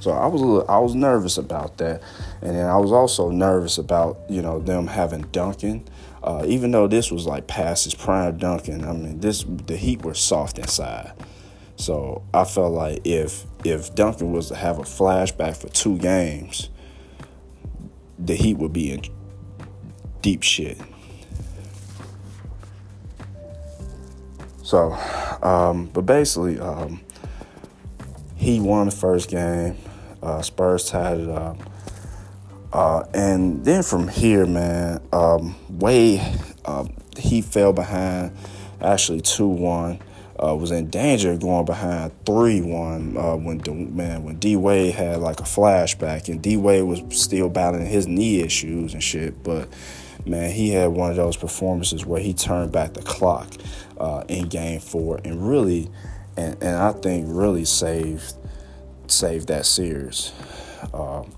So 0.00 0.12
I 0.12 0.26
was 0.28 0.40
a 0.40 0.44
little, 0.46 0.70
I 0.70 0.78
was 0.78 0.94
nervous 0.94 1.36
about 1.36 1.76
that, 1.76 2.00
and 2.40 2.56
then 2.56 2.64
I 2.64 2.78
was 2.78 2.90
also 2.92 3.28
nervous 3.28 3.76
about 3.76 4.18
you 4.30 4.40
know 4.40 4.60
them 4.60 4.86
having 4.86 5.22
Duncan. 5.32 5.86
Uh, 6.26 6.44
even 6.44 6.72
though 6.72 6.88
this 6.88 7.12
was 7.12 7.24
like 7.24 7.46
past 7.46 7.84
his 7.84 7.94
prime 7.94 8.36
Duncan, 8.36 8.84
I 8.84 8.92
mean 8.92 9.20
this 9.20 9.44
the 9.44 9.76
Heat 9.76 10.04
were 10.04 10.14
soft 10.14 10.58
inside. 10.58 11.12
So 11.76 12.22
I 12.34 12.44
felt 12.44 12.72
like 12.72 13.00
if 13.04 13.44
if 13.64 13.94
Duncan 13.94 14.32
was 14.32 14.48
to 14.48 14.56
have 14.56 14.78
a 14.80 14.82
flashback 14.82 15.56
for 15.56 15.68
two 15.68 15.98
games, 15.98 16.68
the 18.18 18.34
Heat 18.34 18.58
would 18.58 18.72
be 18.72 18.90
in 18.90 19.02
deep 20.20 20.42
shit. 20.42 20.78
So, 24.64 24.94
um, 25.44 25.86
but 25.92 26.06
basically, 26.06 26.58
um, 26.58 27.00
he 28.34 28.58
won 28.58 28.86
the 28.86 28.92
first 28.92 29.30
game. 29.30 29.76
Uh, 30.20 30.42
Spurs 30.42 30.90
tied 30.90 31.20
it 31.20 31.28
up. 31.28 31.56
Uh, 32.76 33.02
and 33.14 33.64
then 33.64 33.82
from 33.82 34.06
here, 34.06 34.44
man, 34.44 35.00
um, 35.10 35.56
Wade, 35.70 36.20
uh, 36.66 36.84
he 37.16 37.40
fell 37.40 37.72
behind 37.72 38.36
actually 38.82 39.22
2 39.22 39.48
1. 39.48 39.98
Uh, 40.38 40.54
was 40.54 40.70
in 40.70 40.90
danger 40.90 41.30
of 41.30 41.40
going 41.40 41.64
behind 41.64 42.12
3 42.26 42.60
1 42.60 43.16
uh, 43.16 43.34
when, 43.36 43.96
man, 43.96 44.22
when 44.24 44.36
D 44.36 44.56
Wade 44.56 44.94
had 44.94 45.20
like 45.20 45.40
a 45.40 45.44
flashback. 45.44 46.28
And 46.28 46.42
D 46.42 46.58
Wade 46.58 46.82
was 46.82 47.00
still 47.18 47.48
battling 47.48 47.86
his 47.86 48.06
knee 48.06 48.42
issues 48.42 48.92
and 48.92 49.02
shit. 49.02 49.42
But, 49.42 49.70
man, 50.26 50.52
he 50.52 50.68
had 50.68 50.88
one 50.88 51.08
of 51.08 51.16
those 51.16 51.38
performances 51.38 52.04
where 52.04 52.20
he 52.20 52.34
turned 52.34 52.72
back 52.72 52.92
the 52.92 53.00
clock 53.00 53.48
uh, 53.96 54.24
in 54.28 54.48
game 54.48 54.80
four 54.80 55.18
and 55.24 55.48
really, 55.48 55.90
and, 56.36 56.62
and 56.62 56.76
I 56.76 56.92
think 56.92 57.24
really 57.26 57.64
saved 57.64 58.34
save 59.06 59.46
that 59.46 59.64
series. 59.64 60.34
Um, 60.92 61.32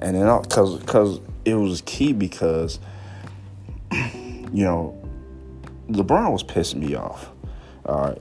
and 0.00 0.16
then 0.16 0.42
because 0.42 0.78
because 0.78 1.20
it 1.44 1.54
was 1.54 1.82
key 1.82 2.12
because 2.12 2.78
you 3.92 4.64
know 4.64 4.96
LeBron 5.88 6.32
was 6.32 6.44
pissing 6.44 6.76
me 6.76 6.94
off, 6.94 7.30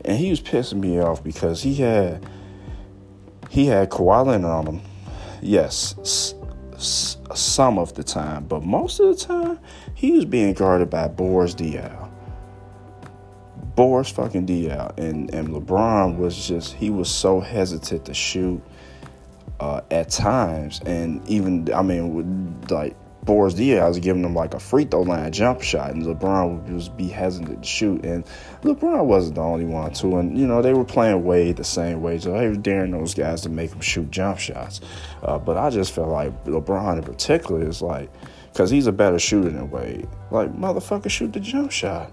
and 0.05 0.17
he 0.17 0.30
was 0.30 0.41
pissing 0.41 0.80
me 0.80 0.99
off 0.99 1.23
because 1.23 1.61
he 1.61 1.75
had 1.75 2.25
he 3.49 3.65
had 3.67 3.89
Kawhi 3.89 4.25
Leonard 4.25 4.51
on 4.51 4.65
him. 4.67 4.82
Yes, 5.41 5.95
s- 5.99 6.36
s- 6.73 7.17
some 7.34 7.77
of 7.77 7.93
the 7.95 8.03
time, 8.03 8.45
but 8.45 8.63
most 8.63 8.99
of 8.99 9.07
the 9.17 9.25
time 9.25 9.59
he 9.95 10.11
was 10.11 10.25
being 10.25 10.53
guarded 10.53 10.89
by 10.89 11.07
Boris 11.07 11.55
Diaw. 11.55 12.09
Boris 13.75 14.09
fucking 14.09 14.45
Diaw, 14.45 14.97
and 14.97 15.34
and 15.34 15.49
LeBron 15.49 16.17
was 16.17 16.47
just 16.47 16.73
he 16.73 16.89
was 16.89 17.09
so 17.09 17.39
hesitant 17.39 18.05
to 18.05 18.13
shoot 18.13 18.61
uh, 19.60 19.82
at 19.91 20.10
times, 20.10 20.82
and 20.86 21.28
even 21.28 21.72
I 21.74 21.82
mean, 21.82 22.14
with, 22.14 22.72
like 22.72 22.95
Boris 23.24 23.53
was 23.53 23.99
giving 23.99 24.24
him 24.24 24.34
like 24.34 24.53
a 24.53 24.60
free 24.60 24.86
throw 24.86 25.01
line 25.01 25.32
jump 25.32 25.62
shot, 25.62 25.91
and 25.91 26.03
LeBron 26.03 26.64
would 26.64 26.80
just 26.80 26.95
be 26.95 27.07
hesitant 27.07 27.64
to 27.64 27.68
shoot. 27.68 28.03
And 28.05 28.26
LeBron 28.64 29.05
wasn't 29.05 29.36
the 29.36 29.41
only 29.41 29.66
one 29.66 29.93
too, 29.93 30.18
and 30.18 30.38
you 30.38 30.47
know 30.47 30.62
they 30.62 30.74
were 30.74 30.86
playing 30.86 31.24
Wade 31.24 31.57
the 31.57 31.64
same 31.64 32.01
way, 32.01 32.18
so 32.18 32.32
they 32.32 32.47
were 32.47 32.55
daring 32.55 32.91
those 32.91 33.14
guys 33.14 33.41
to 33.41 33.49
make 33.49 33.72
him 33.72 33.82
shoot 33.82 34.10
jump 34.10 34.39
shots. 34.39 34.82
Uh, 35.22 35.38
but 35.38 35.57
I 35.57 35.70
just 35.70 35.93
felt 35.93 36.10
like 36.10 36.45
LeBron 36.45 36.97
in 36.97 37.03
particular 37.03 37.68
is 37.68 37.82
like, 37.82 38.10
because 38.51 38.70
he's 38.70 38.88
a 38.88 38.91
better 38.91 39.20
shooter 39.20 39.49
than 39.49 39.70
Wade. 39.70 40.07
Like 40.32 40.53
motherfucker, 40.53 41.12
shoot 41.12 41.34
the 41.34 41.39
jump 41.39 41.72
shot. 41.72 42.12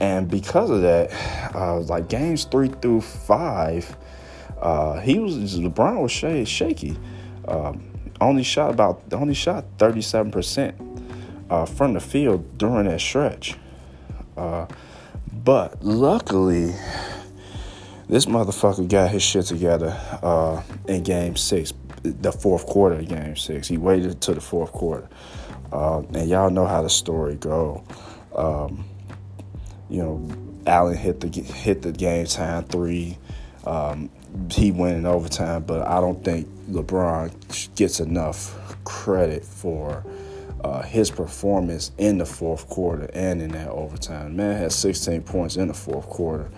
And 0.00 0.28
because 0.28 0.70
of 0.70 0.82
that, 0.82 1.10
uh, 1.54 1.80
like 1.80 2.08
games 2.08 2.44
three 2.44 2.68
through 2.68 3.00
five, 3.00 3.96
uh, 4.60 5.00
he 5.00 5.18
was 5.18 5.58
LeBron 5.58 6.02
was 6.02 6.48
shaky. 6.48 6.96
Um, 7.46 7.90
only 8.20 8.42
shot 8.42 8.70
about 8.70 9.02
only 9.12 9.34
shot 9.34 9.64
37 9.78 10.32
percent 10.32 10.80
uh, 11.50 11.66
from 11.66 11.92
the 11.92 12.00
field 12.00 12.58
during 12.58 12.86
that 12.86 13.00
stretch. 13.00 13.56
Uh, 14.36 14.66
but 15.32 15.82
luckily, 15.82 16.74
this 18.08 18.26
motherfucker 18.26 18.88
got 18.88 19.10
his 19.10 19.22
shit 19.22 19.46
together 19.46 19.98
uh, 20.22 20.62
in 20.88 21.02
Game 21.02 21.36
Six, 21.36 21.72
the 22.02 22.32
fourth 22.32 22.66
quarter 22.66 22.96
of 22.96 23.08
Game 23.08 23.36
Six. 23.36 23.68
He 23.68 23.76
waited 23.76 24.20
to 24.22 24.34
the 24.34 24.40
fourth 24.40 24.72
quarter, 24.72 25.08
uh, 25.72 26.00
and 26.14 26.28
y'all 26.28 26.50
know 26.50 26.66
how 26.66 26.82
the 26.82 26.90
story 26.90 27.36
go. 27.36 27.84
Um, 28.34 28.84
you 29.88 30.02
know, 30.02 30.28
Allen 30.66 30.96
hit 30.96 31.20
the 31.20 31.28
hit 31.28 31.82
the 31.82 31.92
game 31.92 32.26
time 32.26 32.64
three. 32.64 33.18
Um, 33.64 34.10
he 34.50 34.72
went 34.72 34.96
in 34.96 35.06
overtime, 35.06 35.62
but 35.64 35.86
I 35.86 36.00
don't 36.00 36.22
think 36.24 36.48
LeBron 36.70 37.74
gets 37.76 38.00
enough 38.00 38.54
credit 38.84 39.44
for 39.44 40.04
uh, 40.64 40.82
his 40.82 41.10
performance 41.10 41.92
in 41.98 42.18
the 42.18 42.26
fourth 42.26 42.68
quarter 42.68 43.08
and 43.14 43.40
in 43.40 43.50
that 43.52 43.68
overtime. 43.68 44.36
Man 44.36 44.58
had 44.58 44.72
16 44.72 45.22
points 45.22 45.56
in 45.56 45.68
the 45.68 45.74
fourth 45.74 46.08
quarter, 46.08 46.50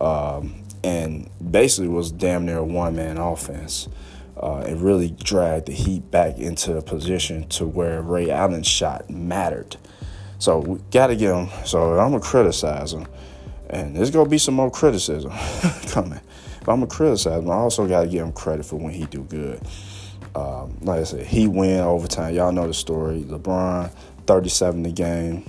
um, 0.00 0.62
and 0.82 1.28
basically 1.50 1.88
was 1.88 2.10
damn 2.10 2.46
near 2.46 2.58
a 2.58 2.64
one 2.64 2.96
man 2.96 3.16
offense. 3.16 3.88
Uh, 4.36 4.64
it 4.66 4.76
really 4.76 5.10
dragged 5.10 5.66
the 5.66 5.72
Heat 5.72 6.10
back 6.10 6.38
into 6.38 6.76
a 6.76 6.82
position 6.82 7.48
to 7.48 7.66
where 7.66 8.00
Ray 8.02 8.30
Allen's 8.30 8.68
shot 8.68 9.10
mattered. 9.10 9.76
So 10.38 10.60
we 10.60 10.78
got 10.92 11.08
to 11.08 11.16
get 11.16 11.34
him. 11.34 11.48
So 11.64 11.98
I'm 11.98 12.12
gonna 12.12 12.20
criticize 12.20 12.92
him, 12.92 13.06
and 13.68 13.96
there's 13.96 14.10
gonna 14.10 14.28
be 14.28 14.38
some 14.38 14.54
more 14.54 14.70
criticism 14.70 15.32
coming. 15.88 16.20
I'm 16.68 16.80
gonna 16.80 16.86
criticize 16.86 17.42
him, 17.42 17.50
I 17.50 17.54
also 17.54 17.86
got 17.86 18.02
to 18.02 18.08
give 18.08 18.24
him 18.24 18.32
credit 18.32 18.64
for 18.66 18.76
when 18.76 18.92
he 18.92 19.06
do 19.06 19.22
good. 19.24 19.60
Um, 20.34 20.76
like 20.82 21.00
I 21.00 21.04
said, 21.04 21.26
he 21.26 21.48
win 21.48 21.80
overtime. 21.80 22.34
Y'all 22.34 22.52
know 22.52 22.66
the 22.66 22.74
story. 22.74 23.22
LeBron, 23.22 23.90
37 24.26 24.82
the 24.82 24.92
game, 24.92 25.44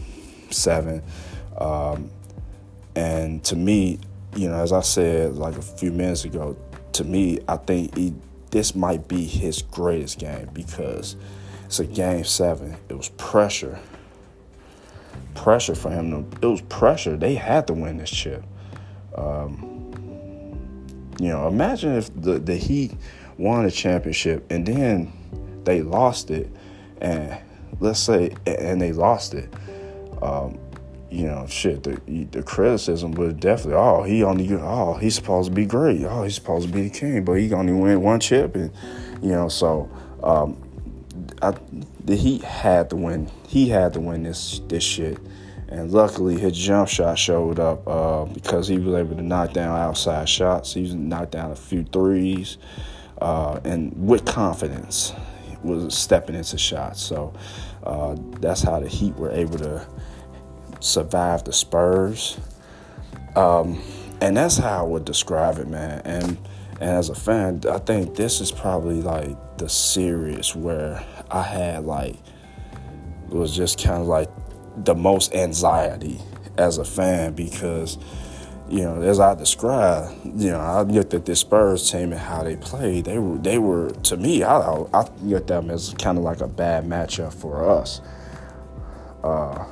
seven. 0.50 1.04
Um, 1.58 2.10
and 2.96 3.44
to 3.46 3.56
me, 3.56 4.00
you 4.36 4.50
know, 4.50 4.56
as 4.56 4.72
I 4.72 4.82
said 4.82 5.36
like 5.36 5.58
a 5.58 5.62
few 5.62 5.92
minutes 5.92 6.26
ago, 6.26 6.58
to 6.94 7.04
me, 7.04 7.40
I 7.48 7.58
think 7.58 7.96
he, 7.96 8.14
this 8.52 8.76
might 8.76 9.08
be 9.08 9.26
his 9.26 9.62
greatest 9.62 10.20
game 10.20 10.50
because 10.54 11.16
it's 11.66 11.80
a 11.80 11.86
game 11.86 12.24
seven. 12.24 12.78
It 12.88 12.96
was 12.96 13.10
pressure 13.10 13.80
pressure 15.36 15.76
for 15.76 15.90
him. 15.90 16.12
To, 16.12 16.38
it 16.42 16.50
was 16.50 16.62
pressure. 16.62 17.16
They 17.16 17.36
had 17.36 17.68
to 17.68 17.74
win 17.74 17.98
this 17.98 18.10
chip. 18.10 18.44
Um, 19.16 19.69
you 21.20 21.30
know, 21.30 21.48
imagine 21.48 21.96
if 21.96 22.10
the, 22.20 22.40
the 22.40 22.56
Heat 22.56 22.94
won 23.38 23.66
a 23.66 23.72
championship 23.72 24.50
and 24.50 24.66
then 24.66 25.12
they 25.64 25.82
lost 25.82 26.32
it, 26.32 26.50
and 27.02 27.38
let's 27.80 28.00
say, 28.00 28.34
and 28.46 28.82
they 28.82 28.92
lost 28.92 29.34
it. 29.34 29.54
Um, 30.22 30.58
you 31.12 31.26
know, 31.26 31.46
shit, 31.48 31.84
the 31.84 32.00
the 32.32 32.44
criticism 32.44 33.12
would 33.14 33.40
definitely, 33.40 33.76
oh, 33.76 34.04
he 34.04 34.24
only, 34.24 34.54
oh, 34.54 34.94
he's 34.96 35.16
supposed 35.16 35.50
to 35.50 35.56
be 35.56 35.66
great. 35.66 36.04
Oh, 36.06 36.24
he's 36.24 36.36
supposed 36.36 36.68
to 36.68 36.74
be 36.74 36.84
the 36.84 36.90
king, 36.90 37.26
but 37.26 37.34
he 37.34 37.52
only 37.54 37.74
win 37.74 38.02
one 38.02 38.20
chip, 38.20 38.56
and 38.56 38.72
you 39.22 39.32
know, 39.32 39.50
so 39.50 39.90
um, 40.24 40.56
I, 41.42 41.56
the 42.04 42.16
Heat 42.16 42.44
had 42.44 42.90
to 42.92 42.96
win. 42.96 43.30
He 43.48 43.70
had 43.70 43.94
to 43.94 44.00
win 44.00 44.24
this 44.24 44.62
this 44.68 44.84
shit, 44.84 45.18
and 45.70 45.92
luckily 45.92 46.40
his 46.40 46.58
jump 46.58 46.90
shot 46.90 47.18
showed 47.18 47.60
up 47.60 47.88
uh, 47.88 48.26
because 48.26 48.68
he 48.68 48.80
was 48.80 48.96
able 48.96 49.16
to 49.16 49.22
knock 49.22 49.54
down 49.54 49.78
outside 49.78 50.28
shots. 50.28 50.74
He 50.74 50.82
was 50.82 50.96
knocked 50.96 51.32
down 51.32 51.52
a 51.52 51.56
few 51.56 51.84
threes, 51.84 52.58
uh, 53.22 53.60
and 53.64 53.94
with 53.96 54.26
confidence 54.26 55.14
was 55.64 55.96
stepping 55.96 56.36
into 56.36 56.58
shots. 56.58 57.02
So 57.02 57.34
uh, 57.84 58.16
that's 58.40 58.64
how 58.64 58.80
the 58.80 58.88
Heat 58.88 59.16
were 59.16 59.32
able 59.32 59.60
to 59.60 59.88
survive 60.80 61.44
the 61.44 61.54
Spurs. 61.54 62.40
Um, 63.36 63.82
and 64.22 64.36
that's 64.36 64.58
how 64.58 64.80
I 64.80 64.88
would 64.88 65.06
describe 65.06 65.60
it, 65.60 65.68
man. 65.68 66.02
And 66.04 66.38
and 66.82 66.90
as 66.92 67.10
a 67.10 67.16
fan, 67.16 67.62
I 67.70 67.78
think 67.80 68.16
this 68.16 68.40
is 68.40 68.52
probably 68.52 69.02
like 69.02 69.58
the 69.58 69.68
series 69.68 70.56
where 70.56 71.04
I 71.30 71.42
had 71.42 71.86
like 71.86 72.16
was 73.28 73.56
just 73.56 73.84
kind 73.84 74.02
of 74.02 74.08
like 74.08 74.30
the 74.78 74.96
most 74.96 75.34
anxiety 75.34 76.20
as 76.58 76.78
a 76.78 76.86
fan 76.86 77.34
because 77.34 77.98
you 78.70 78.84
know, 78.84 79.02
as 79.02 79.20
I 79.20 79.34
described, 79.34 80.16
you 80.24 80.52
know, 80.52 80.60
I 80.60 80.82
looked 80.82 81.14
at 81.16 81.26
this 81.26 81.40
Spurs 81.40 81.90
team 81.90 82.12
and 82.12 82.22
how 82.22 82.44
they 82.44 82.56
played. 82.56 83.06
They 83.06 83.18
were, 83.18 83.38
they 83.38 83.58
were 83.58 83.90
to 83.90 84.18
me, 84.18 84.44
I, 84.44 84.60
I 84.60 85.10
looked 85.24 85.50
at 85.50 85.64
them 85.64 85.72
as 85.72 85.94
kind 85.98 86.18
of 86.18 86.24
like 86.24 86.42
a 86.42 86.48
bad 86.48 86.86
matchup 86.86 87.34
for 87.34 87.68
us, 87.68 88.00
uh, 89.24 89.66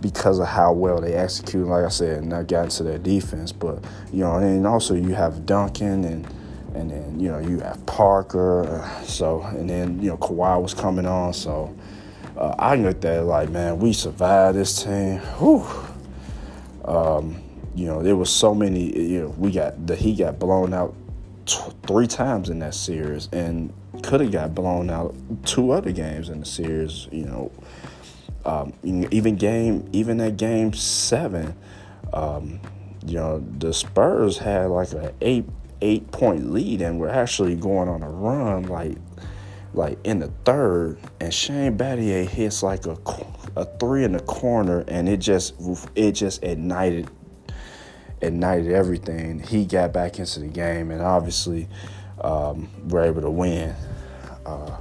because 0.00 0.38
of 0.38 0.48
how 0.48 0.72
well 0.72 1.00
they 1.00 1.14
executed. 1.14 1.66
Like 1.66 1.86
I 1.86 1.88
said, 1.88 2.24
not 2.24 2.48
got 2.48 2.64
into 2.64 2.82
their 2.82 2.98
defense, 2.98 3.50
but 3.50 3.82
you 4.12 4.20
know, 4.20 4.36
and 4.36 4.66
also 4.66 4.94
you 4.94 5.14
have 5.14 5.46
Duncan 5.46 6.04
and 6.04 6.26
and 6.74 6.90
then 6.90 7.18
you 7.18 7.30
know 7.30 7.38
you 7.38 7.60
have 7.60 7.84
Parker. 7.86 8.64
Uh, 8.64 9.02
so 9.04 9.40
and 9.42 9.70
then 9.70 10.02
you 10.02 10.10
know 10.10 10.18
Kawhi 10.18 10.60
was 10.60 10.74
coming 10.74 11.06
on, 11.06 11.32
so. 11.32 11.74
Uh, 12.40 12.54
I 12.58 12.74
looked 12.76 13.04
at 13.04 13.18
it 13.18 13.22
like, 13.22 13.50
man, 13.50 13.78
we 13.78 13.92
survived 13.92 14.56
this 14.56 14.82
team. 14.82 15.18
Whew 15.38 15.90
um, 16.84 17.42
you 17.74 17.86
know, 17.86 18.02
there 18.02 18.16
was 18.16 18.30
so 18.30 18.54
many. 18.54 18.96
You 18.98 19.22
know, 19.22 19.28
we 19.38 19.52
got 19.52 19.86
the 19.86 19.96
he 19.96 20.14
got 20.14 20.38
blown 20.38 20.74
out 20.74 20.94
t- 21.46 21.60
three 21.86 22.06
times 22.06 22.50
in 22.50 22.58
that 22.60 22.74
series, 22.74 23.28
and 23.32 23.72
could 24.02 24.20
have 24.20 24.32
got 24.32 24.54
blown 24.54 24.90
out 24.90 25.14
two 25.44 25.70
other 25.70 25.92
games 25.92 26.28
in 26.28 26.40
the 26.40 26.46
series. 26.46 27.08
You 27.12 27.26
know, 27.26 27.52
um, 28.44 28.72
even 28.82 29.36
game, 29.36 29.88
even 29.92 30.16
that 30.18 30.36
game 30.36 30.72
seven, 30.72 31.54
um, 32.12 32.60
you 33.06 33.14
know, 33.14 33.44
the 33.58 33.72
Spurs 33.72 34.38
had 34.38 34.66
like 34.66 34.92
an 34.92 35.12
eight 35.20 35.44
eight 35.82 36.10
point 36.10 36.50
lead, 36.50 36.82
and 36.82 36.98
we're 36.98 37.08
actually 37.08 37.54
going 37.54 37.88
on 37.88 38.02
a 38.02 38.10
run 38.10 38.64
like 38.64 38.96
like 39.72 39.98
in 40.04 40.18
the 40.18 40.28
third, 40.44 40.98
and 41.20 41.32
Shane 41.32 41.78
Battier 41.78 42.26
hits 42.26 42.62
like 42.62 42.86
a 42.86 42.96
a 43.56 43.64
three 43.78 44.04
in 44.04 44.12
the 44.12 44.20
corner, 44.20 44.84
and 44.88 45.08
it 45.08 45.18
just 45.18 45.54
it 45.94 46.12
just 46.12 46.42
ignited 46.42 47.08
ignited 48.20 48.72
everything. 48.72 49.40
He 49.40 49.64
got 49.64 49.92
back 49.92 50.18
into 50.18 50.40
the 50.40 50.48
game, 50.48 50.90
and 50.90 51.02
obviously 51.02 51.68
um, 52.20 52.68
we're 52.88 53.04
able 53.04 53.22
to 53.22 53.30
win. 53.30 53.74
Uh, 54.44 54.76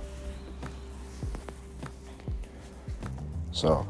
so, 3.52 3.88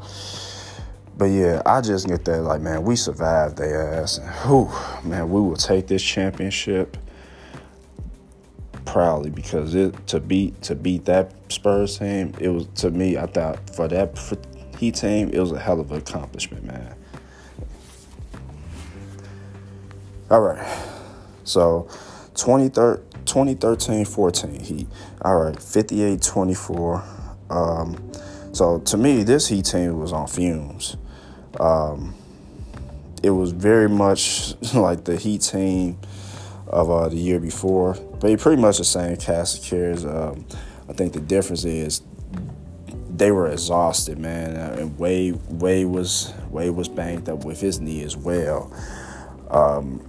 but 1.16 1.26
yeah, 1.26 1.62
I 1.66 1.80
just 1.80 2.06
get 2.06 2.24
that 2.24 2.42
like, 2.42 2.60
man, 2.60 2.82
we 2.82 2.96
survived 2.96 3.56
their 3.56 3.94
ass, 3.94 4.18
and 4.18 4.30
whew, 4.46 4.70
man, 5.08 5.30
we 5.30 5.40
will 5.40 5.56
take 5.56 5.86
this 5.86 6.02
championship 6.02 6.96
proudly 8.90 9.30
because 9.30 9.76
it 9.76 9.94
to 10.08 10.18
beat 10.18 10.60
to 10.62 10.74
beat 10.74 11.04
that 11.04 11.32
Spurs 11.48 11.98
team, 11.98 12.34
it 12.40 12.48
was 12.48 12.66
to 12.76 12.90
me. 12.90 13.16
I 13.16 13.26
thought 13.26 13.70
for 13.70 13.86
that 13.86 14.18
for 14.18 14.36
Heat 14.78 14.96
team, 14.96 15.30
it 15.30 15.38
was 15.38 15.52
a 15.52 15.60
hell 15.60 15.78
of 15.78 15.92
an 15.92 15.98
accomplishment, 15.98 16.64
man. 16.64 16.96
All 20.28 20.40
right, 20.40 20.66
so 21.44 21.88
2013 22.34 24.04
14 24.04 24.60
Heat. 24.60 24.88
All 25.22 25.36
right, 25.36 25.62
58 25.62 26.20
24. 26.20 27.04
Um, 27.50 28.12
so 28.52 28.80
to 28.80 28.96
me, 28.96 29.22
this 29.22 29.46
Heat 29.46 29.66
team 29.66 30.00
was 30.00 30.12
on 30.12 30.26
fumes. 30.26 30.96
Um, 31.60 32.16
it 33.22 33.30
was 33.30 33.52
very 33.52 33.88
much 33.88 34.54
like 34.74 35.04
the 35.04 35.16
Heat 35.16 35.42
team 35.42 35.96
of 36.66 36.90
uh, 36.90 37.08
the 37.08 37.16
year 37.16 37.38
before, 37.38 37.96
but 38.20 38.38
pretty 38.38 38.60
much 38.60 38.78
the 38.78 38.84
same 38.84 39.16
cast 39.16 39.58
of 39.58 39.64
characters. 39.64 40.04
Um, 40.04 40.46
I 40.88 40.92
think 40.92 41.14
the 41.14 41.20
difference 41.20 41.64
is 41.64 42.02
they 43.16 43.30
were 43.30 43.48
exhausted, 43.48 44.18
man, 44.18 44.56
and 44.56 44.98
Wade 44.98 45.38
Wade 45.48 45.86
was 45.86 46.32
Wade 46.50 46.72
was 46.72 46.88
banged 46.88 47.28
up 47.28 47.44
with 47.44 47.60
his 47.60 47.80
knee 47.80 48.02
as 48.02 48.16
well, 48.16 48.72
um, 49.50 50.06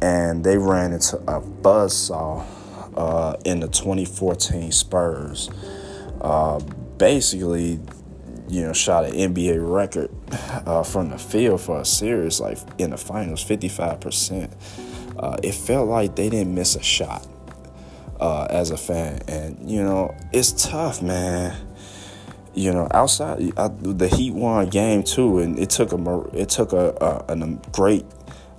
and 0.00 0.44
they 0.44 0.56
ran 0.56 0.92
into 0.92 1.16
a 1.16 1.40
buzzsaw 1.40 2.44
uh, 2.96 3.36
in 3.44 3.60
the 3.60 3.68
2014 3.68 4.70
Spurs. 4.72 5.50
Uh, 6.20 6.58
basically, 6.96 7.80
you 8.48 8.62
know, 8.62 8.72
shot 8.72 9.04
an 9.04 9.12
NBA 9.12 9.58
record 9.60 10.10
uh, 10.66 10.82
from 10.82 11.10
the 11.10 11.18
field 11.18 11.60
for 11.60 11.80
a 11.80 11.84
series, 11.84 12.40
like 12.40 12.58
in 12.78 12.90
the 12.90 12.96
finals, 12.96 13.42
55 13.42 14.00
percent 14.00 14.52
uh, 15.18 15.36
it 15.42 15.54
felt 15.54 15.88
like 15.88 16.16
they 16.16 16.28
didn't 16.28 16.54
miss 16.54 16.76
a 16.76 16.82
shot 16.82 17.26
uh, 18.20 18.46
as 18.50 18.70
a 18.70 18.76
fan. 18.76 19.20
And, 19.28 19.70
you 19.70 19.82
know, 19.82 20.14
it's 20.32 20.52
tough, 20.52 21.02
man. 21.02 21.56
You 22.54 22.72
know, 22.72 22.88
outside 22.92 23.52
I, 23.56 23.68
the 23.68 24.06
Heat 24.06 24.32
won 24.32 24.68
game 24.68 25.02
too, 25.02 25.40
and 25.40 25.58
it 25.58 25.70
took 25.70 25.92
a 25.92 26.20
it 26.34 26.48
took 26.48 26.72
a, 26.72 27.24
a, 27.28 27.32
a 27.32 27.58
great, 27.72 28.06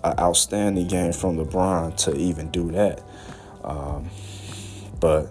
outstanding 0.04 0.88
game 0.88 1.14
from 1.14 1.38
LeBron 1.38 1.96
to 2.04 2.14
even 2.14 2.52
do 2.52 2.72
that. 2.72 3.02
Um, 3.64 4.10
but 5.00 5.30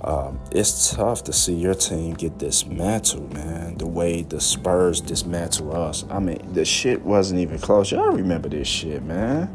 um, 0.00 0.38
it's 0.52 0.94
tough 0.94 1.24
to 1.24 1.32
see 1.32 1.54
your 1.54 1.74
team 1.74 2.14
get 2.14 2.38
dismantled, 2.38 3.34
man. 3.34 3.78
The 3.78 3.88
way 3.88 4.22
the 4.22 4.40
Spurs 4.40 5.00
dismantle 5.00 5.76
us. 5.76 6.04
I 6.08 6.20
mean, 6.20 6.52
the 6.52 6.64
shit 6.64 7.02
wasn't 7.02 7.40
even 7.40 7.58
close. 7.58 7.90
Y'all 7.90 8.12
remember 8.12 8.48
this 8.48 8.68
shit, 8.68 9.02
man 9.02 9.50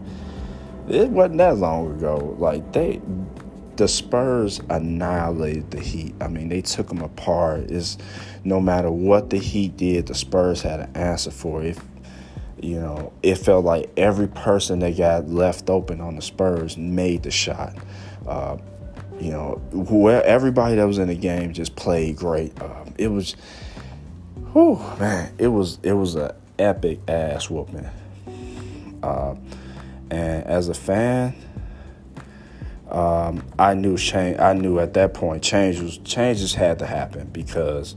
it 0.88 1.10
wasn't 1.10 1.38
that 1.38 1.58
long 1.58 1.96
ago. 1.96 2.36
Like 2.38 2.74
they, 2.74 3.02
the 3.76 3.88
Spurs 3.88 4.62
annihilated 4.70 5.72
the 5.72 5.80
Heat. 5.80 6.16
I 6.22 6.28
mean, 6.28 6.50
they 6.50 6.62
took 6.62 6.88
them 6.88 7.02
apart. 7.02 7.72
Is 7.72 7.98
no 8.44 8.60
matter 8.60 8.92
what 8.92 9.30
the 9.30 9.38
Heat 9.38 9.78
did, 9.78 10.08
the 10.08 10.16
Spurs 10.16 10.62
had 10.62 10.80
an 10.82 10.92
answer 10.96 11.32
for 11.32 11.64
it. 11.64 11.78
You 12.62 12.80
know, 12.80 13.12
it 13.22 13.36
felt 13.36 13.66
like 13.66 13.90
every 13.98 14.28
person 14.28 14.80
that 14.80 14.98
got 14.98 15.28
left 15.28 15.70
open 15.70 16.00
on 16.00 16.16
the 16.16 16.22
Spurs 16.22 16.78
made 16.78 17.24
the 17.24 17.32
shot. 17.32 17.76
Uh, 18.26 18.58
you 19.20 19.32
know, 19.32 19.62
whoever, 19.72 20.24
everybody 20.24 20.76
that 20.76 20.88
was 20.88 20.98
in 20.98 21.08
the 21.08 21.16
game 21.16 21.54
just 21.54 21.76
played 21.76 22.16
great. 22.16 22.60
Uh, 22.62 22.86
it 22.98 23.10
was, 23.10 23.36
whew, 24.54 24.80
man, 25.00 25.34
it 25.38 25.48
was 25.48 25.80
it 25.84 25.94
was 25.94 26.16
an 26.16 26.32
epic 26.58 27.00
ass 27.08 27.50
whooping. 27.50 27.90
Uh, 29.02 29.36
and 30.14 30.46
as 30.46 30.70
a 30.70 30.74
fan, 30.76 31.34
um, 32.90 33.44
I 33.58 33.74
knew 33.74 33.98
change. 33.98 34.40
I 34.40 34.54
knew 34.54 34.80
at 34.80 34.94
that 34.94 35.16
point 35.16 35.42
change 35.44 35.80
was 35.80 35.98
changes 36.00 36.54
had 36.54 36.80
to 36.80 36.86
happen 36.86 37.30
because, 37.34 37.96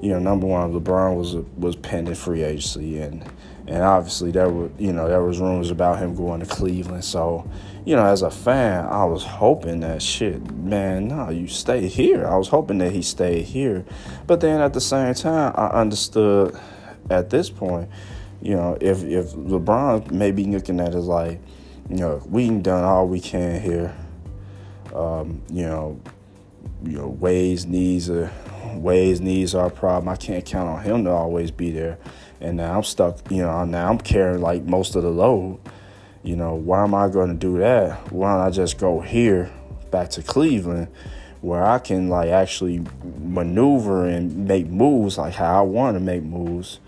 you 0.00 0.10
know, 0.10 0.18
number 0.18 0.46
one, 0.46 0.72
LeBron 0.72 1.16
was 1.16 1.36
was 1.56 1.76
pending 1.76 2.16
free 2.16 2.42
agency, 2.42 2.98
and 2.98 3.24
and 3.68 3.82
obviously 3.84 4.32
there 4.32 4.50
were 4.50 4.70
you 4.76 4.92
know 4.92 5.06
there 5.06 5.22
was 5.22 5.38
rumors 5.38 5.70
about 5.70 5.98
him 5.98 6.16
going 6.16 6.40
to 6.40 6.46
Cleveland. 6.46 7.04
So, 7.04 7.48
you 7.84 7.94
know, 7.94 8.04
as 8.04 8.22
a 8.22 8.30
fan, 8.30 8.84
I 8.86 9.04
was 9.04 9.22
hoping 9.22 9.80
that 9.80 10.02
shit, 10.02 10.50
man, 10.52 11.06
no, 11.08 11.30
you 11.30 11.46
stay 11.46 11.86
here. 11.86 12.26
I 12.26 12.36
was 12.36 12.48
hoping 12.48 12.78
that 12.78 12.90
he 12.90 13.02
stayed 13.02 13.44
here, 13.44 13.84
but 14.26 14.40
then 14.40 14.60
at 14.60 14.72
the 14.72 14.80
same 14.80 15.14
time, 15.14 15.52
I 15.54 15.68
understood 15.68 16.58
at 17.08 17.30
this 17.30 17.50
point 17.50 17.88
you 18.42 18.56
know, 18.56 18.76
if 18.80 19.04
if 19.04 19.32
LeBron 19.32 20.10
may 20.10 20.32
be 20.32 20.44
looking 20.44 20.80
at 20.80 20.94
it 20.94 20.98
like, 20.98 21.40
you 21.88 21.96
know, 21.96 22.22
we 22.28 22.48
done 22.48 22.84
all 22.84 23.08
we 23.08 23.20
can 23.20 23.60
here. 23.60 23.94
Um, 24.94 25.42
you 25.50 25.64
know, 25.64 26.00
you 26.84 26.98
know, 26.98 27.08
Wade's 27.08 27.66
knees 27.66 28.10
are 28.10 28.30
Wade's 28.74 29.20
knees 29.20 29.54
are 29.54 29.66
a 29.66 29.70
problem. 29.70 30.08
I 30.08 30.16
can't 30.16 30.44
count 30.44 30.68
on 30.68 30.82
him 30.82 31.04
to 31.04 31.10
always 31.10 31.50
be 31.50 31.70
there. 31.70 31.98
And 32.40 32.56
now 32.56 32.76
I'm 32.76 32.82
stuck, 32.82 33.30
you 33.30 33.42
know, 33.42 33.64
now 33.64 33.88
I'm 33.88 33.98
carrying 33.98 34.40
like 34.40 34.64
most 34.64 34.96
of 34.96 35.02
the 35.02 35.10
load. 35.10 35.60
You 36.22 36.36
know, 36.36 36.54
why 36.54 36.84
am 36.84 36.94
I 36.94 37.08
going 37.08 37.28
to 37.28 37.34
do 37.34 37.58
that? 37.58 38.12
Why 38.12 38.34
don't 38.34 38.46
I 38.46 38.50
just 38.50 38.78
go 38.78 39.00
here 39.00 39.50
back 39.90 40.10
to 40.10 40.22
Cleveland 40.22 40.88
where 41.40 41.64
I 41.64 41.78
can 41.78 42.08
like 42.08 42.30
actually 42.30 42.84
maneuver 43.18 44.06
and 44.06 44.46
make 44.46 44.68
moves 44.68 45.18
like 45.18 45.34
how 45.34 45.58
I 45.58 45.62
want 45.62 45.96
to 45.96 46.00
make 46.00 46.22
moves? 46.22 46.78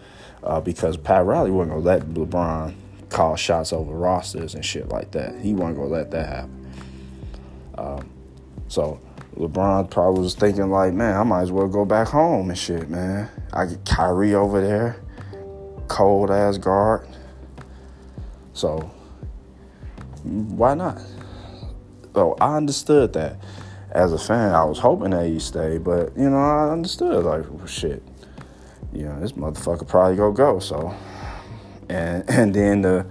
Uh, 0.42 0.60
because 0.60 0.96
Pat 0.96 1.24
Riley 1.24 1.50
wasn't 1.50 1.76
to 1.76 1.80
let 1.80 2.02
LeBron 2.02 2.74
call 3.14 3.36
shots 3.36 3.72
over 3.72 3.94
rosters 3.94 4.54
and 4.54 4.64
shit 4.64 4.88
like 4.88 5.12
that. 5.12 5.40
He 5.40 5.54
wasn't 5.54 5.76
to 5.76 5.84
let 5.84 6.10
that 6.10 6.26
happen. 6.26 6.72
Um, 7.78 8.10
so 8.68 9.00
LeBron 9.36 9.88
probably 9.88 10.22
was 10.22 10.34
thinking 10.34 10.68
like, 10.70 10.92
man, 10.92 11.16
I 11.16 11.22
might 11.22 11.42
as 11.42 11.52
well 11.52 11.68
go 11.68 11.84
back 11.84 12.08
home 12.08 12.50
and 12.50 12.58
shit, 12.58 12.90
man. 12.90 13.28
I 13.52 13.66
get 13.66 13.84
Kyrie 13.84 14.34
over 14.34 14.60
there, 14.60 14.96
cold 15.86 16.30
ass 16.30 16.58
guard. 16.58 17.06
So 18.52 18.90
why 20.24 20.74
not? 20.74 21.00
So 22.14 22.36
I 22.40 22.56
understood 22.56 23.12
that. 23.12 23.36
As 23.92 24.12
a 24.12 24.18
fan, 24.18 24.52
I 24.52 24.64
was 24.64 24.80
hoping 24.80 25.10
that 25.10 25.26
he 25.26 25.38
stayed, 25.38 25.84
but 25.84 26.16
you 26.16 26.28
know, 26.28 26.36
I 26.36 26.70
understood 26.70 27.24
like 27.24 27.44
shit. 27.68 28.02
You 28.92 29.04
know, 29.04 29.20
this 29.20 29.32
motherfucker 29.32 29.86
probably 29.86 30.16
go 30.16 30.32
go. 30.32 30.58
So, 30.58 30.92
and 31.88 32.24
and 32.28 32.54
then 32.54 32.82
the 32.82 33.06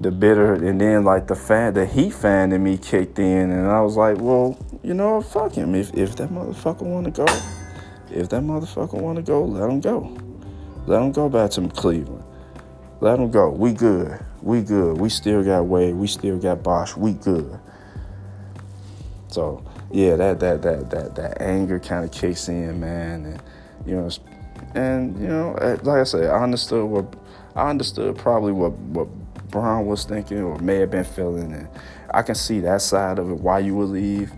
the 0.00 0.10
bitter 0.10 0.54
and 0.54 0.80
then 0.80 1.04
like 1.04 1.28
the 1.28 1.36
fan 1.36 1.74
the 1.74 1.86
heat 1.86 2.12
fan 2.12 2.52
in 2.52 2.62
me 2.62 2.76
kicked 2.76 3.18
in 3.18 3.50
and 3.50 3.68
I 3.68 3.80
was 3.80 3.96
like, 3.96 4.18
well, 4.18 4.58
you 4.82 4.94
know, 4.94 5.20
fuck 5.20 5.52
him. 5.52 5.74
If 5.74 5.94
if 5.94 6.16
that 6.16 6.30
motherfucker 6.30 6.82
wanna 6.82 7.10
go, 7.10 7.26
if 8.10 8.28
that 8.30 8.42
motherfucker 8.42 9.00
wanna 9.00 9.22
go, 9.22 9.44
let 9.44 9.70
him 9.70 9.80
go. 9.80 10.16
Let 10.86 11.02
him 11.02 11.12
go 11.12 11.28
back 11.28 11.52
to 11.52 11.68
Cleveland. 11.68 12.24
Let 13.00 13.18
him 13.18 13.30
go. 13.30 13.50
We 13.50 13.72
good. 13.72 14.18
We 14.42 14.62
good. 14.62 14.98
We 14.98 15.08
still 15.08 15.44
got 15.44 15.66
Wade. 15.66 15.94
We 15.94 16.08
still 16.08 16.38
got 16.38 16.62
Bosh. 16.62 16.96
We 16.96 17.12
good. 17.12 17.58
So 19.28 19.64
yeah, 19.92 20.16
that 20.16 20.40
that 20.40 20.62
that 20.62 20.90
that 20.90 21.14
that 21.14 21.40
anger 21.40 21.78
kind 21.78 22.04
of 22.04 22.10
kicks 22.10 22.48
in, 22.48 22.80
man, 22.80 23.24
and 23.26 23.42
you 23.86 23.96
know, 23.96 24.10
and 24.74 25.18
you 25.20 25.28
know, 25.28 25.52
like 25.82 26.00
I 26.00 26.04
said, 26.04 26.30
I 26.30 26.42
understood 26.42 26.84
what 26.84 27.14
I 27.54 27.68
understood 27.68 28.16
probably 28.16 28.52
what 28.52 28.72
what 28.72 29.08
Bron 29.52 29.86
was 29.86 30.04
thinking 30.04 30.42
or 30.42 30.58
may 30.58 30.76
have 30.76 30.90
been 30.90 31.04
feeling. 31.04 31.52
And 31.52 31.68
I 32.10 32.22
can 32.22 32.34
see 32.34 32.58
that 32.60 32.82
side 32.82 33.18
of 33.20 33.30
it, 33.30 33.34
why 33.34 33.60
you 33.60 33.76
would 33.76 33.90
leave. 33.90 34.32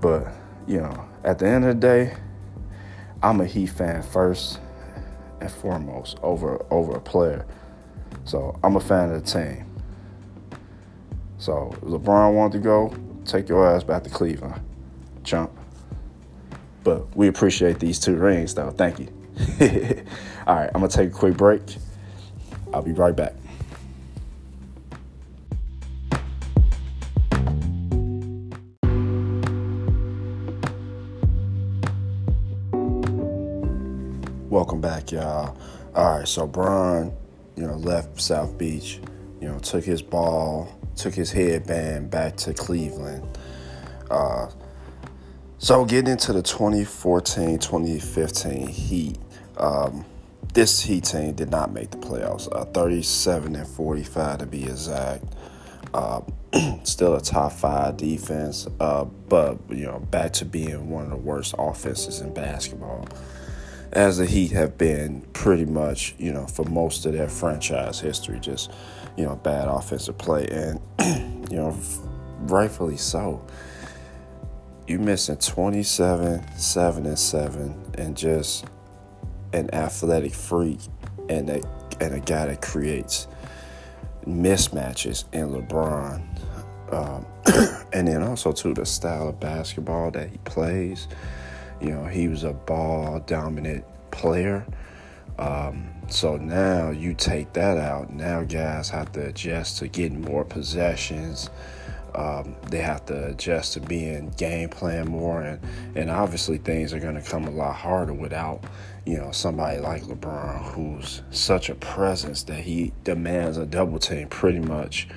But, 0.00 0.28
you 0.68 0.80
know, 0.80 1.08
at 1.24 1.40
the 1.40 1.48
end 1.48 1.64
of 1.64 1.74
the 1.74 1.80
day, 1.80 2.14
I'm 3.22 3.40
a 3.40 3.46
Heat 3.46 3.70
fan 3.70 4.02
first 4.02 4.60
and 5.40 5.50
foremost 5.50 6.18
over 6.22 6.64
over 6.70 6.96
a 6.96 7.00
player. 7.00 7.44
So 8.24 8.58
I'm 8.62 8.76
a 8.76 8.80
fan 8.80 9.10
of 9.10 9.24
the 9.24 9.30
team. 9.30 9.64
So 11.38 11.74
LeBron 11.82 12.34
wanted 12.34 12.58
to 12.58 12.64
go, 12.64 12.94
take 13.24 13.48
your 13.48 13.66
ass 13.66 13.82
back 13.82 14.04
to 14.04 14.10
Cleveland. 14.10 14.60
Chump. 15.24 15.50
But 16.84 17.16
we 17.16 17.28
appreciate 17.28 17.78
these 17.80 17.98
two 17.98 18.16
rings 18.16 18.54
though. 18.54 18.70
Thank 18.70 18.98
you. 18.98 19.17
All 20.46 20.54
right, 20.56 20.70
I'm 20.74 20.80
gonna 20.80 20.88
take 20.88 21.10
a 21.10 21.12
quick 21.12 21.36
break. 21.36 21.60
I'll 22.72 22.82
be 22.82 22.92
right 22.92 23.14
back. 23.14 23.34
Welcome 34.50 34.80
back, 34.80 35.12
y'all. 35.12 35.56
All 35.94 36.18
right, 36.18 36.26
so 36.26 36.46
Bron, 36.46 37.12
you 37.54 37.66
know, 37.66 37.76
left 37.76 38.18
South 38.20 38.56
Beach, 38.58 38.98
you 39.40 39.46
know, 39.48 39.58
took 39.60 39.84
his 39.84 40.02
ball, 40.02 40.76
took 40.96 41.14
his 41.14 41.30
headband 41.30 42.10
back 42.10 42.36
to 42.38 42.52
Cleveland. 42.54 43.38
Uh, 44.10 44.48
so 45.58 45.84
getting 45.84 46.10
into 46.12 46.32
the 46.32 46.42
2014-2015 46.42 48.68
Heat, 48.68 49.18
um, 49.58 50.04
this 50.54 50.80
Heat 50.80 51.04
team 51.04 51.34
did 51.34 51.50
not 51.50 51.72
make 51.72 51.90
the 51.90 51.98
playoffs. 51.98 52.48
Uh, 52.50 52.64
37 52.66 53.56
and 53.56 53.66
45 53.66 54.38
to 54.38 54.46
be 54.46 54.64
exact. 54.64 55.24
Uh, 55.94 56.20
still 56.84 57.14
a 57.16 57.20
top 57.20 57.52
five 57.52 57.96
defense, 57.96 58.66
uh, 58.80 59.04
but 59.04 59.58
you 59.68 59.84
know, 59.84 59.98
back 59.98 60.32
to 60.34 60.44
being 60.44 60.90
one 60.90 61.04
of 61.04 61.10
the 61.10 61.16
worst 61.16 61.54
offenses 61.58 62.20
in 62.20 62.32
basketball 62.32 63.06
as 63.92 64.18
the 64.18 64.26
Heat 64.26 64.52
have 64.52 64.76
been 64.76 65.22
pretty 65.32 65.64
much, 65.64 66.14
you 66.18 66.32
know, 66.32 66.46
for 66.46 66.64
most 66.64 67.06
of 67.06 67.12
their 67.12 67.28
franchise 67.28 68.00
history, 68.00 68.38
just, 68.38 68.70
you 69.16 69.24
know, 69.24 69.36
bad 69.36 69.68
offensive 69.68 70.18
play. 70.18 70.46
And, 70.46 70.80
you 71.50 71.56
know, 71.56 71.76
rightfully 72.40 72.96
so. 72.96 73.44
You 74.86 74.98
missing 74.98 75.36
27, 75.36 76.56
7 76.56 77.06
and 77.06 77.18
7, 77.18 77.92
and 77.98 78.16
just 78.16 78.64
an 79.52 79.72
athletic 79.74 80.34
freak 80.34 80.80
and 81.28 81.50
a, 81.50 81.62
and 82.00 82.14
a 82.14 82.20
guy 82.20 82.46
that 82.46 82.62
creates 82.62 83.26
mismatches 84.26 85.24
in 85.32 85.50
LeBron. 85.50 86.22
Um, 86.92 87.26
and 87.92 88.08
then 88.08 88.22
also, 88.22 88.52
to 88.52 88.74
the 88.74 88.86
style 88.86 89.28
of 89.28 89.40
basketball 89.40 90.10
that 90.12 90.30
he 90.30 90.38
plays 90.38 91.08
you 91.80 91.90
know, 91.90 92.04
he 92.04 92.28
was 92.28 92.44
a 92.44 92.52
ball 92.52 93.20
dominant 93.20 93.84
player. 94.10 94.66
Um, 95.38 95.88
so 96.08 96.36
now 96.36 96.90
you 96.90 97.14
take 97.14 97.52
that 97.52 97.78
out. 97.78 98.12
Now 98.12 98.42
guys 98.42 98.88
have 98.90 99.12
to 99.12 99.26
adjust 99.26 99.78
to 99.78 99.88
getting 99.88 100.20
more 100.20 100.44
possessions. 100.44 101.50
Um, 102.14 102.56
they 102.68 102.78
have 102.78 103.06
to 103.06 103.28
adjust 103.28 103.74
to 103.74 103.80
being 103.80 104.30
game 104.30 104.70
plan 104.70 105.08
more, 105.08 105.42
and 105.42 105.60
and 105.94 106.10
obviously 106.10 106.58
things 106.58 106.92
are 106.92 106.98
going 106.98 107.14
to 107.14 107.22
come 107.22 107.44
a 107.44 107.50
lot 107.50 107.76
harder 107.76 108.14
without 108.14 108.64
you 109.08 109.16
know 109.16 109.32
somebody 109.32 109.80
like 109.80 110.02
LeBron, 110.02 110.74
who's 110.74 111.22
such 111.30 111.70
a 111.70 111.74
presence 111.74 112.42
that 112.42 112.60
he 112.60 112.92
demands 113.04 113.56
a 113.56 113.64
double 113.64 113.98
team 113.98 114.28
pretty 114.28 114.58
much, 114.58 115.08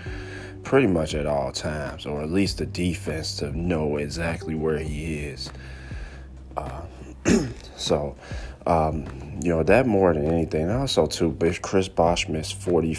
pretty 0.64 0.88
much 0.88 1.14
at 1.14 1.26
all 1.26 1.52
times, 1.52 2.06
or 2.06 2.22
at 2.22 2.32
least 2.32 2.60
the 2.60 2.66
defense 2.66 3.36
to 3.36 3.52
know 3.52 3.98
exactly 3.98 4.56
where 4.56 4.78
he 4.80 5.16
is. 5.16 5.52
Uh, 6.56 6.84
so, 7.76 8.16
um, 8.66 9.06
you 9.44 9.50
know, 9.50 9.62
that 9.62 9.86
more 9.86 10.14
than 10.14 10.26
anything. 10.26 10.70
And 10.70 10.72
Also, 10.72 11.06
too, 11.06 11.38
Chris 11.62 11.90
Bosh 11.90 12.30
missed 12.30 12.54
40, 12.62 12.98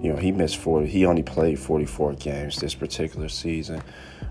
you 0.00 0.12
know, 0.12 0.16
he 0.16 0.30
missed 0.30 0.56
40. 0.58 0.86
He 0.86 1.04
only 1.04 1.24
played 1.24 1.58
44 1.58 2.12
games 2.12 2.58
this 2.58 2.76
particular 2.76 3.28
season. 3.28 3.82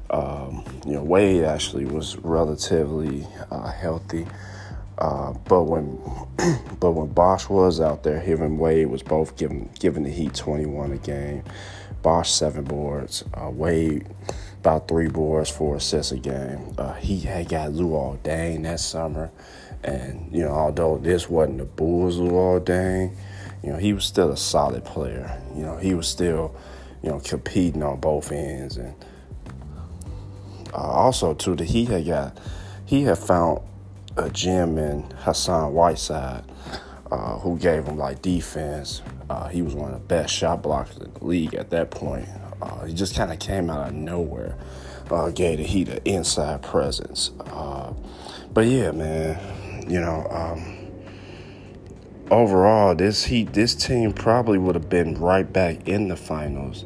Um, 0.09 0.63
you 0.85 0.93
know, 0.93 1.03
Wade 1.03 1.43
actually 1.43 1.83
was 1.83 2.15
relatively 2.19 3.27
uh, 3.49 3.71
healthy. 3.71 4.25
Uh, 5.01 5.33
but 5.47 5.63
when 5.63 5.99
but 6.79 6.91
when 6.91 7.07
Bosh 7.07 7.49
was 7.49 7.81
out 7.81 8.03
there, 8.03 8.19
him 8.19 8.43
and 8.43 8.59
Wade 8.59 8.85
was 8.85 9.01
both 9.01 9.35
giving 9.35 9.67
giving 9.79 10.03
the 10.03 10.11
Heat 10.11 10.35
21 10.35 10.91
a 10.91 10.97
game. 10.97 11.43
Bosh 12.03 12.31
seven 12.31 12.63
boards. 12.63 13.23
Uh, 13.33 13.49
Wade 13.49 14.05
about 14.59 14.87
three 14.87 15.07
boards, 15.07 15.49
four 15.49 15.77
assists 15.77 16.11
a 16.11 16.19
game. 16.19 16.75
Uh, 16.77 16.93
he 16.93 17.19
had 17.19 17.49
got 17.49 17.71
Luol 17.71 18.19
Deng 18.19 18.61
that 18.61 18.79
summer, 18.79 19.31
and 19.83 20.31
you 20.31 20.43
know, 20.43 20.51
although 20.51 20.99
this 20.99 21.27
wasn't 21.27 21.57
the 21.57 21.65
Bulls 21.65 22.17
Luol 22.17 22.59
Deng, 22.59 23.15
you 23.63 23.71
know, 23.71 23.77
he 23.77 23.93
was 23.93 24.05
still 24.05 24.31
a 24.31 24.37
solid 24.37 24.85
player. 24.85 25.41
You 25.55 25.63
know, 25.63 25.77
he 25.77 25.95
was 25.95 26.07
still, 26.07 26.55
you 27.01 27.09
know, 27.09 27.19
competing 27.21 27.81
on 27.81 27.99
both 27.99 28.31
ends, 28.31 28.77
and 28.77 28.93
uh, 30.75 30.77
also 30.77 31.33
too, 31.33 31.55
the 31.55 31.65
he 31.65 31.85
had 31.85 32.05
got 32.05 32.39
he 32.85 33.01
had 33.01 33.17
found 33.17 33.61
a 34.17 34.29
gem 34.29 34.77
in 34.77 35.03
Hassan 35.17 35.73
Whiteside. 35.73 36.43
Uh, 37.11 37.37
who 37.39 37.57
gave 37.57 37.83
him 37.83 37.97
like 37.97 38.21
defense. 38.21 39.01
Uh, 39.29 39.49
he 39.49 39.61
was 39.61 39.75
one 39.75 39.93
of 39.93 39.99
the 39.99 40.07
best 40.07 40.33
shot 40.33 40.63
blockers 40.63 41.03
in 41.03 41.11
the 41.13 41.25
league 41.25 41.53
at 41.53 41.69
that 41.69 41.91
point. 41.91 42.25
Uh, 42.61 42.85
he 42.85 42.93
just 42.93 43.13
kind 43.13 43.33
of 43.33 43.37
came 43.39 43.69
out 43.69 43.89
of 43.89 43.93
nowhere, 43.93 44.55
uh, 45.09 45.29
gave 45.29 45.57
the 45.57 45.63
Heat 45.65 45.89
an 45.89 45.99
inside 46.05 46.61
presence. 46.61 47.31
Uh, 47.47 47.91
but 48.53 48.65
yeah, 48.65 48.91
man, 48.91 49.89
you 49.89 49.99
know, 49.99 50.25
um, 50.31 50.89
overall, 52.31 52.95
this 52.95 53.25
Heat, 53.25 53.51
this 53.51 53.75
team 53.75 54.13
probably 54.13 54.57
would 54.57 54.75
have 54.75 54.87
been 54.87 55.15
right 55.15 55.51
back 55.51 55.89
in 55.89 56.07
the 56.07 56.15
finals 56.15 56.85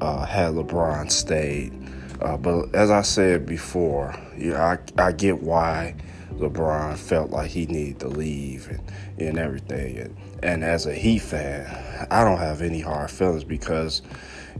had 0.00 0.54
LeBron 0.54 1.12
stayed. 1.12 1.74
But 2.18 2.74
as 2.74 2.90
I 2.90 3.02
said 3.02 3.44
before, 3.44 4.14
I, 4.38 4.78
I 4.96 5.12
get 5.12 5.42
why 5.42 5.96
LeBron 6.38 6.96
felt 6.96 7.30
like 7.30 7.50
he 7.50 7.66
needed 7.66 8.00
to 8.00 8.08
leave 8.08 8.68
and, 8.68 8.92
and 9.18 9.38
everything. 9.38 9.98
And, 9.98 10.16
and 10.42 10.64
as 10.64 10.86
a 10.86 10.94
Heat 10.94 11.20
fan, 11.20 12.06
I 12.10 12.24
don't 12.24 12.38
have 12.38 12.62
any 12.62 12.80
hard 12.80 13.10
feelings 13.10 13.44
because 13.44 14.02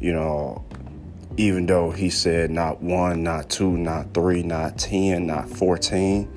you 0.01 0.13
know, 0.13 0.65
even 1.37 1.67
though 1.67 1.91
he 1.91 2.11
said 2.11 2.51
not 2.51 2.83
one, 2.83 3.23
not 3.23 3.51
two, 3.51 3.77
not 3.77 4.13
three, 4.15 4.43
not 4.43 4.79
10, 4.79 5.27
not 5.27 5.49
14, 5.49 6.31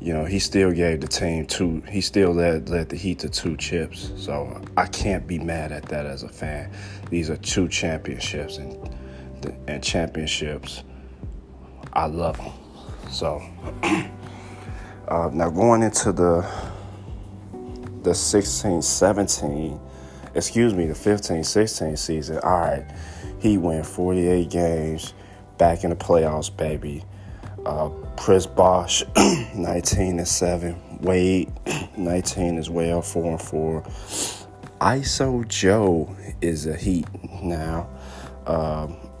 you 0.00 0.12
know, 0.12 0.24
he 0.24 0.38
still 0.38 0.70
gave 0.70 1.00
the 1.00 1.08
team 1.08 1.44
two. 1.44 1.82
He 1.88 2.00
still 2.00 2.32
led 2.32 2.68
led 2.68 2.88
the 2.88 2.96
Heat 2.96 3.18
to 3.20 3.28
two 3.28 3.56
chips. 3.56 4.12
So 4.16 4.62
I 4.76 4.86
can't 4.86 5.26
be 5.26 5.38
mad 5.38 5.72
at 5.72 5.86
that 5.86 6.06
as 6.06 6.22
a 6.22 6.28
fan. 6.28 6.70
These 7.10 7.30
are 7.30 7.36
two 7.36 7.68
championships, 7.68 8.58
and 8.58 8.96
and 9.66 9.82
championships, 9.82 10.84
I 11.92 12.06
love 12.06 12.36
them. 12.36 12.52
So 13.10 13.42
uh, 15.08 15.30
now 15.32 15.50
going 15.50 15.82
into 15.82 16.12
the 16.12 16.48
the 18.02 18.14
16, 18.14 18.80
17, 18.80 19.80
excuse 20.34 20.72
me, 20.72 20.86
the 20.86 20.94
15, 20.94 21.42
16 21.42 21.96
season. 21.96 22.38
All 22.38 22.60
right, 22.60 22.86
he 23.40 23.58
went 23.58 23.84
48 23.84 24.48
games, 24.48 25.14
back 25.58 25.84
in 25.84 25.90
the 25.90 25.96
playoffs, 25.96 26.54
baby. 26.54 27.04
Uh, 27.66 27.90
Chris 28.16 28.46
Bosh, 28.46 29.02
19 29.54 30.18
and 30.18 30.28
7. 30.28 31.00
Wade, 31.00 31.52
19 31.96 32.58
as 32.58 32.70
well, 32.70 33.02
4 33.02 33.32
and 33.32 33.42
4. 33.42 33.82
ISO 34.80 35.46
Joe 35.48 36.16
is 36.40 36.66
a 36.66 36.76
Heat 36.76 37.06
now. 37.42 37.88
Um, 38.46 38.96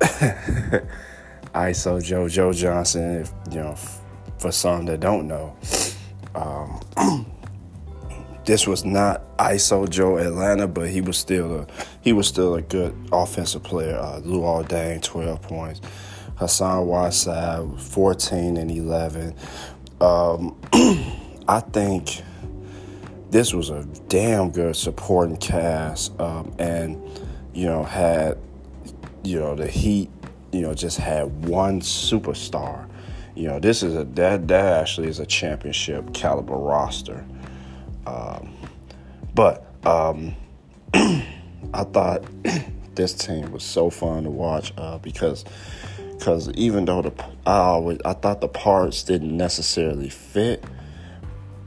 ISO 1.54 2.02
Joe, 2.02 2.28
Joe 2.28 2.52
Johnson, 2.52 3.22
if, 3.22 3.32
you 3.50 3.60
know, 3.60 3.76
for 4.38 4.52
some 4.52 4.86
that 4.86 5.00
don't 5.00 5.26
know. 5.26 5.56
Um, 6.34 6.80
this 8.44 8.66
was 8.66 8.84
not 8.84 9.36
ISO 9.38 9.88
Joe 9.88 10.18
Atlanta, 10.18 10.66
but 10.66 10.88
he 10.88 11.00
was 11.00 11.18
still 11.18 11.60
a 11.60 11.66
he 12.00 12.12
was 12.12 12.26
still 12.26 12.54
a 12.54 12.62
good 12.62 12.94
offensive 13.12 13.62
player. 13.62 13.96
Uh, 13.96 14.20
Luol 14.20 14.66
Deng, 14.66 15.02
12 15.02 15.42
points. 15.42 15.80
Hassan 16.36 16.86
Whiteside, 16.86 17.80
14 17.80 18.56
and 18.56 18.70
11. 18.70 19.34
Um, 20.00 20.56
I 21.48 21.60
think 21.60 22.22
this 23.30 23.52
was 23.52 23.70
a 23.70 23.84
damn 24.08 24.50
good 24.50 24.76
supporting 24.76 25.36
cast, 25.36 26.18
um, 26.20 26.54
and 26.58 27.02
you 27.52 27.66
know 27.66 27.82
had 27.82 28.38
you 29.24 29.40
know 29.40 29.56
the 29.56 29.66
Heat, 29.66 30.10
you 30.52 30.60
know 30.60 30.74
just 30.74 30.98
had 30.98 31.46
one 31.46 31.80
superstar. 31.80 32.88
You 33.38 33.46
know 33.46 33.60
this 33.60 33.84
is 33.84 33.94
a 33.94 34.02
that 34.02 34.48
that 34.48 34.80
actually 34.80 35.06
is 35.06 35.20
a 35.20 35.26
championship 35.26 36.12
caliber 36.12 36.56
roster. 36.56 37.24
Um, 38.04 38.52
but 39.32 39.64
um, 39.86 40.34
I 40.92 41.84
thought 41.84 42.24
this 42.96 43.14
team 43.14 43.52
was 43.52 43.62
so 43.62 43.90
fun 43.90 44.24
to 44.24 44.30
watch 44.30 44.72
uh, 44.76 44.98
because 44.98 45.44
because 46.14 46.50
even 46.54 46.84
though 46.84 47.00
the 47.00 47.12
I 47.46 47.58
always 47.58 48.00
I 48.04 48.14
thought 48.14 48.40
the 48.40 48.48
parts 48.48 49.04
didn't 49.04 49.36
necessarily 49.36 50.08
fit, 50.08 50.64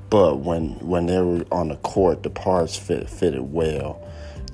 but 0.09 0.39
when 0.39 0.71
when 0.85 1.05
they 1.05 1.19
were 1.19 1.45
on 1.53 1.69
the 1.69 1.77
court, 1.77 2.23
the 2.23 2.29
parts 2.29 2.75
fit 2.75 3.09
fitted 3.09 3.53
well, 3.53 4.05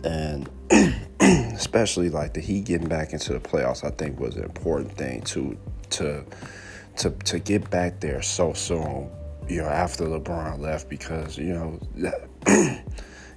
and 0.03 0.47
especially 1.19 2.11
like 2.11 2.35
the 2.35 2.41
Heat 2.41 2.65
getting 2.65 2.87
back 2.87 3.11
into 3.11 3.33
the 3.33 3.39
playoffs, 3.39 3.83
I 3.83 3.89
think 3.89 4.19
was 4.19 4.35
an 4.35 4.43
important 4.43 4.95
thing 4.95 5.23
to 5.23 5.57
to 5.89 6.23
to 6.97 7.11
to 7.11 7.39
get 7.39 7.69
back 7.69 7.99
there 7.99 8.21
so 8.21 8.53
soon. 8.53 9.09
You 9.47 9.61
know, 9.61 9.67
after 9.67 10.05
LeBron 10.05 10.59
left, 10.59 10.89
because 10.89 11.37
you 11.37 11.53
know, 11.53 11.79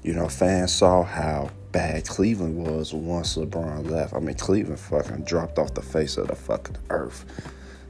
you 0.03 0.13
know, 0.13 0.29
fans 0.29 0.73
saw 0.73 1.05
how 1.05 1.51
bad 1.73 2.07
Cleveland 2.07 2.57
was 2.57 2.93
once 2.93 3.37
LeBron 3.37 3.89
left. 3.89 4.15
I 4.15 4.19
mean, 4.19 4.35
Cleveland 4.35 4.81
fucking 4.81 5.25
dropped 5.25 5.59
off 5.59 5.75
the 5.75 5.83
face 5.83 6.17
of 6.17 6.29
the 6.29 6.35
fucking 6.35 6.77
earth. 6.91 7.25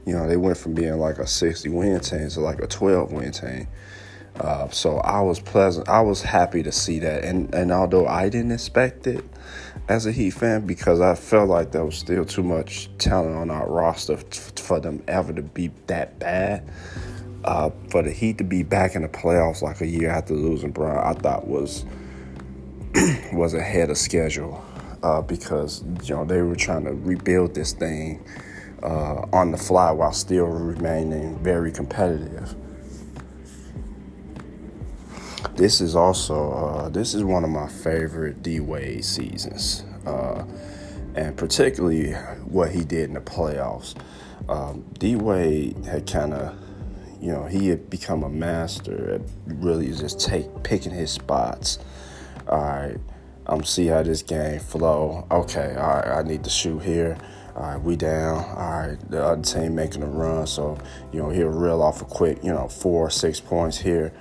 You 0.05 0.13
know, 0.13 0.27
they 0.27 0.37
went 0.37 0.57
from 0.57 0.73
being 0.73 0.97
like 0.97 1.17
a 1.17 1.27
60 1.27 1.69
win 1.69 1.99
team 1.99 2.29
to 2.29 2.41
like 2.41 2.59
a 2.59 2.67
12 2.67 3.11
win 3.11 3.31
team. 3.31 3.67
Uh, 4.39 4.69
so 4.69 4.97
I 4.97 5.21
was 5.21 5.39
pleasant. 5.39 5.89
I 5.89 6.01
was 6.01 6.21
happy 6.21 6.63
to 6.63 6.71
see 6.71 6.99
that, 6.99 7.23
and 7.23 7.53
and 7.53 7.71
although 7.71 8.07
I 8.07 8.29
didn't 8.29 8.51
expect 8.51 9.07
it 9.07 9.23
as 9.91 10.05
a 10.05 10.11
Heat 10.13 10.29
fan, 10.29 10.65
because 10.65 11.01
I 11.01 11.15
felt 11.15 11.49
like 11.49 11.73
there 11.73 11.83
was 11.83 11.97
still 11.97 12.23
too 12.23 12.43
much 12.43 12.89
talent 12.97 13.35
on 13.35 13.51
our 13.51 13.69
roster 13.69 14.15
for 14.15 14.79
them 14.79 15.03
ever 15.05 15.33
to 15.33 15.41
be 15.41 15.69
that 15.87 16.17
bad. 16.17 16.63
Uh, 17.43 17.71
for 17.89 18.01
the 18.01 18.11
Heat 18.11 18.37
to 18.37 18.45
be 18.45 18.63
back 18.63 18.95
in 18.95 19.01
the 19.01 19.09
playoffs 19.09 19.61
like 19.61 19.81
a 19.81 19.87
year 19.87 20.09
after 20.09 20.33
losing 20.33 20.71
Bron, 20.71 20.97
I 20.97 21.19
thought 21.19 21.45
was 21.45 21.83
was 23.33 23.53
ahead 23.53 23.89
of 23.89 23.97
schedule 23.97 24.63
uh, 25.03 25.21
because 25.21 25.83
you 26.03 26.15
know 26.15 26.23
they 26.23 26.41
were 26.41 26.55
trying 26.55 26.85
to 26.85 26.93
rebuild 26.93 27.53
this 27.53 27.73
thing 27.73 28.23
uh, 28.83 29.25
on 29.33 29.51
the 29.51 29.57
fly 29.57 29.91
while 29.91 30.13
still 30.13 30.45
remaining 30.45 31.37
very 31.39 31.71
competitive. 31.71 32.55
This 35.55 35.81
is 35.81 35.95
also 35.95 36.51
uh, 36.51 36.89
this 36.89 37.13
is 37.13 37.23
one 37.23 37.43
of 37.43 37.49
my 37.49 37.67
favorite 37.67 38.43
D 38.43 38.59
Wade 38.59 39.03
seasons, 39.03 39.83
uh, 40.05 40.43
and 41.15 41.35
particularly 41.37 42.13
what 42.45 42.71
he 42.71 42.83
did 42.83 43.05
in 43.05 43.13
the 43.13 43.21
playoffs. 43.21 43.95
Um, 44.49 44.85
D 44.97 45.15
Wade 45.15 45.85
had 45.85 46.09
kind 46.09 46.33
of 46.33 46.57
you 47.19 47.31
know, 47.31 47.45
he 47.45 47.67
had 47.67 47.87
become 47.89 48.23
a 48.23 48.29
master 48.29 49.13
at 49.13 49.21
really 49.45 49.87
just 49.93 50.19
take 50.19 50.63
picking 50.63 50.91
his 50.91 51.11
spots 51.11 51.77
all 52.47 52.59
right, 52.59 52.97
I'm 53.45 53.63
see 53.63 53.87
how 53.87 54.03
this 54.03 54.23
game 54.23 54.59
flow. 54.59 55.25
Okay, 55.31 55.75
all 55.75 55.95
right, 55.95 56.07
I 56.07 56.23
need 56.23 56.43
to 56.43 56.49
shoot 56.49 56.79
here. 56.79 57.17
All 57.55 57.63
right, 57.63 57.81
we 57.81 57.95
down. 57.95 58.43
All 58.45 58.87
right, 58.87 58.97
the 59.09 59.23
other 59.23 59.41
team 59.41 59.75
making 59.75 60.03
a 60.03 60.07
run, 60.07 60.47
so 60.47 60.77
you 61.11 61.19
know 61.19 61.29
he'll 61.29 61.47
reel 61.47 61.81
off 61.81 62.01
a 62.01 62.05
quick, 62.05 62.43
you 62.43 62.51
know, 62.51 62.67
four, 62.67 63.09
six 63.09 63.39
points 63.39 63.77
here, 63.77 64.13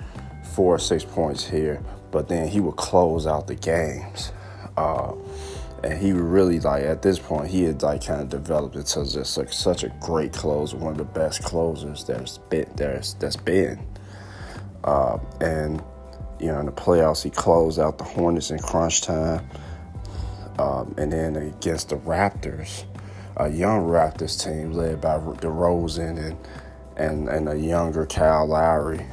four, 0.51 0.75
or 0.75 0.79
six 0.79 1.05
points 1.05 1.47
here. 1.47 1.83
But 2.11 2.29
then 2.29 2.49
he 2.49 2.61
would 2.61 2.77
close 2.77 3.27
out 3.27 3.47
the 3.47 3.55
games, 3.55 4.33
uh, 4.77 5.13
and 5.85 5.99
he 5.99 6.13
really 6.13 6.59
like 6.61 6.83
at 6.83 7.03
this 7.03 7.19
point 7.19 7.49
he 7.49 7.63
had 7.65 7.83
like 7.83 8.05
kind 8.05 8.21
of 8.21 8.29
developed 8.29 8.75
into 8.75 9.05
just 9.11 9.39
like 9.39 9.53
such 9.53 9.85
a 9.85 9.93
great 10.01 10.33
closer, 10.33 10.77
one 10.77 10.93
of 10.93 10.99
the 10.99 11.05
best 11.05 11.45
closers 11.45 12.05
there's 12.05 12.39
been 12.51 12.69
there's 12.75 13.15
that's 13.15 13.37
been, 13.37 13.79
uh, 14.85 15.19
and 15.41 15.83
you 16.41 16.47
know, 16.47 16.59
in 16.61 16.67
the 16.67 16.73
playoffs, 16.73 17.23
he 17.23 17.31
closed 17.31 17.79
out 17.79 17.99
the 17.99 18.05
Hornets 18.05 18.51
in 18.51 18.59
crunch 18.59 19.03
time. 19.03 19.47
Um, 20.59 20.95
and 20.99 21.13
then 21.13 21.37
against 21.37 21.91
the 21.91 21.97
Raptors, 21.97 22.85
a 23.37 23.49
young 23.49 23.87
Raptors 23.87 24.43
team 24.43 24.73
led 24.73 25.01
by 25.01 25.19
DeRozan 25.19 26.19
and 26.19 26.37
and 26.97 27.29
and 27.29 27.49
a 27.49 27.57
younger 27.57 28.05
Kyle 28.07 28.47
Lowry. 28.47 29.07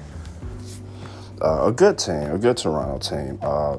Uh, 1.41 1.67
a 1.67 1.71
good 1.71 1.97
team, 1.97 2.31
a 2.31 2.37
good 2.37 2.57
Toronto 2.57 2.97
team. 2.97 3.39
Uh, 3.41 3.77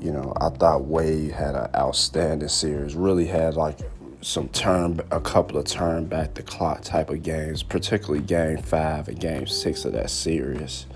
you 0.00 0.10
know, 0.10 0.32
I 0.40 0.48
thought 0.48 0.84
Wade 0.84 1.30
had 1.30 1.54
an 1.54 1.68
outstanding 1.74 2.48
series. 2.48 2.94
Really 2.94 3.26
had 3.26 3.54
like 3.54 3.78
some 4.22 4.48
turn, 4.48 5.00
a 5.10 5.20
couple 5.20 5.58
of 5.58 5.64
turn 5.66 6.06
back 6.06 6.34
the 6.34 6.42
clock 6.42 6.82
type 6.82 7.10
of 7.10 7.22
games, 7.22 7.62
particularly 7.62 8.20
Game 8.20 8.58
Five 8.58 9.08
and 9.08 9.20
Game 9.20 9.46
Six 9.46 9.84
of 9.84 9.92
that 9.92 10.10
series. 10.10 10.86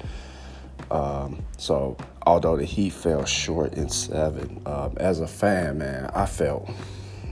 Um, 0.91 1.45
so 1.57 1.97
although 2.27 2.57
the 2.57 2.65
Heat 2.65 2.93
fell 2.93 3.25
short 3.25 3.75
in 3.75 3.89
seven, 3.89 4.61
um, 4.67 4.95
as 4.97 5.21
a 5.21 5.27
fan, 5.27 5.79
man, 5.79 6.11
I 6.15 6.27
felt, 6.27 6.69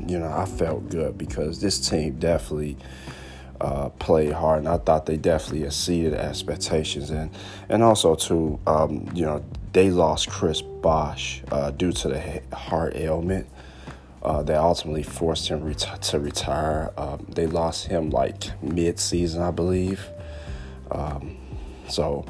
you 0.07 0.19
know, 0.19 0.33
I 0.33 0.47
felt 0.47 0.89
good 0.91 1.19
because 1.19 1.61
this 1.61 1.89
team 1.89 2.19
definitely 2.19 2.77
uh, 3.63 3.89
played 3.91 4.33
hard, 4.33 4.59
and 4.59 4.69
I 4.69 4.79
thought 4.79 5.07
they 5.07 5.17
definitely 5.17 5.65
exceeded 5.65 6.15
expectations, 6.15 7.11
and 7.11 7.31
and 7.69 7.83
also 7.83 8.15
too, 8.17 8.59
um, 8.67 9.09
you 9.15 9.25
know, 9.25 9.45
they 9.73 9.91
lost 9.91 10.29
Chris 10.29 10.61
Bosh 10.61 11.43
uh, 11.53 11.71
due 11.71 11.93
to 11.93 12.09
the 12.09 12.43
heart 12.55 12.97
ailment. 12.97 13.49
Uh, 14.23 14.41
that 14.41 14.57
ultimately 14.57 15.03
forced 15.03 15.49
him 15.49 15.65
ret- 15.65 16.01
to 16.01 16.21
retire. 16.21 16.93
Um, 16.97 17.27
they 17.29 17.49
lost 17.49 17.89
him 17.89 18.11
like 18.11 18.63
mid-season, 18.63 19.43
I 19.43 19.51
believe. 19.51 20.07
Um, 20.93 21.39
so 21.89 22.25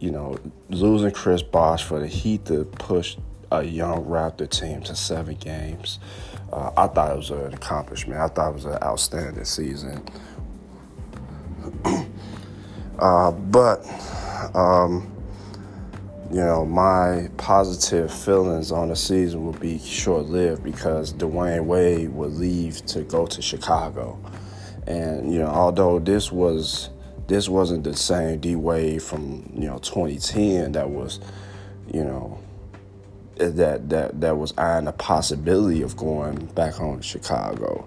you 0.00 0.10
know, 0.10 0.38
losing 0.68 1.10
Chris 1.10 1.42
Bosh 1.42 1.84
for 1.84 1.98
the 1.98 2.06
Heat 2.06 2.44
to 2.46 2.64
push 2.64 3.16
a 3.50 3.62
young 3.62 4.04
Raptor 4.04 4.48
team 4.48 4.82
to 4.82 4.94
seven 4.94 5.36
games, 5.36 5.98
uh, 6.52 6.70
I 6.76 6.86
thought 6.86 7.12
it 7.12 7.16
was 7.16 7.30
an 7.30 7.54
accomplishment. 7.54 8.20
I 8.20 8.28
thought 8.28 8.50
it 8.50 8.54
was 8.54 8.64
an 8.64 8.78
outstanding 8.82 9.44
season. 9.44 10.02
uh, 12.98 13.30
but, 13.32 13.84
um, 14.54 15.12
you 16.30 16.40
know, 16.40 16.66
my 16.66 17.28
positive 17.36 18.12
feelings 18.12 18.70
on 18.70 18.88
the 18.88 18.96
season 18.96 19.46
would 19.46 19.60
be 19.60 19.78
short 19.78 20.26
lived 20.26 20.62
because 20.62 21.12
Dwyane 21.14 21.64
Wade 21.64 22.10
would 22.10 22.32
leave 22.32 22.84
to 22.86 23.02
go 23.02 23.26
to 23.26 23.40
Chicago. 23.40 24.18
And, 24.86 25.32
you 25.32 25.38
know, 25.38 25.48
although 25.48 25.98
this 25.98 26.30
was 26.30 26.90
this 27.28 27.48
wasn't 27.48 27.84
the 27.84 27.94
same 27.94 28.40
D 28.40 28.56
Wade 28.56 29.02
from 29.02 29.52
you 29.54 29.68
know 29.68 29.78
2010 29.78 30.72
that 30.72 30.88
was, 30.88 31.20
you 31.92 32.02
know, 32.02 32.38
that 33.36 33.88
that 33.90 34.20
that 34.20 34.36
was 34.36 34.54
eyeing 34.58 34.86
the 34.86 34.92
possibility 34.92 35.82
of 35.82 35.96
going 35.96 36.46
back 36.46 36.74
home 36.74 36.98
to 36.98 37.02
Chicago, 37.02 37.86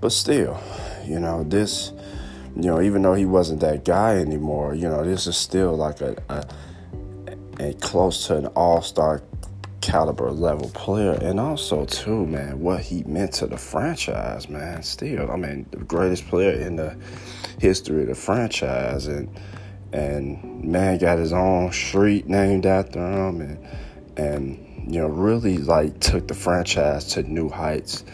but 0.00 0.10
still, 0.10 0.60
you 1.04 1.20
know 1.20 1.44
this 1.44 1.92
you 2.56 2.62
know, 2.62 2.80
even 2.80 3.02
though 3.02 3.14
he 3.14 3.26
wasn't 3.26 3.60
that 3.60 3.84
guy 3.84 4.16
anymore, 4.16 4.74
you 4.74 4.88
know, 4.88 5.04
this 5.04 5.26
is 5.26 5.36
still 5.36 5.76
like 5.76 6.00
a, 6.00 6.16
a, 6.28 6.44
a 7.60 7.74
close 7.74 8.26
to 8.26 8.36
an 8.36 8.46
all 8.48 8.82
star 8.82 9.22
caliber 9.80 10.30
level 10.30 10.68
player. 10.70 11.12
And 11.12 11.40
also, 11.40 11.84
too, 11.86 12.26
man, 12.26 12.60
what 12.60 12.80
he 12.80 13.02
meant 13.04 13.32
to 13.34 13.46
the 13.46 13.56
franchise, 13.56 14.48
man. 14.48 14.82
Still, 14.82 15.30
I 15.30 15.36
mean, 15.36 15.66
the 15.70 15.78
greatest 15.78 16.28
player 16.28 16.52
in 16.52 16.76
the 16.76 16.96
history 17.58 18.02
of 18.02 18.08
the 18.08 18.14
franchise. 18.14 19.06
And, 19.06 19.28
and 19.92 20.64
man 20.64 20.98
got 20.98 21.18
his 21.18 21.32
own 21.32 21.72
street 21.72 22.28
named 22.28 22.66
after 22.66 22.98
him. 22.98 23.40
And, 23.40 23.66
and, 24.16 24.94
you 24.94 25.00
know, 25.00 25.08
really 25.08 25.58
like 25.58 26.00
took 26.00 26.28
the 26.28 26.34
franchise 26.34 27.04
to 27.14 27.22
new 27.22 27.48
heights, 27.48 28.04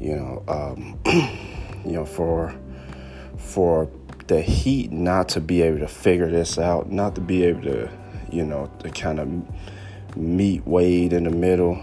you 0.00 0.16
know, 0.16 0.42
um, 0.48 0.98
you 1.84 1.92
know, 1.92 2.04
for 2.04 2.54
for 3.54 3.88
the 4.26 4.42
Heat 4.42 4.90
not 4.90 5.28
to 5.30 5.40
be 5.40 5.62
able 5.62 5.78
to 5.78 5.86
figure 5.86 6.28
this 6.28 6.58
out, 6.58 6.90
not 6.90 7.14
to 7.14 7.20
be 7.20 7.44
able 7.44 7.62
to, 7.62 7.88
you 8.32 8.44
know, 8.44 8.68
to 8.80 8.90
kind 8.90 9.20
of 9.20 10.16
meet 10.16 10.66
Wade 10.66 11.12
in 11.12 11.22
the 11.22 11.30
middle. 11.30 11.80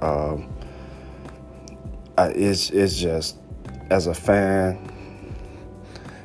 Um, 0.00 0.48
it's 2.16 2.70
it's 2.70 2.96
just 2.96 3.38
as 3.90 4.06
a 4.06 4.14
fan, 4.14 4.78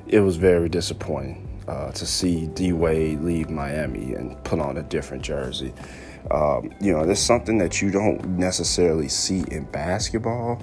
it 0.05 0.19
was 0.19 0.37
very 0.37 0.69
disappointing 0.69 1.63
uh, 1.67 1.91
to 1.91 2.05
see 2.05 2.45
D 2.45 2.71
Wade 2.71 3.21
leave 3.21 3.49
Miami 3.49 4.13
and 4.13 4.41
put 4.43 4.59
on 4.59 4.77
a 4.77 4.83
different 4.83 5.23
jersey. 5.23 5.73
Um, 6.29 6.71
you 6.79 6.93
know, 6.93 7.07
there's 7.07 7.19
something 7.19 7.57
that 7.57 7.81
you 7.81 7.89
don't 7.89 8.23
necessarily 8.37 9.07
see 9.07 9.45
in 9.49 9.63
basketball 9.63 10.61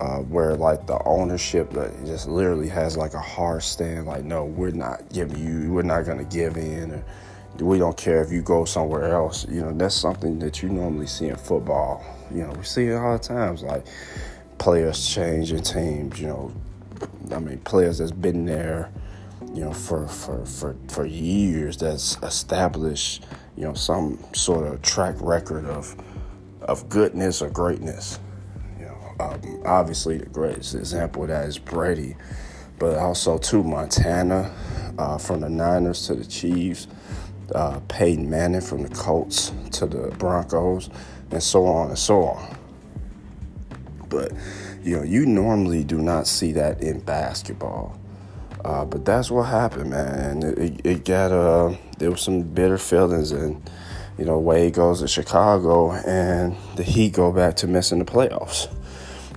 uh, 0.00 0.18
where 0.18 0.54
like 0.56 0.86
the 0.86 1.02
ownership 1.04 1.72
just 2.04 2.28
literally 2.28 2.68
has 2.68 2.96
like 2.96 3.14
a 3.14 3.20
hard 3.20 3.62
stand, 3.62 4.06
like 4.06 4.24
no, 4.24 4.44
we're 4.44 4.70
not 4.70 5.10
giving 5.12 5.38
you, 5.38 5.72
we're 5.72 5.82
not 5.82 6.04
gonna 6.04 6.24
give 6.24 6.56
in, 6.56 6.92
or 6.92 7.04
we 7.60 7.78
don't 7.78 7.96
care 7.96 8.22
if 8.22 8.30
you 8.30 8.42
go 8.42 8.64
somewhere 8.64 9.12
else. 9.12 9.46
You 9.48 9.62
know, 9.62 9.72
that's 9.72 9.94
something 9.94 10.38
that 10.40 10.62
you 10.62 10.68
normally 10.68 11.06
see 11.06 11.28
in 11.28 11.36
football. 11.36 12.04
You 12.30 12.42
know, 12.42 12.52
we 12.52 12.64
see 12.64 12.86
it 12.86 12.94
all 12.94 13.14
the 13.14 13.18
times, 13.18 13.62
like 13.62 13.86
players 14.58 15.06
changing 15.08 15.62
teams. 15.62 16.20
You 16.20 16.28
know, 16.28 16.52
I 17.32 17.38
mean, 17.38 17.58
players 17.60 17.98
that's 17.98 18.12
been 18.12 18.44
there, 18.44 18.90
you 19.54 19.62
know, 19.62 19.72
for 19.72 20.06
for 20.08 20.44
for 20.44 20.76
for 20.88 21.06
years, 21.06 21.78
that's 21.78 22.18
established, 22.22 23.24
you 23.56 23.64
know, 23.64 23.72
some 23.72 24.22
sort 24.34 24.66
of 24.66 24.82
track 24.82 25.14
record 25.20 25.64
of 25.64 25.96
of 26.60 26.88
goodness 26.90 27.40
or 27.40 27.48
greatness. 27.48 28.18
Um, 29.18 29.62
obviously, 29.64 30.18
the 30.18 30.26
greatest 30.26 30.74
example 30.74 31.22
of 31.22 31.28
that 31.28 31.46
is 31.46 31.58
Brady, 31.58 32.16
but 32.78 32.98
also 32.98 33.38
to 33.38 33.62
Montana, 33.62 34.54
uh, 34.98 35.18
from 35.18 35.40
the 35.40 35.48
Niners 35.48 36.06
to 36.06 36.14
the 36.14 36.24
Chiefs, 36.24 36.86
uh, 37.54 37.80
Peyton 37.88 38.28
Manning 38.28 38.60
from 38.60 38.82
the 38.82 38.94
Colts 38.94 39.52
to 39.72 39.86
the 39.86 40.14
Broncos, 40.18 40.90
and 41.30 41.42
so 41.42 41.66
on 41.66 41.88
and 41.88 41.98
so 41.98 42.24
on. 42.24 42.56
But 44.08 44.32
you 44.82 44.96
know, 44.96 45.02
you 45.02 45.26
normally 45.26 45.82
do 45.82 45.98
not 45.98 46.26
see 46.26 46.52
that 46.52 46.82
in 46.82 47.00
basketball. 47.00 47.98
Uh, 48.64 48.84
but 48.84 49.04
that's 49.04 49.30
what 49.30 49.44
happened, 49.44 49.90
man. 49.90 50.42
It, 50.42 50.58
it, 50.58 50.86
it 50.86 51.04
got 51.04 51.30
uh, 51.30 51.76
there 51.98 52.10
was 52.10 52.20
some 52.20 52.42
bitter 52.42 52.78
feelings, 52.78 53.30
and 53.32 53.62
you 54.18 54.24
know, 54.24 54.38
Wade 54.38 54.74
goes 54.74 55.00
to 55.00 55.08
Chicago, 55.08 55.92
and 55.92 56.56
the 56.74 56.82
Heat 56.82 57.12
go 57.12 57.32
back 57.32 57.56
to 57.56 57.66
missing 57.66 57.98
the 57.98 58.04
playoffs 58.04 58.68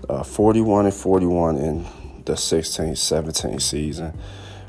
uh, 0.10 0.24
41 0.24 0.86
and 0.86 0.93
41 0.93 1.57
in 1.57 1.86
the 2.26 2.36
16 2.36 2.95
17 2.95 3.60
season. 3.60 4.20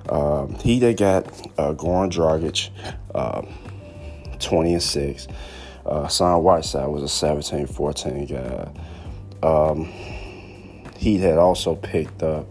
Um, 0.08 0.54
he 0.56 0.78
they 0.78 0.94
got 0.94 1.26
uh, 1.58 1.72
Goran 1.72 2.10
Dragic, 2.10 2.70
um, 3.14 3.48
20 4.38 4.74
and 4.74 4.82
6. 4.82 5.28
Uh, 5.86 6.08
Son 6.08 6.42
Whiteside 6.42 6.88
was 6.88 7.02
a 7.02 7.08
17 7.08 7.66
14 7.66 8.26
guy. 8.26 8.70
Um, 9.42 9.86
he 10.96 11.18
had 11.18 11.38
also 11.38 11.74
picked 11.74 12.22
up 12.22 12.46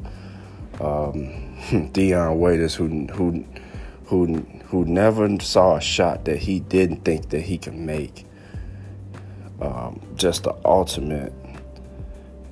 um, 0.81 1.89
Dion 1.91 2.39
Waiters, 2.39 2.73
who, 2.73 3.05
who, 3.07 3.45
who, 4.05 4.37
who 4.65 4.85
never 4.85 5.39
saw 5.39 5.75
a 5.75 5.81
shot 5.81 6.25
that 6.25 6.37
he 6.37 6.59
didn't 6.61 7.05
think 7.05 7.29
that 7.29 7.41
he 7.41 7.59
could 7.59 7.75
make. 7.75 8.25
Um, 9.61 10.01
just 10.15 10.43
the 10.45 10.55
ultimate 10.65 11.33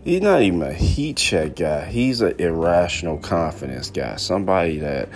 he's 0.08 0.22
not 0.22 0.41
even 0.41 0.62
a 0.62 0.74
heat 0.74 1.18
check 1.18 1.58
guy. 1.58 1.86
He's 1.86 2.22
an 2.22 2.39
irrational 2.39 3.18
confidence 3.18 3.89
guy. 3.89 4.16
Somebody 4.16 4.80
that 4.80 5.10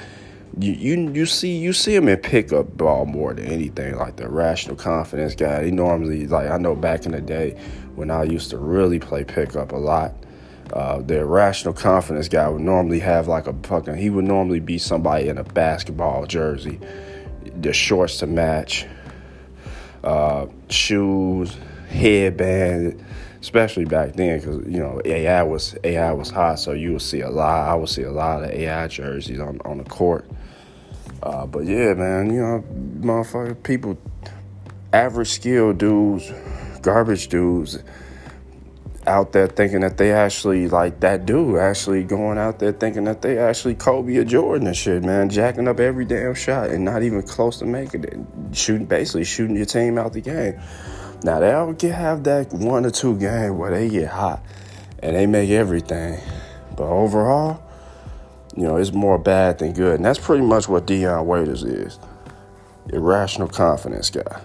you 0.59 0.73
you 0.73 1.11
you 1.11 1.25
see 1.25 1.57
you 1.57 1.71
see 1.71 1.95
him 1.95 2.09
in 2.09 2.17
pickup 2.17 2.75
ball 2.75 3.05
more 3.05 3.33
than 3.33 3.45
anything. 3.45 3.95
Like 3.95 4.17
the 4.17 4.25
irrational 4.25 4.75
confidence 4.75 5.33
guy. 5.33 5.63
He 5.63 5.71
normally 5.71 6.27
like 6.27 6.51
I 6.51 6.57
know 6.57 6.75
back 6.75 7.05
in 7.05 7.13
the 7.13 7.21
day 7.21 7.57
when 7.95 8.11
I 8.11 8.23
used 8.23 8.49
to 8.49 8.57
really 8.57 8.99
play 8.99 9.23
pickup 9.23 9.71
a 9.71 9.77
lot. 9.77 10.13
Uh, 10.73 11.01
the 11.01 11.19
irrational 11.19 11.73
confidence 11.73 12.27
guy 12.27 12.47
would 12.49 12.61
normally 12.61 12.99
have 12.99 13.29
like 13.29 13.47
a 13.47 13.53
fucking. 13.63 13.95
He 13.95 14.09
would 14.09 14.25
normally 14.25 14.59
be 14.59 14.77
somebody 14.77 15.29
in 15.29 15.37
a 15.37 15.43
basketball 15.43 16.25
jersey, 16.25 16.79
the 17.61 17.71
shorts 17.71 18.17
to 18.17 18.27
match, 18.27 18.85
uh, 20.03 20.47
shoes, 20.69 21.55
headband 21.89 23.03
especially 23.41 23.85
back 23.85 24.13
then 24.13 24.39
because 24.39 24.65
you 24.67 24.79
know 24.79 25.01
AI 25.03 25.43
was 25.43 25.75
AI 25.83 26.13
was 26.13 26.29
hot, 26.29 26.59
so 26.59 26.71
you 26.71 26.93
would 26.93 27.01
see 27.01 27.21
a 27.21 27.29
lot. 27.29 27.67
I 27.67 27.75
would 27.75 27.89
see 27.89 28.03
a 28.03 28.11
lot 28.11 28.43
of 28.43 28.51
AI 28.51 28.87
jerseys 28.87 29.39
on 29.39 29.59
on 29.65 29.79
the 29.79 29.83
court. 29.83 30.29
Uh, 31.21 31.45
but 31.45 31.65
yeah, 31.65 31.93
man, 31.93 32.33
you 32.33 32.41
know, 32.41 32.63
motherfucker, 32.99 33.61
people, 33.61 33.97
average 34.93 35.29
skill 35.29 35.73
dudes, 35.73 36.31
garbage 36.81 37.27
dudes 37.27 37.79
out 39.07 39.31
there 39.31 39.47
thinking 39.47 39.81
that 39.81 39.97
they 39.97 40.11
actually 40.11 40.67
like 40.67 40.99
that 40.99 41.25
dude 41.25 41.57
actually 41.57 42.03
going 42.03 42.37
out 42.37 42.59
there 42.59 42.71
thinking 42.71 43.05
that 43.05 43.21
they 43.21 43.37
actually 43.37 43.73
Kobe 43.73 44.15
or 44.17 44.23
Jordan 44.23 44.67
and 44.67 44.77
shit, 44.77 45.03
man, 45.03 45.29
jacking 45.29 45.67
up 45.67 45.79
every 45.79 46.05
damn 46.05 46.35
shot 46.35 46.69
and 46.69 46.85
not 46.85 47.01
even 47.01 47.21
close 47.23 47.59
to 47.59 47.65
making 47.65 48.03
it, 48.03 48.17
shooting 48.55 48.85
basically 48.85 49.23
shooting 49.23 49.55
your 49.55 49.65
team 49.65 49.97
out 49.97 50.13
the 50.13 50.21
game. 50.21 50.59
Now 51.23 51.39
they'll 51.39 51.73
get 51.73 51.93
have 51.93 52.23
that 52.23 52.51
one 52.51 52.85
or 52.85 52.91
two 52.91 53.17
game 53.17 53.57
where 53.57 53.71
they 53.71 53.89
get 53.89 54.09
hot 54.09 54.43
and 54.99 55.15
they 55.15 55.27
make 55.27 55.49
everything, 55.49 56.19
but 56.75 56.85
overall, 56.85 57.61
you 58.55 58.63
know, 58.63 58.77
it's 58.77 58.91
more 58.91 59.17
bad 59.17 59.59
than 59.59 59.73
good, 59.73 59.95
and 59.95 60.05
that's 60.05 60.19
pretty 60.19 60.43
much 60.43 60.67
what 60.67 60.85
Dion 60.85 61.25
Waiters 61.25 61.63
is. 61.63 61.99
Irrational 62.89 63.47
confidence 63.47 64.09
guy. 64.09 64.41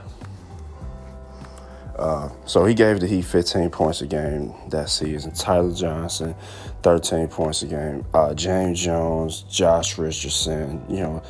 Uh, 1.99 2.29
so 2.45 2.67
he 2.67 2.75
gave 2.75 3.01
the 3.01 3.07
Heat 3.07 3.23
15 3.23 3.71
points 3.71 4.03
a 4.03 4.07
game 4.07 4.53
that 4.69 4.91
season. 4.91 5.33
Tyler 5.33 5.73
Johnson, 5.75 6.35
13 6.83 7.29
points 7.29 7.63
a 7.63 7.67
game. 7.67 8.05
Uh, 8.13 8.35
James 8.35 8.81
Jones, 8.81 9.43
Josh 9.51 9.97
Richardson, 9.97 10.85
you 10.91 11.01
know, 11.01 11.23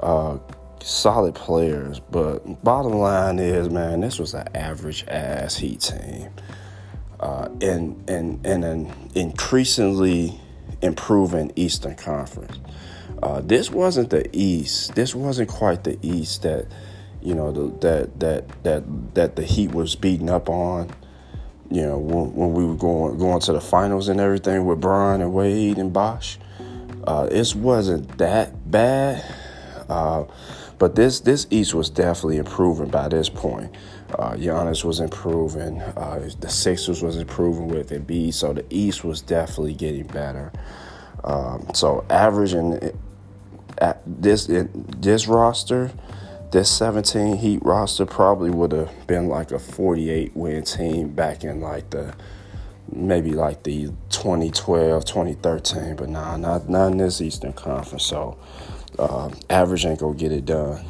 uh, 0.00 0.38
solid 0.84 1.34
players, 1.34 1.98
but 1.98 2.62
bottom 2.62 2.92
line 2.92 3.38
is, 3.38 3.70
man, 3.70 4.00
this 4.00 4.18
was 4.18 4.34
an 4.34 4.46
average 4.54 5.04
ass 5.08 5.56
Heat 5.56 5.80
team, 5.80 6.28
uh, 7.18 7.48
and 7.62 8.08
and 8.08 8.46
and 8.46 8.64
an 8.64 9.10
increasingly 9.14 10.38
improving 10.82 11.52
Eastern 11.56 11.96
Conference. 11.96 12.58
Uh, 13.22 13.40
this 13.40 13.70
wasn't 13.70 14.10
the 14.10 14.28
East. 14.36 14.94
This 14.94 15.14
wasn't 15.14 15.48
quite 15.48 15.84
the 15.84 15.98
East 16.02 16.42
that 16.42 16.66
you 17.22 17.34
know 17.34 17.50
the, 17.50 17.78
that 17.80 18.20
that 18.20 18.62
that 18.64 19.14
that 19.14 19.36
the 19.36 19.42
Heat 19.42 19.72
was 19.72 19.96
beating 19.96 20.28
up 20.28 20.50
on. 20.50 20.90
You 21.70 21.82
know 21.82 21.98
when, 21.98 22.34
when 22.34 22.52
we 22.52 22.64
were 22.66 22.76
going 22.76 23.16
going 23.16 23.40
to 23.40 23.52
the 23.54 23.60
finals 23.60 24.08
and 24.08 24.20
everything 24.20 24.66
with 24.66 24.82
Bron 24.82 25.22
and 25.22 25.32
Wade 25.32 25.78
and 25.78 25.92
Bosh. 25.92 26.38
Uh, 27.06 27.28
it 27.30 27.54
wasn't 27.54 28.16
that 28.18 28.70
bad. 28.70 29.24
Uh, 29.88 30.24
but 30.84 30.96
this 30.96 31.20
this 31.20 31.46
East 31.48 31.72
was 31.72 31.88
definitely 31.88 32.36
improving 32.36 32.90
by 32.90 33.08
this 33.08 33.30
point. 33.30 33.74
Uh, 34.18 34.32
Giannis 34.32 34.84
was 34.84 35.00
improving. 35.00 35.80
Uh, 35.80 36.28
the 36.40 36.50
Sixers 36.50 37.00
was 37.00 37.16
improving 37.16 37.68
with 37.68 37.88
Embiid. 37.88 38.34
So 38.34 38.52
the 38.52 38.66
East 38.68 39.02
was 39.02 39.22
definitely 39.22 39.72
getting 39.72 40.06
better. 40.06 40.52
Um, 41.24 41.68
so 41.72 42.04
averaging 42.10 42.92
at 43.78 44.02
this 44.04 44.46
this 44.46 45.26
roster, 45.26 45.90
this 46.52 46.70
17 46.72 47.38
Heat 47.38 47.64
roster 47.64 48.04
probably 48.04 48.50
would 48.50 48.72
have 48.72 49.06
been 49.06 49.28
like 49.28 49.52
a 49.52 49.58
48 49.58 50.36
win 50.36 50.64
team 50.64 51.14
back 51.14 51.44
in 51.44 51.62
like 51.62 51.88
the 51.88 52.14
maybe 52.92 53.30
like 53.30 53.62
the 53.62 53.86
2012, 54.10 55.02
2013, 55.02 55.96
but 55.96 56.10
nah, 56.10 56.36
not 56.36 56.68
not 56.68 56.92
in 56.92 56.98
this 56.98 57.22
Eastern 57.22 57.54
Conference. 57.54 58.04
So 58.04 58.36
uh, 58.98 59.30
average 59.50 59.86
ain't 59.86 60.00
gonna 60.00 60.14
get 60.14 60.32
it 60.32 60.44
done. 60.44 60.84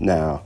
Now, 0.00 0.44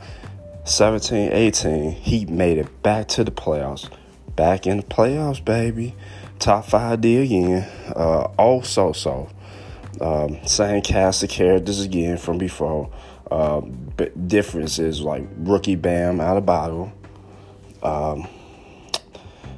17 0.64 1.32
18, 1.32 1.93
he 1.93 2.26
made 2.26 2.59
it 2.59 2.82
back 2.82 3.09
to 3.09 3.24
the 3.24 3.30
playoffs. 3.30 3.91
Back 4.36 4.66
in 4.66 4.76
the 4.78 4.82
playoffs, 4.82 5.45
baby. 5.45 5.95
top 6.39 6.66
five 6.66 7.01
D 7.01 7.16
again. 7.16 7.66
Uh, 7.97 8.28
also, 8.39 8.93
so 8.93 9.28
um, 10.01 10.39
same 10.47 10.82
cast 10.82 11.22
of 11.22 11.30
characters 11.30 11.80
again 11.80 12.18
from 12.18 12.39
before. 12.39 12.91
Uh, 13.30 13.61
difference 14.26 14.78
is 14.78 15.01
like 15.01 15.26
rookie 15.39 15.74
Bam 15.76 16.18
Adebayo. 16.18 16.93
Um, 17.82 18.26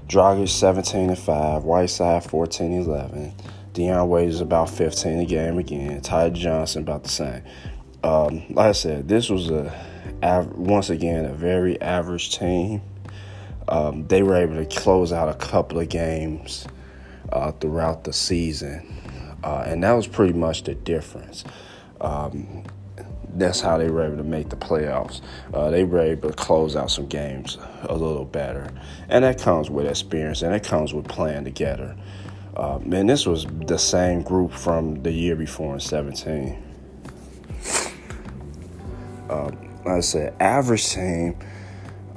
Dragic 0.08 0.48
17 0.48 1.10
and 1.10 1.18
5, 1.18 1.64
Whiteside 1.64 2.24
14 2.24 2.72
and 2.72 2.86
11. 2.86 3.34
Dion 3.80 4.10
Waiters 4.10 4.42
about 4.42 4.68
15 4.68 5.20
a 5.20 5.24
game 5.24 5.56
again. 5.56 6.02
Ty 6.02 6.30
Johnson 6.30 6.82
about 6.82 7.02
the 7.02 7.08
same. 7.08 7.42
Um, 8.04 8.44
like 8.50 8.66
I 8.66 8.72
said, 8.72 9.08
this 9.08 9.30
was 9.30 9.48
a 9.48 9.74
once 10.54 10.90
again 10.90 11.24
a 11.24 11.32
very 11.32 11.80
average 11.80 12.36
team. 12.36 12.82
Um, 13.68 14.06
they 14.06 14.22
were 14.22 14.36
able 14.36 14.56
to 14.56 14.66
close 14.66 15.12
out 15.12 15.30
a 15.30 15.34
couple 15.34 15.80
of 15.80 15.88
games 15.88 16.66
uh, 17.32 17.52
throughout 17.52 18.04
the 18.04 18.12
season, 18.12 18.86
uh, 19.42 19.64
and 19.66 19.82
that 19.82 19.92
was 19.92 20.06
pretty 20.06 20.34
much 20.34 20.64
the 20.64 20.74
difference. 20.74 21.44
Um, 22.02 22.64
that's 23.34 23.60
how 23.60 23.78
they 23.78 23.88
were 23.88 24.04
able 24.04 24.18
to 24.18 24.24
make 24.24 24.50
the 24.50 24.56
playoffs. 24.56 25.22
Uh, 25.54 25.70
they 25.70 25.84
were 25.84 26.00
able 26.00 26.28
to 26.28 26.36
close 26.36 26.76
out 26.76 26.90
some 26.90 27.06
games 27.06 27.56
a 27.84 27.94
little 27.94 28.26
better, 28.26 28.70
and 29.08 29.24
that 29.24 29.40
comes 29.40 29.70
with 29.70 29.86
experience 29.86 30.42
and 30.42 30.54
it 30.54 30.64
comes 30.64 30.92
with 30.92 31.08
playing 31.08 31.44
together. 31.44 31.96
Um, 32.60 32.92
and 32.92 33.08
this 33.08 33.24
was 33.24 33.46
the 33.66 33.78
same 33.78 34.20
group 34.20 34.52
from 34.52 35.02
the 35.02 35.10
year 35.10 35.34
before 35.34 35.72
in 35.72 35.80
17. 35.80 36.62
Um, 39.30 39.56
like 39.78 39.86
I 39.86 40.00
said, 40.00 40.34
average 40.40 40.86
team. 40.90 41.38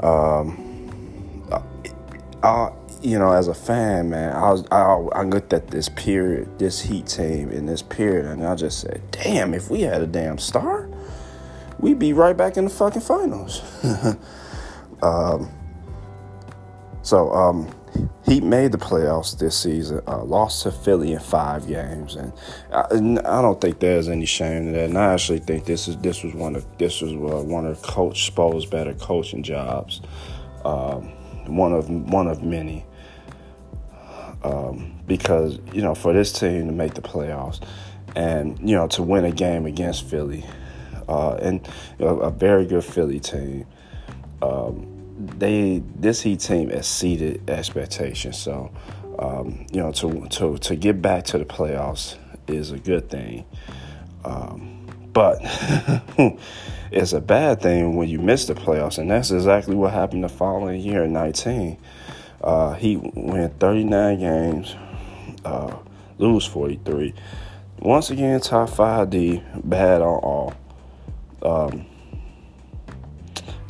Um, 0.01 1.47
uh, 1.49 1.61
uh, 2.43 2.73
you 3.01 3.17
know, 3.17 3.31
as 3.31 3.47
a 3.47 3.53
fan, 3.53 4.09
man, 4.09 4.35
I 4.35 4.51
was 4.51 4.65
I, 4.69 5.19
I 5.19 5.23
looked 5.23 5.53
at 5.53 5.69
this 5.69 5.87
period, 5.87 6.59
this 6.59 6.81
Heat 6.81 7.07
team 7.07 7.49
in 7.49 7.65
this 7.65 7.81
period, 7.81 8.25
and 8.25 8.45
I 8.45 8.55
just 8.55 8.81
said, 8.81 9.01
"Damn, 9.11 9.53
if 9.53 9.69
we 9.69 9.81
had 9.81 10.01
a 10.01 10.07
damn 10.07 10.37
star, 10.39 10.89
we'd 11.79 11.99
be 11.99 12.11
right 12.11 12.35
back 12.35 12.57
in 12.57 12.65
the 12.65 12.69
fucking 12.69 13.01
finals." 13.01 13.61
um, 15.01 15.49
so, 17.01 17.31
um, 17.31 17.73
he 18.25 18.41
made 18.41 18.71
the 18.71 18.77
playoffs 18.77 19.37
this 19.37 19.57
season, 19.57 20.01
uh, 20.07 20.23
lost 20.23 20.63
to 20.63 20.71
Philly 20.71 21.13
in 21.13 21.19
five 21.19 21.67
games, 21.67 22.15
and 22.15 22.33
I, 22.71 22.85
I, 22.89 23.41
don't 23.41 23.59
think 23.59 23.79
there's 23.79 24.07
any 24.07 24.25
shame 24.25 24.67
in 24.67 24.71
that. 24.73 24.85
And 24.85 24.97
I 24.97 25.13
actually 25.13 25.39
think 25.39 25.65
this 25.65 25.87
is 25.87 25.97
this 25.97 26.23
was 26.23 26.33
one 26.33 26.55
of 26.55 26.65
this 26.77 27.01
was 27.01 27.11
uh, 27.11 27.43
one 27.43 27.65
of 27.65 27.81
Coach 27.81 28.25
Spo's 28.25 28.65
better 28.65 28.93
coaching 28.95 29.43
jobs, 29.43 30.01
um, 30.65 31.03
one 31.45 31.73
of 31.73 31.89
one 31.89 32.27
of 32.27 32.43
many. 32.43 32.85
Um, 34.43 34.99
because 35.07 35.59
you 35.71 35.81
know, 35.81 35.95
for 35.95 36.13
this 36.13 36.31
team 36.31 36.67
to 36.67 36.73
make 36.73 36.95
the 36.95 37.01
playoffs, 37.01 37.61
and 38.15 38.57
you 38.59 38.75
know, 38.75 38.87
to 38.89 39.03
win 39.03 39.25
a 39.25 39.31
game 39.31 39.65
against 39.65 40.05
Philly, 40.09 40.45
uh, 41.07 41.35
and 41.35 41.65
you 41.99 42.05
know, 42.05 42.19
a 42.19 42.31
very 42.31 42.65
good 42.65 42.83
Philly 42.83 43.19
team. 43.19 43.65
Um, 44.41 44.92
they 45.39 45.81
this 45.95 46.21
Heat 46.21 46.39
team 46.39 46.69
exceeded 46.69 47.49
expectations. 47.49 48.37
So, 48.37 48.71
um, 49.19 49.65
you 49.71 49.81
know, 49.81 49.91
to 49.93 50.27
to 50.27 50.57
to 50.57 50.75
get 50.75 51.01
back 51.01 51.25
to 51.25 51.37
the 51.37 51.45
playoffs 51.45 52.17
is 52.47 52.71
a 52.71 52.79
good 52.79 53.09
thing. 53.09 53.45
Um, 54.25 54.85
but 55.13 55.37
it's 56.91 57.13
a 57.13 57.21
bad 57.21 57.61
thing 57.61 57.95
when 57.95 58.09
you 58.09 58.19
miss 58.19 58.45
the 58.45 58.55
playoffs, 58.55 58.97
and 58.97 59.09
that's 59.09 59.31
exactly 59.31 59.75
what 59.75 59.93
happened 59.93 60.23
the 60.23 60.29
following 60.29 60.81
year 60.81 61.03
in 61.03 61.13
19. 61.13 61.77
Uh, 62.41 62.73
he 62.73 62.97
went 62.97 63.59
39 63.59 64.19
games, 64.19 64.75
uh, 65.45 65.75
lose 66.17 66.45
43. 66.45 67.13
Once 67.79 68.09
again, 68.09 68.39
top 68.41 68.69
five 68.69 69.09
D, 69.09 69.43
bad 69.63 70.01
on 70.01 70.19
all. 70.19 70.53
Um, 71.41 71.85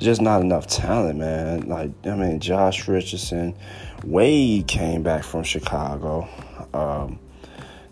just 0.04 0.22
not 0.22 0.42
enough 0.42 0.68
talent, 0.68 1.18
man. 1.18 1.68
Like 1.68 1.92
I 2.06 2.16
mean, 2.16 2.40
Josh 2.40 2.88
Richardson, 2.88 3.56
Wade 4.04 4.68
came 4.68 5.02
back 5.02 5.24
from 5.24 5.44
Chicago. 5.44 6.28
Um, 6.74 7.20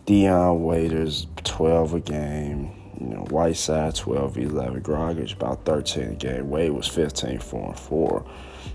Dion 0.05 0.63
Waiters, 0.63 1.27
12 1.43 1.93
a 1.93 1.99
game. 2.01 2.71
You 2.99 3.07
know, 3.07 3.25
Whiteside 3.29 3.95
12, 3.95 4.37
11. 4.37 4.83
Dragic 4.83 5.33
about 5.33 5.65
13 5.65 6.03
a 6.03 6.15
game. 6.15 6.49
Wade 6.49 6.71
was 6.71 6.87
15, 6.87 7.39
4 7.39 7.65
and 7.69 7.79
4. 7.79 8.25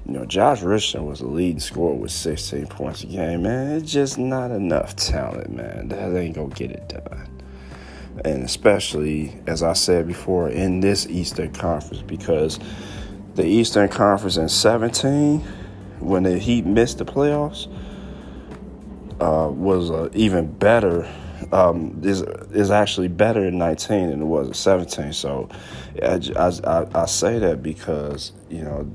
You 0.07 0.13
know, 0.13 0.25
Josh 0.25 0.63
Richardson 0.63 1.07
was 1.07 1.21
the 1.21 1.27
leading 1.27 1.61
scorer 1.61 1.95
with 1.95 2.11
16 2.11 2.67
points 2.67 3.05
a 3.05 3.07
game. 3.07 3.43
Man, 3.43 3.77
it's 3.77 3.93
just 3.93 4.19
not 4.19 4.51
enough 4.51 4.97
talent, 4.97 5.51
man. 5.51 5.89
That 5.89 6.17
ain't 6.17 6.35
gonna 6.35 6.49
get 6.49 6.71
it 6.73 6.89
done. 6.89 7.29
And 8.25 8.43
especially, 8.43 9.39
as 9.47 9.63
I 9.63 9.75
said 9.75 10.07
before, 10.07 10.49
in 10.49 10.81
this 10.81 11.07
Eastern 11.07 11.53
Conference, 11.53 12.03
because 12.03 12.59
the 13.37 13.47
Eastern 13.47 13.89
Conference 13.89 14.39
in 14.39 14.49
17 14.49 15.41
when 16.01 16.23
the 16.23 16.39
Heat 16.39 16.65
missed 16.65 16.99
the 16.99 17.05
playoffs 17.05 17.67
uh, 19.21 19.51
was 19.51 19.91
uh, 19.91 20.09
even 20.15 20.51
better. 20.53 21.09
Um, 21.53 22.01
is 22.03 22.23
is 22.23 22.71
actually 22.71 23.09
better 23.09 23.45
in 23.45 23.59
19 23.59 24.11
than 24.11 24.23
it 24.23 24.25
was 24.25 24.49
in 24.49 24.55
17. 24.55 25.13
So 25.13 25.49
I, 26.03 26.19
I, 26.65 26.87
I 26.95 27.07
say 27.07 27.39
that 27.39 27.63
because 27.63 28.33
you 28.51 28.63
know 28.63 28.91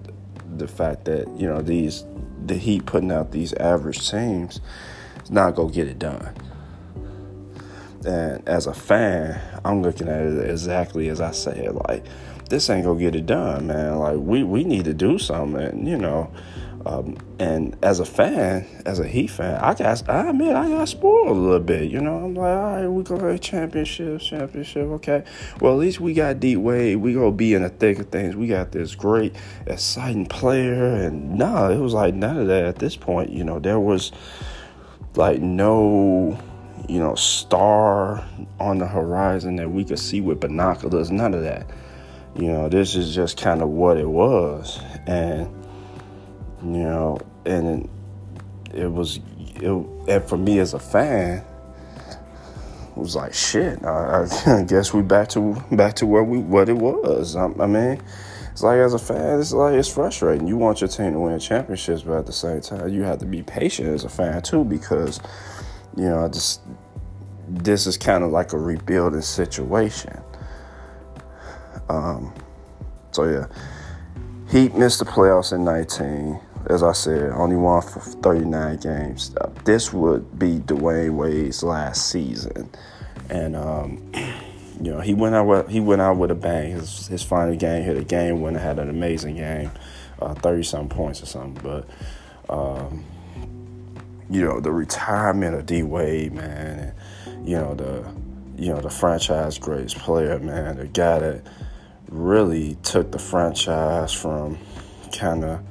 the 0.57 0.67
fact 0.67 1.05
that 1.05 1.29
you 1.39 1.47
know 1.47 1.61
these 1.61 2.03
the 2.45 2.55
Heat 2.55 2.85
putting 2.87 3.11
out 3.11 3.31
these 3.31 3.53
average 3.53 4.09
teams 4.09 4.59
is 5.23 5.31
not 5.31 5.55
gonna 5.55 5.71
get 5.71 5.87
it 5.87 5.99
done. 5.99 6.35
And 8.05 8.47
as 8.49 8.65
a 8.65 8.73
fan, 8.73 9.39
I'm 9.63 9.83
looking 9.83 10.09
at 10.09 10.21
it 10.21 10.49
exactly 10.49 11.09
as 11.09 11.21
I 11.21 11.31
said. 11.31 11.75
Like 11.87 12.05
this 12.51 12.69
ain't 12.69 12.85
gonna 12.85 12.99
get 12.99 13.15
it 13.15 13.25
done, 13.25 13.67
man. 13.67 13.97
Like 13.97 14.17
we 14.17 14.43
we 14.43 14.63
need 14.63 14.85
to 14.85 14.93
do 14.93 15.17
something, 15.17 15.87
you 15.87 15.97
know. 15.97 16.31
Um, 16.85 17.15
and 17.39 17.77
as 17.83 17.99
a 17.99 18.05
fan, 18.05 18.65
as 18.85 18.99
a 18.99 19.07
Heat 19.07 19.27
fan, 19.27 19.55
I 19.55 19.73
got 19.73 20.09
I 20.09 20.29
admit 20.29 20.55
I 20.55 20.67
got 20.67 20.89
spoiled 20.89 21.29
a 21.29 21.39
little 21.39 21.59
bit. 21.59 21.89
You 21.89 22.01
know, 22.01 22.17
I'm 22.17 22.33
like, 22.35 22.57
all 22.57 22.75
right, 22.75 22.87
we 22.87 23.03
go 23.03 23.17
to 23.17 23.39
championships, 23.39 24.25
championship, 24.25 24.87
okay. 24.87 25.23
Well, 25.61 25.73
at 25.73 25.79
least 25.79 26.01
we 26.01 26.13
got 26.13 26.39
D 26.39 26.57
Wade. 26.57 26.97
We 26.97 27.13
gonna 27.13 27.31
be 27.31 27.53
in 27.53 27.63
the 27.63 27.69
thick 27.69 27.99
of 27.99 28.09
things. 28.09 28.35
We 28.35 28.47
got 28.47 28.71
this 28.71 28.95
great, 28.95 29.35
exciting 29.65 30.25
player, 30.25 30.95
and 30.95 31.37
nah, 31.37 31.69
it 31.69 31.79
was 31.79 31.93
like 31.93 32.13
none 32.13 32.37
of 32.37 32.47
that 32.47 32.65
at 32.65 32.79
this 32.79 32.97
point. 32.97 33.29
You 33.29 33.45
know, 33.45 33.59
there 33.59 33.79
was 33.79 34.11
like 35.15 35.39
no 35.39 36.37
you 36.89 36.99
know, 36.99 37.15
star 37.15 38.27
on 38.59 38.79
the 38.79 38.87
horizon 38.87 39.55
that 39.55 39.69
we 39.69 39.85
could 39.85 39.99
see 39.99 40.19
with 40.19 40.41
binoculars. 40.41 41.11
None 41.11 41.33
of 41.33 41.43
that 41.43 41.67
you 42.35 42.47
know, 42.47 42.69
this 42.69 42.95
is 42.95 43.13
just 43.13 43.37
kind 43.37 43.61
of 43.61 43.69
what 43.69 43.97
it 43.97 44.07
was. 44.07 44.79
And, 45.05 45.47
you 46.61 46.83
know, 46.83 47.19
and 47.45 47.89
it 48.73 48.87
was, 48.87 49.19
it, 49.55 49.69
and 50.07 50.23
for 50.23 50.37
me 50.37 50.59
as 50.59 50.73
a 50.73 50.79
fan, 50.79 51.43
it 52.09 52.97
was 52.97 53.15
like 53.15 53.33
shit. 53.33 53.83
I, 53.83 54.27
I, 54.45 54.63
guess 54.63 54.93
we 54.93 55.01
back 55.01 55.29
to 55.29 55.61
back 55.71 55.95
to 55.95 56.05
where 56.05 56.23
we 56.23 56.39
what 56.39 56.69
it 56.69 56.77
was. 56.77 57.35
I, 57.35 57.45
I, 57.45 57.67
mean, 57.67 58.01
it's 58.51 58.63
like 58.63 58.77
as 58.77 58.93
a 58.93 58.99
fan, 58.99 59.39
it's 59.39 59.53
like 59.53 59.75
it's 59.75 59.87
frustrating. 59.87 60.47
You 60.47 60.57
want 60.57 60.81
your 60.81 60.87
team 60.87 61.13
to 61.13 61.19
win 61.19 61.39
championships, 61.39 62.03
but 62.03 62.17
at 62.17 62.25
the 62.25 62.33
same 62.33 62.61
time, 62.61 62.89
you 62.89 63.03
have 63.03 63.19
to 63.19 63.25
be 63.25 63.43
patient 63.43 63.89
as 63.89 64.03
a 64.03 64.09
fan 64.09 64.41
too, 64.41 64.63
because 64.63 65.19
you 65.95 66.05
know, 66.05 66.27
just 66.27 66.61
this 67.47 67.87
is 67.87 67.97
kind 67.97 68.23
of 68.23 68.31
like 68.31 68.53
a 68.53 68.57
rebuilding 68.57 69.21
situation. 69.21 70.21
Um, 71.91 72.33
so 73.11 73.25
yeah, 73.25 73.47
Heat 74.49 74.75
missed 74.75 74.99
the 74.99 75.05
playoffs 75.05 75.51
in 75.51 75.65
19. 75.65 76.39
As 76.67 76.83
I 76.83 76.93
said, 76.93 77.31
only 77.31 77.55
won 77.55 77.81
for 77.81 77.99
39 77.99 78.77
games. 78.77 79.35
Uh, 79.41 79.49
this 79.65 79.91
would 79.91 80.37
be 80.37 80.59
Dwyane 80.59 81.15
Wade's 81.15 81.63
last 81.63 82.09
season, 82.09 82.69
and 83.29 83.55
um, 83.55 84.11
you 84.81 84.91
know 84.91 85.01
he 85.01 85.13
went 85.13 85.35
out 85.35 85.47
with 85.47 85.69
he 85.69 85.79
went 85.79 86.01
out 86.01 86.17
with 86.17 86.31
a 86.31 86.35
bang. 86.35 86.71
His 86.71 87.07
his 87.07 87.23
final 87.23 87.55
game 87.55 87.83
hit 87.83 87.97
a 87.97 88.03
game 88.03 88.41
winner, 88.41 88.59
had 88.59 88.79
an 88.79 88.89
amazing 88.89 89.35
game, 89.35 89.71
thirty 90.37 90.61
uh, 90.61 90.63
something 90.63 90.95
points 90.95 91.21
or 91.23 91.25
something. 91.25 91.61
But 91.63 92.55
um, 92.55 93.03
you 94.29 94.45
know 94.45 94.59
the 94.59 94.71
retirement 94.71 95.55
of 95.55 95.65
D 95.65 95.83
Wade, 95.83 96.31
man, 96.31 96.93
and, 97.25 97.49
you 97.49 97.55
know 97.55 97.73
the 97.73 98.05
you 98.61 98.71
know 98.71 98.79
the 98.79 98.89
franchise 98.89 99.57
greatest 99.57 99.97
player, 99.97 100.37
man, 100.37 100.77
the 100.77 100.85
guy 100.85 101.19
that 101.19 101.47
really 102.11 102.75
took 102.83 103.11
the 103.11 103.19
franchise 103.19 104.13
from 104.13 104.57
kind 105.17 105.43
of 105.43 105.61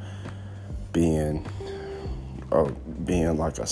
being 0.93 1.47
uh, 2.51 2.71
being 3.05 3.37
like 3.37 3.59
a, 3.59 3.69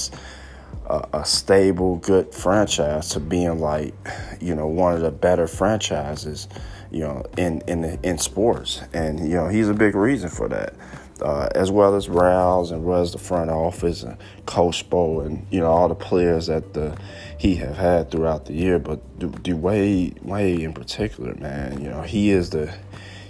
a, 0.87 1.09
a 1.14 1.25
stable, 1.25 1.97
good 1.97 2.33
franchise 2.33 3.09
to 3.11 3.21
being 3.21 3.59
like 3.59 3.95
you 4.41 4.55
know 4.55 4.66
one 4.66 4.95
of 4.95 5.01
the 5.01 5.11
better 5.11 5.49
franchises 5.49 6.47
you 6.91 7.01
know 7.01 7.25
in 7.37 7.62
in 7.66 7.99
in 8.03 8.19
sports, 8.19 8.83
and 8.93 9.19
you 9.21 9.35
know 9.35 9.49
he's 9.49 9.69
a 9.69 9.75
big 9.75 9.95
reason 9.95 10.29
for 10.29 10.49
that. 10.49 10.75
Uh, 11.23 11.49
as 11.55 11.71
well 11.71 11.95
as 11.97 12.09
Rouse 12.09 12.71
and 12.71 12.89
as 12.93 13.12
the 13.12 13.19
front 13.19 13.51
office 13.51 14.03
and 14.03 14.16
Coach 14.47 14.89
Spo 14.89 15.27
and 15.27 15.47
you 15.51 15.61
know 15.61 15.66
all 15.66 15.89
the 15.89 15.95
players 15.95 16.47
that 16.47 16.75
the 16.75 16.97
he 17.37 17.57
have 17.57 17.77
had 17.77 18.11
throughout 18.11 18.47
the 18.47 18.53
year. 18.53 18.79
But 18.79 19.19
Dwyane 19.19 20.23
Wade 20.23 20.61
in 20.61 20.73
particular, 20.73 21.35
man, 21.35 21.83
you 21.83 21.91
know 21.91 22.03
he 22.03 22.31
is 22.31 22.51
the 22.51 22.73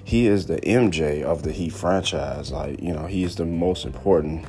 he 0.05 0.27
is 0.27 0.47
the 0.47 0.59
MJ 0.61 1.23
of 1.23 1.43
the 1.43 1.53
Heat 1.53 1.73
franchise. 1.73 2.53
Like 2.53 2.83
you 2.83 2.93
know 2.93 3.07
he 3.07 3.25
is 3.25 3.37
the 3.37 3.47
most 3.47 3.85
important 3.85 4.47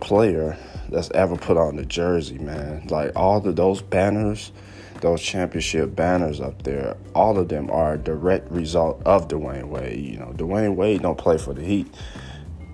player 0.00 0.56
that's 0.88 1.10
ever 1.10 1.36
put 1.36 1.56
on 1.56 1.76
the 1.76 1.84
jersey, 1.84 2.38
man. 2.38 2.86
Like 2.88 3.12
all 3.14 3.46
of 3.46 3.56
those 3.56 3.82
banners 3.82 4.52
those 5.00 5.22
championship 5.22 5.94
banners 5.96 6.40
up 6.40 6.62
there, 6.62 6.96
all 7.14 7.38
of 7.38 7.48
them 7.48 7.70
are 7.70 7.94
a 7.94 7.98
direct 7.98 8.50
result 8.50 9.02
of 9.04 9.28
Dwyane 9.28 9.68
Wade. 9.68 9.98
You 9.98 10.18
know, 10.18 10.32
Dwyane 10.36 10.76
Wade 10.76 11.02
don't 11.02 11.18
play 11.18 11.38
for 11.38 11.54
the 11.54 11.64
Heat 11.64 11.92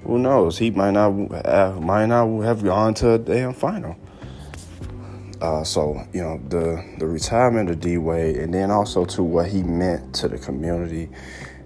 who 0.07 0.19
knows? 0.19 0.59
He 0.59 0.71
might 0.71 0.93
not 0.93 1.13
have, 1.45 1.81
might 1.81 2.07
not 2.07 2.41
have 2.43 2.63
gone 2.63 2.95
to 2.95 3.13
a 3.13 3.19
damn 3.19 3.53
final. 3.53 3.97
Uh, 5.41 5.63
so 5.63 6.01
you 6.15 6.23
know 6.23 6.41
the 6.49 6.83
the 6.99 7.07
retirement 7.07 7.69
of 7.69 7.81
D 7.81 7.99
Wade, 7.99 8.37
and 8.37 8.55
then 8.55 8.71
also 8.71 9.05
to 9.05 9.23
what 9.23 9.49
he 9.49 9.63
meant 9.63 10.15
to 10.15 10.29
the 10.29 10.39
community, 10.39 11.11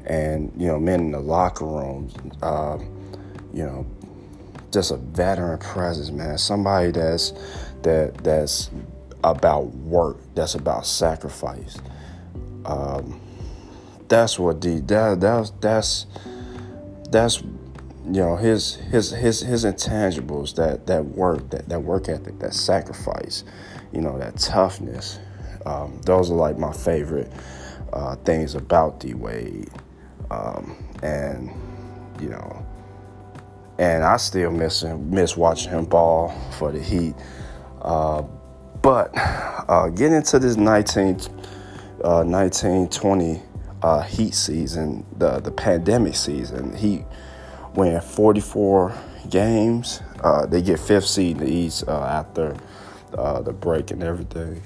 and 0.07 0.53
you 0.57 0.67
know 0.67 0.81
men 0.81 1.01
in 1.01 1.11
the 1.13 1.21
locker 1.21 1.67
room. 1.67 2.11
Uh, 2.43 2.79
you 3.53 3.65
know, 3.65 3.87
just 4.73 4.91
a 4.91 4.97
veteran 4.97 5.59
presence, 5.59 6.11
man. 6.11 6.37
Somebody 6.39 6.91
that's 6.91 7.33
that 7.83 8.15
that's 8.25 8.71
about 9.23 9.67
work. 9.75 10.19
That's 10.35 10.55
about 10.55 10.87
sacrifice. 10.87 11.79
Um, 12.65 13.21
that's 14.09 14.39
what 14.39 14.61
D. 14.61 14.81
That 14.81 15.21
that's 15.21 15.51
that's 15.61 16.07
that's 17.11 17.43
you 18.13 18.21
know 18.21 18.37
his 18.37 18.77
his 18.77 19.11
his 19.11 19.41
his 19.41 19.65
intangibles 19.65 20.55
that 20.57 20.87
that 20.87 21.05
work 21.05 21.49
that 21.51 21.69
that 21.69 21.81
work 21.81 22.09
ethic 22.09 22.39
that 22.39 22.55
sacrifice 22.55 23.45
you 23.93 24.01
know 24.01 24.19
that 24.19 24.37
toughness 24.37 25.19
um, 25.67 26.01
those 26.03 26.31
are 26.31 26.35
like 26.35 26.59
my 26.59 26.73
favorite 26.73 27.31
uh, 27.93 28.17
things 28.17 28.55
about 28.55 29.01
D 29.01 29.15
Wade 29.15 29.69
um, 30.31 30.77
and 31.03 31.51
you 32.21 32.31
know 32.31 32.67
and 33.81 34.05
I 34.05 34.19
still 34.19 34.51
miss 34.51 34.83
him 34.83 35.11
miss 35.11 35.37
watching 35.37 35.71
him 35.71 35.87
ball 35.87 36.29
for 36.59 36.71
the 36.71 36.81
Heat. 36.81 37.15
Uh, 37.81 38.23
but 38.83 39.11
uh, 39.17 39.89
getting 39.89 40.17
into 40.17 40.39
this 40.39 40.57
19 40.57 41.21
uh, 42.05 42.23
1920 42.25 43.43
uh, 43.83 44.03
Heat 44.03 44.35
season 44.35 45.07
the 45.17 45.41
the 45.41 45.51
pandemic 45.51 46.15
season 46.15 46.77
he 46.77 47.05
win 47.75 48.01
44 48.01 48.95
games. 49.29 50.01
Uh, 50.23 50.47
they 50.47 50.63
get 50.63 50.79
fifth 50.79 51.07
seed 51.07 51.39
in 51.39 51.45
the 51.45 51.51
East 51.51 51.85
uh, 51.89 52.03
after 52.03 52.57
uh, 53.17 53.41
the 53.43 53.53
break 53.53 53.91
and 53.91 54.03
everything. 54.03 54.63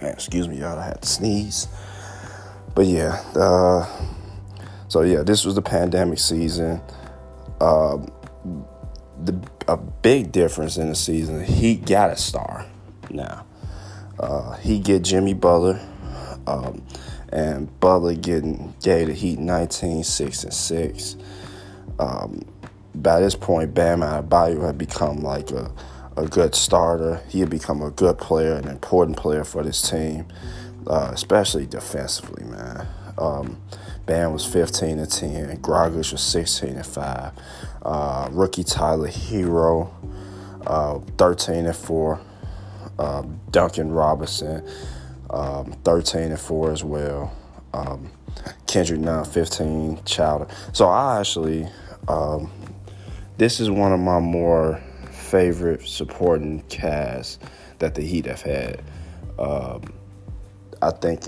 Excuse 0.00 0.46
me, 0.48 0.58
y'all. 0.60 0.78
I 0.78 0.86
had 0.86 1.02
to 1.02 1.08
sneeze. 1.08 1.68
But 2.74 2.86
yeah, 2.86 3.20
uh, 3.34 3.86
so 4.86 5.02
yeah, 5.02 5.22
this 5.22 5.44
was 5.44 5.56
the 5.56 5.62
pandemic 5.62 6.18
season. 6.20 6.80
Um, 7.60 8.12
the 9.24 9.40
a 9.66 9.76
big 9.76 10.32
difference 10.32 10.76
in 10.76 10.88
the 10.88 10.94
season. 10.94 11.44
He 11.44 11.74
got 11.76 12.10
a 12.10 12.16
star 12.16 12.66
now. 13.10 13.44
Uh, 14.18 14.56
he 14.56 14.78
get 14.78 15.02
Jimmy 15.02 15.34
Butler. 15.34 15.80
Um, 16.46 16.84
and 17.32 17.80
Butler 17.80 18.14
getting 18.14 18.74
gave 18.82 19.08
the 19.08 19.14
Heat 19.14 19.38
19, 19.38 20.04
6, 20.04 20.44
and 20.44 20.54
6. 20.54 21.16
Um, 21.98 22.44
by 22.94 23.20
this 23.20 23.34
point, 23.34 23.74
Bam 23.74 24.00
Adebayo 24.00 24.66
had 24.66 24.78
become 24.78 25.20
like 25.20 25.50
a, 25.50 25.70
a 26.16 26.26
good 26.26 26.54
starter. 26.54 27.20
He 27.28 27.40
had 27.40 27.50
become 27.50 27.82
a 27.82 27.90
good 27.90 28.18
player, 28.18 28.54
an 28.54 28.68
important 28.68 29.16
player 29.16 29.44
for 29.44 29.62
this 29.62 29.88
team, 29.88 30.26
uh, 30.86 31.10
especially 31.12 31.66
defensively, 31.66 32.44
man. 32.44 32.86
Um, 33.18 33.60
Bam 34.06 34.32
was 34.32 34.46
15 34.46 34.98
and 34.98 35.10
10. 35.10 35.58
Dragic 35.58 36.12
was 36.12 36.22
16 36.22 36.70
and 36.70 36.86
5. 36.86 37.32
Uh, 37.82 38.28
rookie 38.32 38.64
Tyler 38.64 39.08
Herro, 39.08 39.90
uh, 40.66 40.98
13 41.18 41.66
and 41.66 41.76
4. 41.76 42.20
Um, 42.98 43.40
Duncan 43.52 43.92
Robinson, 43.92 44.66
um, 45.30 45.72
13 45.84 46.22
and 46.22 46.40
4 46.40 46.72
as 46.72 46.84
well. 46.84 47.32
Um, 47.72 48.10
Kendrick 48.66 49.00
Nunn, 49.00 49.24
15, 49.24 50.04
Childer. 50.04 50.46
So 50.72 50.88
I 50.88 51.20
actually, 51.20 51.68
um, 52.06 52.50
this 53.36 53.60
is 53.60 53.70
one 53.70 53.92
of 53.92 54.00
my 54.00 54.20
more 54.20 54.82
favorite 55.10 55.86
supporting 55.86 56.62
casts 56.62 57.38
that 57.78 57.94
the 57.94 58.02
Heat 58.02 58.26
have 58.26 58.42
had. 58.42 58.82
Um, 59.38 59.92
I 60.80 60.90
think 60.90 61.24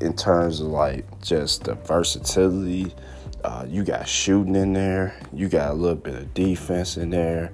in 0.00 0.14
terms 0.14 0.60
of 0.60 0.68
like 0.68 1.04
just 1.22 1.64
the 1.64 1.74
versatility, 1.74 2.94
uh, 3.44 3.64
you 3.68 3.84
got 3.84 4.08
shooting 4.08 4.56
in 4.56 4.72
there, 4.72 5.14
you 5.32 5.48
got 5.48 5.70
a 5.70 5.74
little 5.74 5.96
bit 5.96 6.14
of 6.14 6.34
defense 6.34 6.96
in 6.96 7.10
there. 7.10 7.52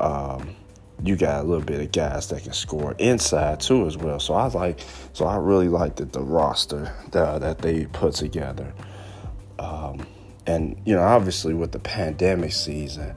Um, 0.00 0.56
you 1.04 1.16
got 1.16 1.44
a 1.44 1.46
little 1.46 1.64
bit 1.64 1.80
of 1.80 1.92
guys 1.92 2.28
that 2.28 2.42
can 2.42 2.52
score 2.52 2.94
inside 2.98 3.60
too 3.60 3.86
as 3.86 3.96
well. 3.96 4.18
So 4.18 4.34
I 4.34 4.46
like, 4.48 4.80
so 5.12 5.26
I 5.26 5.36
really 5.36 5.68
liked 5.68 5.96
the, 5.96 6.06
the 6.06 6.22
roster 6.22 6.94
that, 7.12 7.40
that 7.42 7.58
they 7.58 7.84
put 7.86 8.14
together. 8.14 8.72
Um, 9.58 10.06
and 10.46 10.80
you 10.84 10.94
know, 10.94 11.02
obviously 11.02 11.52
with 11.52 11.72
the 11.72 11.78
pandemic 11.78 12.52
season, 12.52 13.14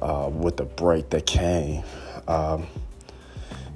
uh, 0.00 0.30
with 0.32 0.56
the 0.56 0.64
break 0.64 1.10
that 1.10 1.26
came, 1.26 1.82
um, 2.26 2.66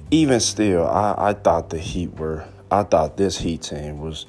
even 0.09 0.39
still, 0.39 0.87
I, 0.87 1.15
I 1.17 1.33
thought 1.33 1.69
the 1.69 1.79
Heat 1.79 2.15
were, 2.17 2.45
I 2.71 2.83
thought 2.83 3.15
this 3.15 3.37
Heat 3.37 3.61
team 3.61 3.99
was 3.99 4.25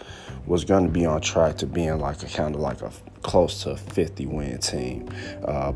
was 0.47 0.65
going 0.65 0.85
to 0.85 0.91
be 0.91 1.07
on 1.07 1.21
track 1.21 1.57
to 1.59 1.67
being 1.67 1.99
like 1.99 2.23
a 2.23 2.27
kind 2.27 2.55
of 2.55 2.61
like 2.61 2.83
a 2.83 2.91
close 3.23 3.63
to 3.63 3.71
a 3.71 3.77
50 3.77 4.27
win 4.27 4.59
team. 4.59 5.09
Uh, 5.45 5.73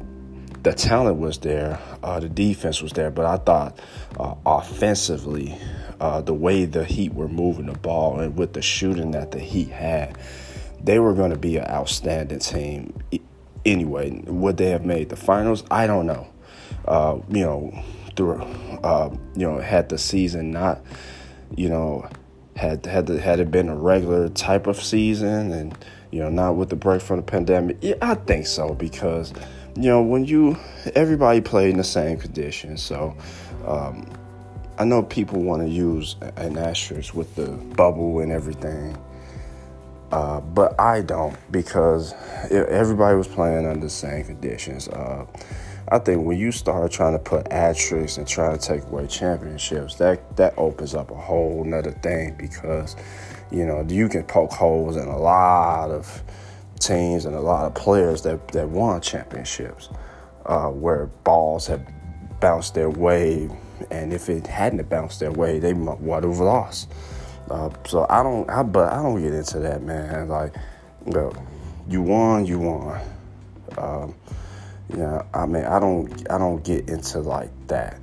the 0.67 0.73
talent 0.73 1.21
was 1.21 1.39
there, 1.39 1.79
uh, 2.03 2.19
the 2.19 2.29
defense 2.29 2.83
was 2.83 2.93
there, 2.93 3.09
but 3.09 3.25
I 3.25 3.37
thought 3.37 3.79
uh, 4.19 4.35
offensively, 4.45 5.57
uh, 6.01 6.23
the 6.23 6.35
way 6.35 6.64
the 6.64 6.85
Heat 6.85 7.14
were 7.14 7.29
moving 7.29 7.67
the 7.67 7.79
ball 7.79 8.19
and 8.19 8.37
with 8.37 8.53
the 8.53 8.62
shooting 8.62 9.12
that 9.12 9.31
the 9.31 9.39
Heat 9.39 9.69
had, 9.69 10.19
they 10.83 10.99
were 10.99 11.14
going 11.14 11.31
to 11.31 11.39
be 11.39 11.57
an 11.57 11.67
outstanding 11.71 12.41
team. 12.41 12.93
Anyway, 13.64 14.25
would 14.27 14.57
they 14.57 14.71
have 14.71 14.85
made 14.85 15.09
the 15.09 15.14
finals? 15.14 15.62
I 15.71 15.87
don't 15.87 16.05
know. 16.05 16.27
Uh, 16.85 17.21
you 17.29 17.45
know, 17.45 17.85
through 18.17 18.43
uh, 18.83 19.14
you 19.37 19.49
know, 19.49 19.61
had 19.61 19.89
the 19.89 19.99
season 19.99 20.51
not, 20.51 20.83
you 21.55 21.69
know, 21.69 22.11
had 22.57 22.85
had 22.87 23.07
the, 23.07 23.21
had 23.21 23.39
it 23.39 23.53
been 23.53 23.69
a 23.69 23.77
regular 23.77 24.29
type 24.31 24.67
of 24.67 24.83
season 24.83 25.53
and 25.53 25.79
you 26.11 26.19
know 26.19 26.29
not 26.29 26.57
with 26.57 26.71
the 26.71 26.77
break 26.77 27.03
from 27.03 27.19
the 27.19 27.23
pandemic, 27.23 27.77
yeah, 27.83 27.95
I 28.03 28.14
think 28.17 28.49
so 28.49 28.75
because 28.75 29.33
you 29.77 29.89
know, 29.89 30.03
when 30.03 30.24
you 30.24 30.57
everybody 30.95 31.41
played 31.41 31.70
in 31.70 31.77
the 31.77 31.85
same 31.85 32.18
conditions, 32.18 32.83
so 32.83 33.14
um, 33.66 34.09
I 34.79 34.84
know 34.84 35.03
people 35.03 35.42
want 35.42 35.63
to 35.63 35.68
use 35.68 36.17
an 36.37 36.57
asterisk 36.57 37.14
with 37.14 37.34
the 37.34 37.49
bubble 37.49 38.21
and 38.21 38.33
everything, 38.33 38.96
uh, 40.13 40.41
but 40.41 40.79
I 40.80 41.03
don't 41.03 41.37
because 41.51 42.14
everybody 42.51 43.17
was 43.17 43.29
playing 43.29 43.67
under 43.67 43.80
the 43.80 43.91
same 43.91 44.25
conditions. 44.25 44.88
Uh, 44.88 45.26
I 45.88 45.99
think 45.99 46.25
when 46.25 46.38
you 46.38 46.53
start 46.53 46.91
trying 46.91 47.13
to 47.13 47.18
put 47.18 47.46
asterisks 47.53 48.17
and 48.17 48.26
trying 48.26 48.59
to 48.59 48.67
take 48.67 48.84
away 48.84 49.07
championships, 49.07 49.96
that 49.96 50.37
that 50.37 50.55
opens 50.57 50.95
up 50.95 51.11
a 51.11 51.14
whole 51.14 51.64
nother 51.64 51.92
thing 51.92 52.34
because 52.38 52.96
you 53.51 53.67
know 53.67 53.84
you 53.87 54.09
can 54.09 54.25
poke 54.25 54.53
holes 54.53 54.96
in 54.96 55.07
a 55.07 55.18
lot 55.18 55.91
of 55.91 56.22
teams 56.79 57.25
and 57.25 57.35
a 57.35 57.41
lot 57.41 57.65
of 57.65 57.75
players 57.75 58.23
that, 58.23 58.49
that 58.49 58.69
won 58.69 59.01
championships 59.01 59.89
uh, 60.47 60.69
where 60.69 61.07
balls 61.25 61.67
have 61.67 61.87
bounced 62.41 62.75
their 62.75 62.91
way, 62.91 63.49
and 63.91 64.13
if 64.13 64.29
it 64.29 64.47
hadn't 64.47 64.89
bounced 64.89 65.21
their 65.21 65.33
way, 65.33 65.59
they 65.59 65.73
would 65.73 66.25
have 66.25 66.39
lost. 66.39 66.91
Uh, 67.51 67.71
so 67.87 68.07
I 68.11 68.23
don't, 68.23 68.49
I, 68.51 68.63
but 68.63 68.93
I 68.93 69.03
don't 69.03 69.21
get 69.21 69.35
into 69.35 69.61
that, 69.61 69.83
man. 69.83 70.29
Like, 70.29 70.55
you, 71.07 71.13
know, 71.13 71.33
you 71.89 72.03
won, 72.03 72.47
you 72.47 72.59
won. 72.59 73.01
Um, 73.79 74.15
I 75.35 75.47
mean, 75.47 75.65
I 75.65 75.79
don't, 75.79 76.31
I 76.31 76.39
don't 76.39 76.65
get 76.65 76.89
into 76.89 77.21
like 77.21 77.51
that. 77.69 78.01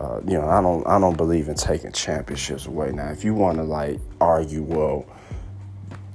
Uh, 0.00 0.20
you 0.26 0.34
know, 0.34 0.48
I 0.48 0.60
don't, 0.60 0.86
I 0.86 0.98
don't 0.98 1.16
believe 1.16 1.48
in 1.48 1.54
taking 1.54 1.92
championships 1.92 2.66
away. 2.66 2.90
Now, 2.92 3.10
if 3.10 3.24
you 3.24 3.34
want 3.34 3.58
to 3.58 3.64
like 3.64 4.00
argue, 4.20 4.62
well, 4.62 5.06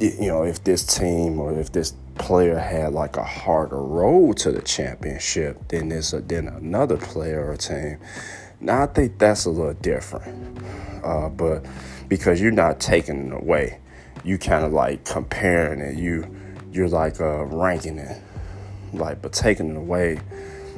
you 0.01 0.27
know, 0.27 0.43
if 0.43 0.63
this 0.63 0.85
team 0.85 1.39
or 1.39 1.57
if 1.57 1.71
this 1.71 1.93
player 2.17 2.57
had 2.57 2.93
like 2.93 3.17
a 3.17 3.23
harder 3.23 3.81
road 3.81 4.37
to 4.37 4.51
the 4.51 4.61
championship 4.61 5.67
than 5.69 5.89
this 5.89 6.11
than 6.11 6.47
another 6.47 6.97
player 6.97 7.49
or 7.49 7.55
team. 7.55 7.97
Now 8.59 8.83
I 8.83 8.87
think 8.87 9.17
that's 9.17 9.45
a 9.45 9.49
little 9.49 9.73
different, 9.73 10.59
uh, 11.03 11.29
but 11.29 11.65
because 12.07 12.39
you're 12.39 12.51
not 12.51 12.79
taking 12.79 13.27
it 13.27 13.33
away, 13.33 13.79
you 14.23 14.37
kind 14.37 14.65
of 14.65 14.71
like 14.71 15.05
comparing 15.05 15.79
it. 15.79 15.97
You 15.97 16.27
you're 16.71 16.89
like 16.89 17.19
uh, 17.19 17.45
ranking 17.45 17.97
it. 17.97 18.21
Like, 18.93 19.21
but 19.21 19.33
taking 19.33 19.71
it 19.71 19.77
away, 19.77 20.19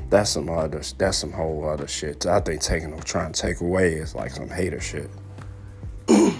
that's 0.10 0.30
some 0.32 0.50
other, 0.50 0.82
that's 0.98 1.18
some 1.18 1.32
whole 1.32 1.68
other 1.68 1.88
shit. 1.88 2.26
I 2.26 2.40
think 2.40 2.62
taking, 2.62 2.98
trying 3.02 3.32
to 3.34 3.42
take 3.42 3.60
away 3.62 3.94
is 3.94 4.14
like 4.14 4.32
some 4.32 4.50
hater 4.50 4.80
shit. 4.80 5.10
I 6.10 6.36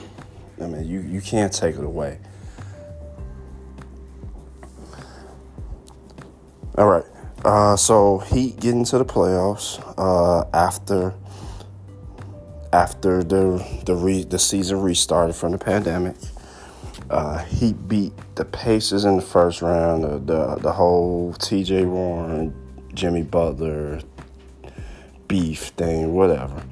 mean, 0.60 0.86
you 0.86 1.02
you 1.02 1.20
can't 1.22 1.52
take 1.52 1.76
it 1.76 1.84
away. 1.84 2.20
All 6.76 6.88
right. 6.88 7.06
Uh, 7.46 7.76
so 7.76 8.20
Heat 8.20 8.60
getting 8.60 8.84
to 8.86 8.98
the 8.98 9.06
playoffs 9.06 9.80
uh, 9.98 10.48
after 10.54 11.14
after 12.72 13.24
the 13.24 13.64
the 13.86 13.96
re, 13.96 14.24
the 14.24 14.40
season 14.40 14.82
restarted 14.82 15.36
from 15.36 15.52
the 15.52 15.58
pandemic. 15.60 16.16
Uh, 17.10 17.38
he 17.44 17.74
beat 17.74 18.14
the 18.36 18.46
Pacers 18.46 19.06
in 19.06 19.18
the 19.18 19.22
first 19.22 19.62
round. 19.62 20.04
The 20.04 20.18
the, 20.20 20.56
the 20.56 20.72
whole 20.72 21.34
T.J. 21.34 21.86
Warren, 21.86 22.56
Jimmy 22.96 23.22
Butler 23.22 24.02
beef 25.28 25.68
thing, 25.78 26.14
whatever. 26.14 26.64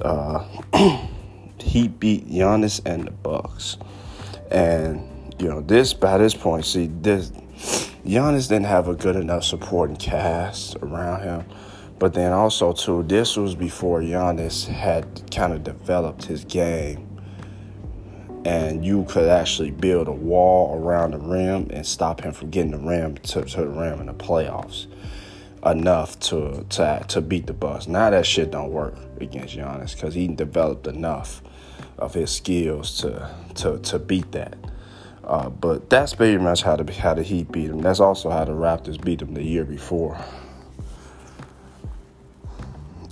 Uh, 0.00 0.44
he 1.60 1.86
beat 1.86 2.28
Giannis 2.28 2.80
and 2.84 3.06
the 3.06 3.10
Bucks, 3.12 3.76
and 4.50 5.34
you 5.38 5.48
know 5.48 5.60
this 5.60 5.94
by 5.94 6.18
this 6.18 6.34
point. 6.34 6.64
See 6.64 6.88
this 6.88 7.30
Giannis 8.04 8.48
didn't 8.48 8.66
have 8.66 8.88
a 8.88 8.94
good 8.94 9.16
enough 9.16 9.44
supporting 9.44 9.96
cast 9.96 10.76
around 10.76 11.22
him. 11.22 11.44
But 11.98 12.12
then 12.12 12.32
also 12.32 12.72
too, 12.72 13.02
this 13.04 13.36
was 13.36 13.54
before 13.54 14.00
Giannis 14.00 14.66
had 14.66 15.30
kind 15.30 15.52
of 15.52 15.64
developed 15.64 16.24
his 16.26 16.44
game. 16.44 17.08
And 18.44 18.84
you 18.84 19.04
could 19.08 19.28
actually 19.28 19.70
build 19.70 20.06
a 20.06 20.12
wall 20.12 20.78
around 20.78 21.12
the 21.12 21.18
rim 21.18 21.68
and 21.70 21.86
stop 21.86 22.20
him 22.20 22.32
from 22.32 22.50
getting 22.50 22.72
the 22.72 22.78
rim 22.78 23.16
to, 23.16 23.42
to 23.42 23.56
the 23.62 23.68
rim 23.68 24.00
in 24.00 24.06
the 24.06 24.14
playoffs 24.14 24.86
enough 25.64 26.18
to 26.20 26.66
to 26.68 27.04
to 27.08 27.20
beat 27.20 27.46
the 27.46 27.54
Bucks. 27.54 27.86
Now 27.86 28.10
that 28.10 28.26
shit 28.26 28.50
don't 28.50 28.70
work 28.70 28.96
against 29.20 29.56
Giannis 29.56 29.94
because 29.94 30.14
he 30.14 30.28
developed 30.28 30.86
enough 30.86 31.42
of 31.96 32.14
his 32.14 32.30
skills 32.30 32.98
to 33.00 33.30
to 33.54 33.78
to 33.78 33.98
beat 33.98 34.30
that. 34.32 34.58
Uh, 35.26 35.48
but 35.48 35.88
that's 35.88 36.14
pretty 36.14 36.36
much 36.36 36.62
how 36.62 36.76
the 36.76 36.92
how 36.92 37.14
the 37.14 37.22
Heat 37.22 37.50
beat 37.50 37.68
them. 37.68 37.80
That's 37.80 38.00
also 38.00 38.30
how 38.30 38.44
the 38.44 38.52
Raptors 38.52 39.02
beat 39.02 39.20
them 39.20 39.32
the 39.32 39.42
year 39.42 39.64
before. 39.64 40.22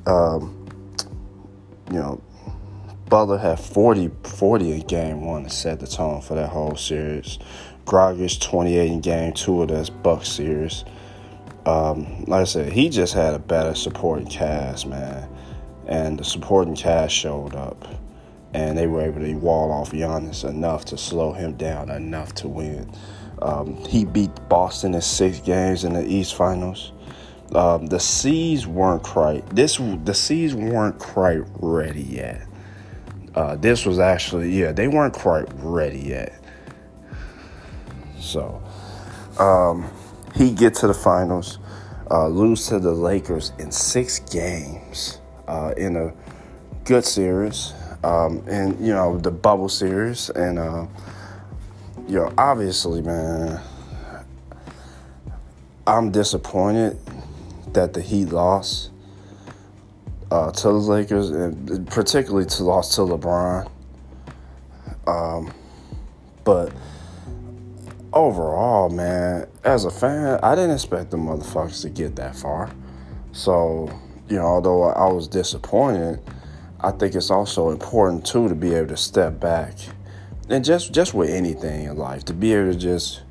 Um, 0.07 0.67
you 1.91 1.99
know, 1.99 2.21
Butler 3.09 3.39
had 3.39 3.61
40, 3.61 4.11
40 4.25 4.73
in 4.73 4.87
game 4.87 5.25
one 5.25 5.45
to 5.45 5.51
set 5.51 5.81
the 5.81 5.87
tone 5.87 6.21
for 6.21 6.35
that 6.35 6.51
whole 6.51 6.77
series. 6.77 7.39
Dragic 7.87 8.41
28 8.41 8.91
in 8.91 9.01
game 9.01 9.33
two 9.33 9.63
of 9.63 9.69
this 9.69 9.89
Buck 9.89 10.25
series. 10.25 10.85
Um, 11.65 12.25
like 12.25 12.43
I 12.43 12.45
said, 12.45 12.73
he 12.73 12.89
just 12.89 13.15
had 13.15 13.35
a 13.35 13.39
better 13.39 13.75
supporting 13.75 14.27
cast, 14.27 14.87
man. 14.87 15.29
And 15.87 16.19
the 16.19 16.25
supporting 16.25 16.77
cast 16.77 17.15
showed 17.15 17.55
up 17.55 17.87
and 18.55 18.77
they 18.77 18.87
were 18.87 19.03
able 19.03 19.21
to 19.21 19.35
wall 19.35 19.73
off 19.73 19.93
Giannis 19.93 20.49
enough 20.49 20.85
to 20.87 20.99
slow 20.99 21.33
him 21.33 21.55
down 21.55 21.91
enough 21.91 22.35
to 22.37 22.49
win. 22.49 22.93
Um, 23.41 23.77
he 23.87 24.05
beat 24.05 24.31
Boston 24.49 24.95
in 24.95 25.01
six 25.01 25.41
games 25.41 25.85
in 25.85 25.95
the 25.95 26.07
East 26.07 26.35
Finals. 26.35 26.93
Um, 27.55 27.87
the 27.87 28.01
C's 28.01 28.67
weren't 28.67 29.03
quite 29.03 29.45
this. 29.55 29.77
The 29.77 30.15
C's 30.15 30.55
weren't 30.55 30.99
quite 30.99 31.43
ready 31.57 32.03
yet. 32.03 32.47
Uh, 33.35 33.57
this 33.57 33.85
was 33.85 33.99
actually 33.99 34.51
yeah, 34.51 34.73
they 34.73 34.89
weren't 34.89 35.15
quite 35.15 35.47
ready 35.55 35.99
yet. 35.99 36.39
So 38.19 38.63
um, 39.39 39.91
he 40.35 40.53
get 40.53 40.75
to 40.77 40.87
the 40.87 40.95
finals, 40.95 41.59
uh, 42.11 42.29
lose 42.29 42.67
to 42.69 42.79
the 42.79 42.93
Lakers 42.93 43.53
in 43.59 43.73
six 43.73 44.21
games 44.21 45.21
uh, 45.49 45.75
in 45.77 45.97
a 45.97 46.15
good 46.85 47.05
series 47.05 47.75
um, 48.05 48.43
and 48.49 48.79
you 48.85 48.93
know 48.93 49.19
the 49.19 49.31
bubble 49.31 49.69
series, 49.69 50.31
and 50.31 50.59
uh, 50.59 50.87
you 52.09 52.17
know 52.17 52.33
obviously, 52.37 53.03
man, 53.03 53.61
I'm 55.87 56.11
disappointed 56.11 56.99
that 57.73 57.95
the 57.95 58.03
Heat 58.03 58.27
lost 58.27 58.91
uh, 60.31 60.51
to 60.51 60.63
the 60.63 60.73
Lakers, 60.73 61.31
and 61.31 61.87
particularly 61.89 62.47
to 62.47 62.65
lost 62.65 62.95
to 62.95 63.03
LeBron. 63.03 63.71
Um, 65.07 65.53
but 66.45 66.73
overall, 68.13 68.89
man, 68.89 69.47
as 69.65 69.85
a 69.85 69.91
fan, 69.91 70.41
I 70.43 70.55
didn't 70.55 70.73
expect 70.73 71.11
the 71.11 71.17
motherfuckers 71.17 71.83
to 71.83 71.91
get 71.91 72.17
that 72.17 72.37
far. 72.37 72.71
So, 73.33 73.91
you 74.29 74.37
know, 74.37 74.45
although 74.45 74.85
I 74.85 75.11
was 75.11 75.29
disappointed, 75.29 76.21
I 76.85 76.91
think 76.91 77.15
it's 77.15 77.31
also 77.31 77.71
important 77.71 78.27
too 78.27 78.49
to 78.49 78.57
be 78.57 78.75
able 78.75 78.89
to 78.89 78.97
step 78.97 79.39
back, 79.39 79.75
and 80.49 80.65
just 80.65 80.93
just 80.93 81.15
with 81.15 81.31
anything 81.31 81.85
in 81.85 81.97
life, 81.97 82.25
to 82.25 82.35
be 82.35 82.53
able 82.55 82.73
to 82.73 82.79
just 82.79 83.23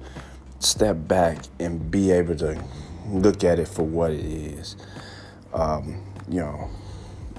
step 0.60 0.96
back 1.08 1.40
and 1.60 1.92
be 1.92 2.12
able 2.12 2.36
to 2.38 2.64
look 3.10 3.44
at 3.44 3.60
it 3.60 3.68
for 3.68 3.84
what 3.84 4.12
it 4.12 4.24
is. 4.24 4.78
Um, 5.54 6.02
you 6.30 6.40
know, 6.40 6.70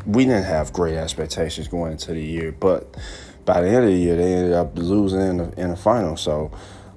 we 0.04 0.26
didn't 0.26 0.44
have 0.44 0.74
great 0.74 0.96
expectations 0.96 1.66
going 1.66 1.92
into 1.92 2.12
the 2.12 2.22
year, 2.22 2.52
but 2.52 2.94
by 3.46 3.62
the 3.62 3.68
end 3.68 3.84
of 3.84 3.90
the 3.90 3.96
year, 3.96 4.16
they 4.16 4.34
ended 4.34 4.52
up 4.52 4.76
losing 4.76 5.20
in 5.20 5.36
the, 5.38 5.60
in 5.60 5.70
the 5.70 5.76
final. 5.76 6.18
So 6.18 6.50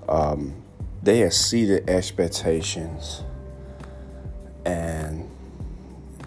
um, 0.09 0.61
they 1.03 1.21
exceeded 1.23 1.89
expectations, 1.89 3.23
and 4.65 5.29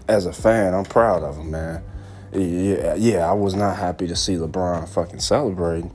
as 0.07 0.25
a 0.25 0.33
fan, 0.33 0.73
I'm 0.73 0.85
proud 0.85 1.21
of 1.21 1.35
them, 1.35 1.51
man 1.51 1.83
yeah, 2.33 2.95
yeah, 2.95 3.29
I 3.29 3.33
was 3.33 3.55
not 3.55 3.77
happy 3.77 4.07
to 4.07 4.15
see 4.15 4.35
LeBron 4.35 4.87
fucking 4.87 5.19
celebrating, 5.19 5.91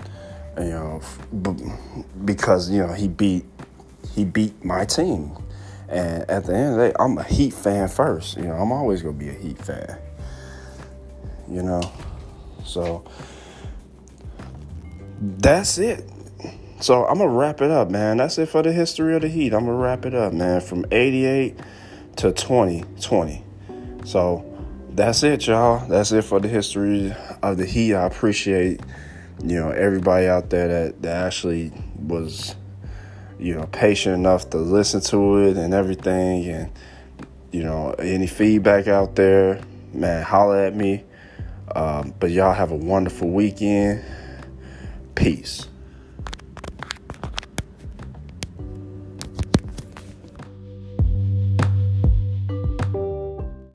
you 0.58 0.64
know, 0.64 1.00
because 2.24 2.70
you 2.70 2.84
know 2.84 2.92
he 2.92 3.08
beat 3.08 3.44
he 4.14 4.24
beat 4.24 4.64
my 4.64 4.84
team, 4.84 5.32
and 5.88 6.28
at 6.30 6.44
the 6.44 6.54
end 6.54 6.72
of 6.72 6.76
the 6.78 6.88
day, 6.88 6.94
I'm 6.98 7.18
a 7.18 7.24
Heat 7.24 7.52
fan 7.52 7.88
first. 7.88 8.36
You 8.36 8.44
know, 8.44 8.54
I'm 8.54 8.72
always 8.72 9.02
gonna 9.02 9.14
be 9.14 9.28
a 9.28 9.34
Heat 9.34 9.58
fan. 9.58 9.98
You 11.48 11.62
know, 11.62 11.82
so 12.64 13.04
that's 15.20 15.78
it. 15.78 16.08
So 16.80 17.06
I'm 17.06 17.18
gonna 17.18 17.30
wrap 17.30 17.60
it 17.60 17.70
up, 17.70 17.90
man. 17.90 18.16
That's 18.16 18.38
it 18.38 18.48
for 18.48 18.62
the 18.62 18.72
history 18.72 19.14
of 19.14 19.22
the 19.22 19.28
Heat. 19.28 19.54
I'm 19.54 19.66
gonna 19.66 19.78
wrap 19.78 20.04
it 20.04 20.14
up, 20.14 20.32
man, 20.32 20.60
from 20.60 20.84
'88 20.90 21.58
to 22.16 22.32
2020. 22.32 23.44
So 24.04 24.53
that's 24.94 25.24
it, 25.24 25.46
y'all. 25.48 25.86
That's 25.88 26.12
it 26.12 26.22
for 26.22 26.38
the 26.38 26.48
history 26.48 27.12
of 27.42 27.56
the 27.56 27.66
Heat. 27.66 27.94
I 27.94 28.06
appreciate, 28.06 28.80
you 29.42 29.58
know, 29.58 29.70
everybody 29.70 30.28
out 30.28 30.50
there 30.50 30.68
that, 30.68 31.02
that 31.02 31.26
actually 31.26 31.72
was, 31.98 32.54
you 33.38 33.56
know, 33.56 33.66
patient 33.66 34.14
enough 34.14 34.50
to 34.50 34.58
listen 34.58 35.00
to 35.00 35.38
it 35.38 35.56
and 35.56 35.74
everything. 35.74 36.46
And, 36.46 36.72
you 37.50 37.64
know, 37.64 37.90
any 37.98 38.28
feedback 38.28 38.86
out 38.86 39.16
there, 39.16 39.60
man, 39.92 40.22
holler 40.22 40.64
at 40.64 40.76
me. 40.76 41.02
Um, 41.74 42.14
but 42.20 42.30
y'all 42.30 42.54
have 42.54 42.70
a 42.70 42.76
wonderful 42.76 43.28
weekend. 43.28 44.04
Peace. 45.16 45.66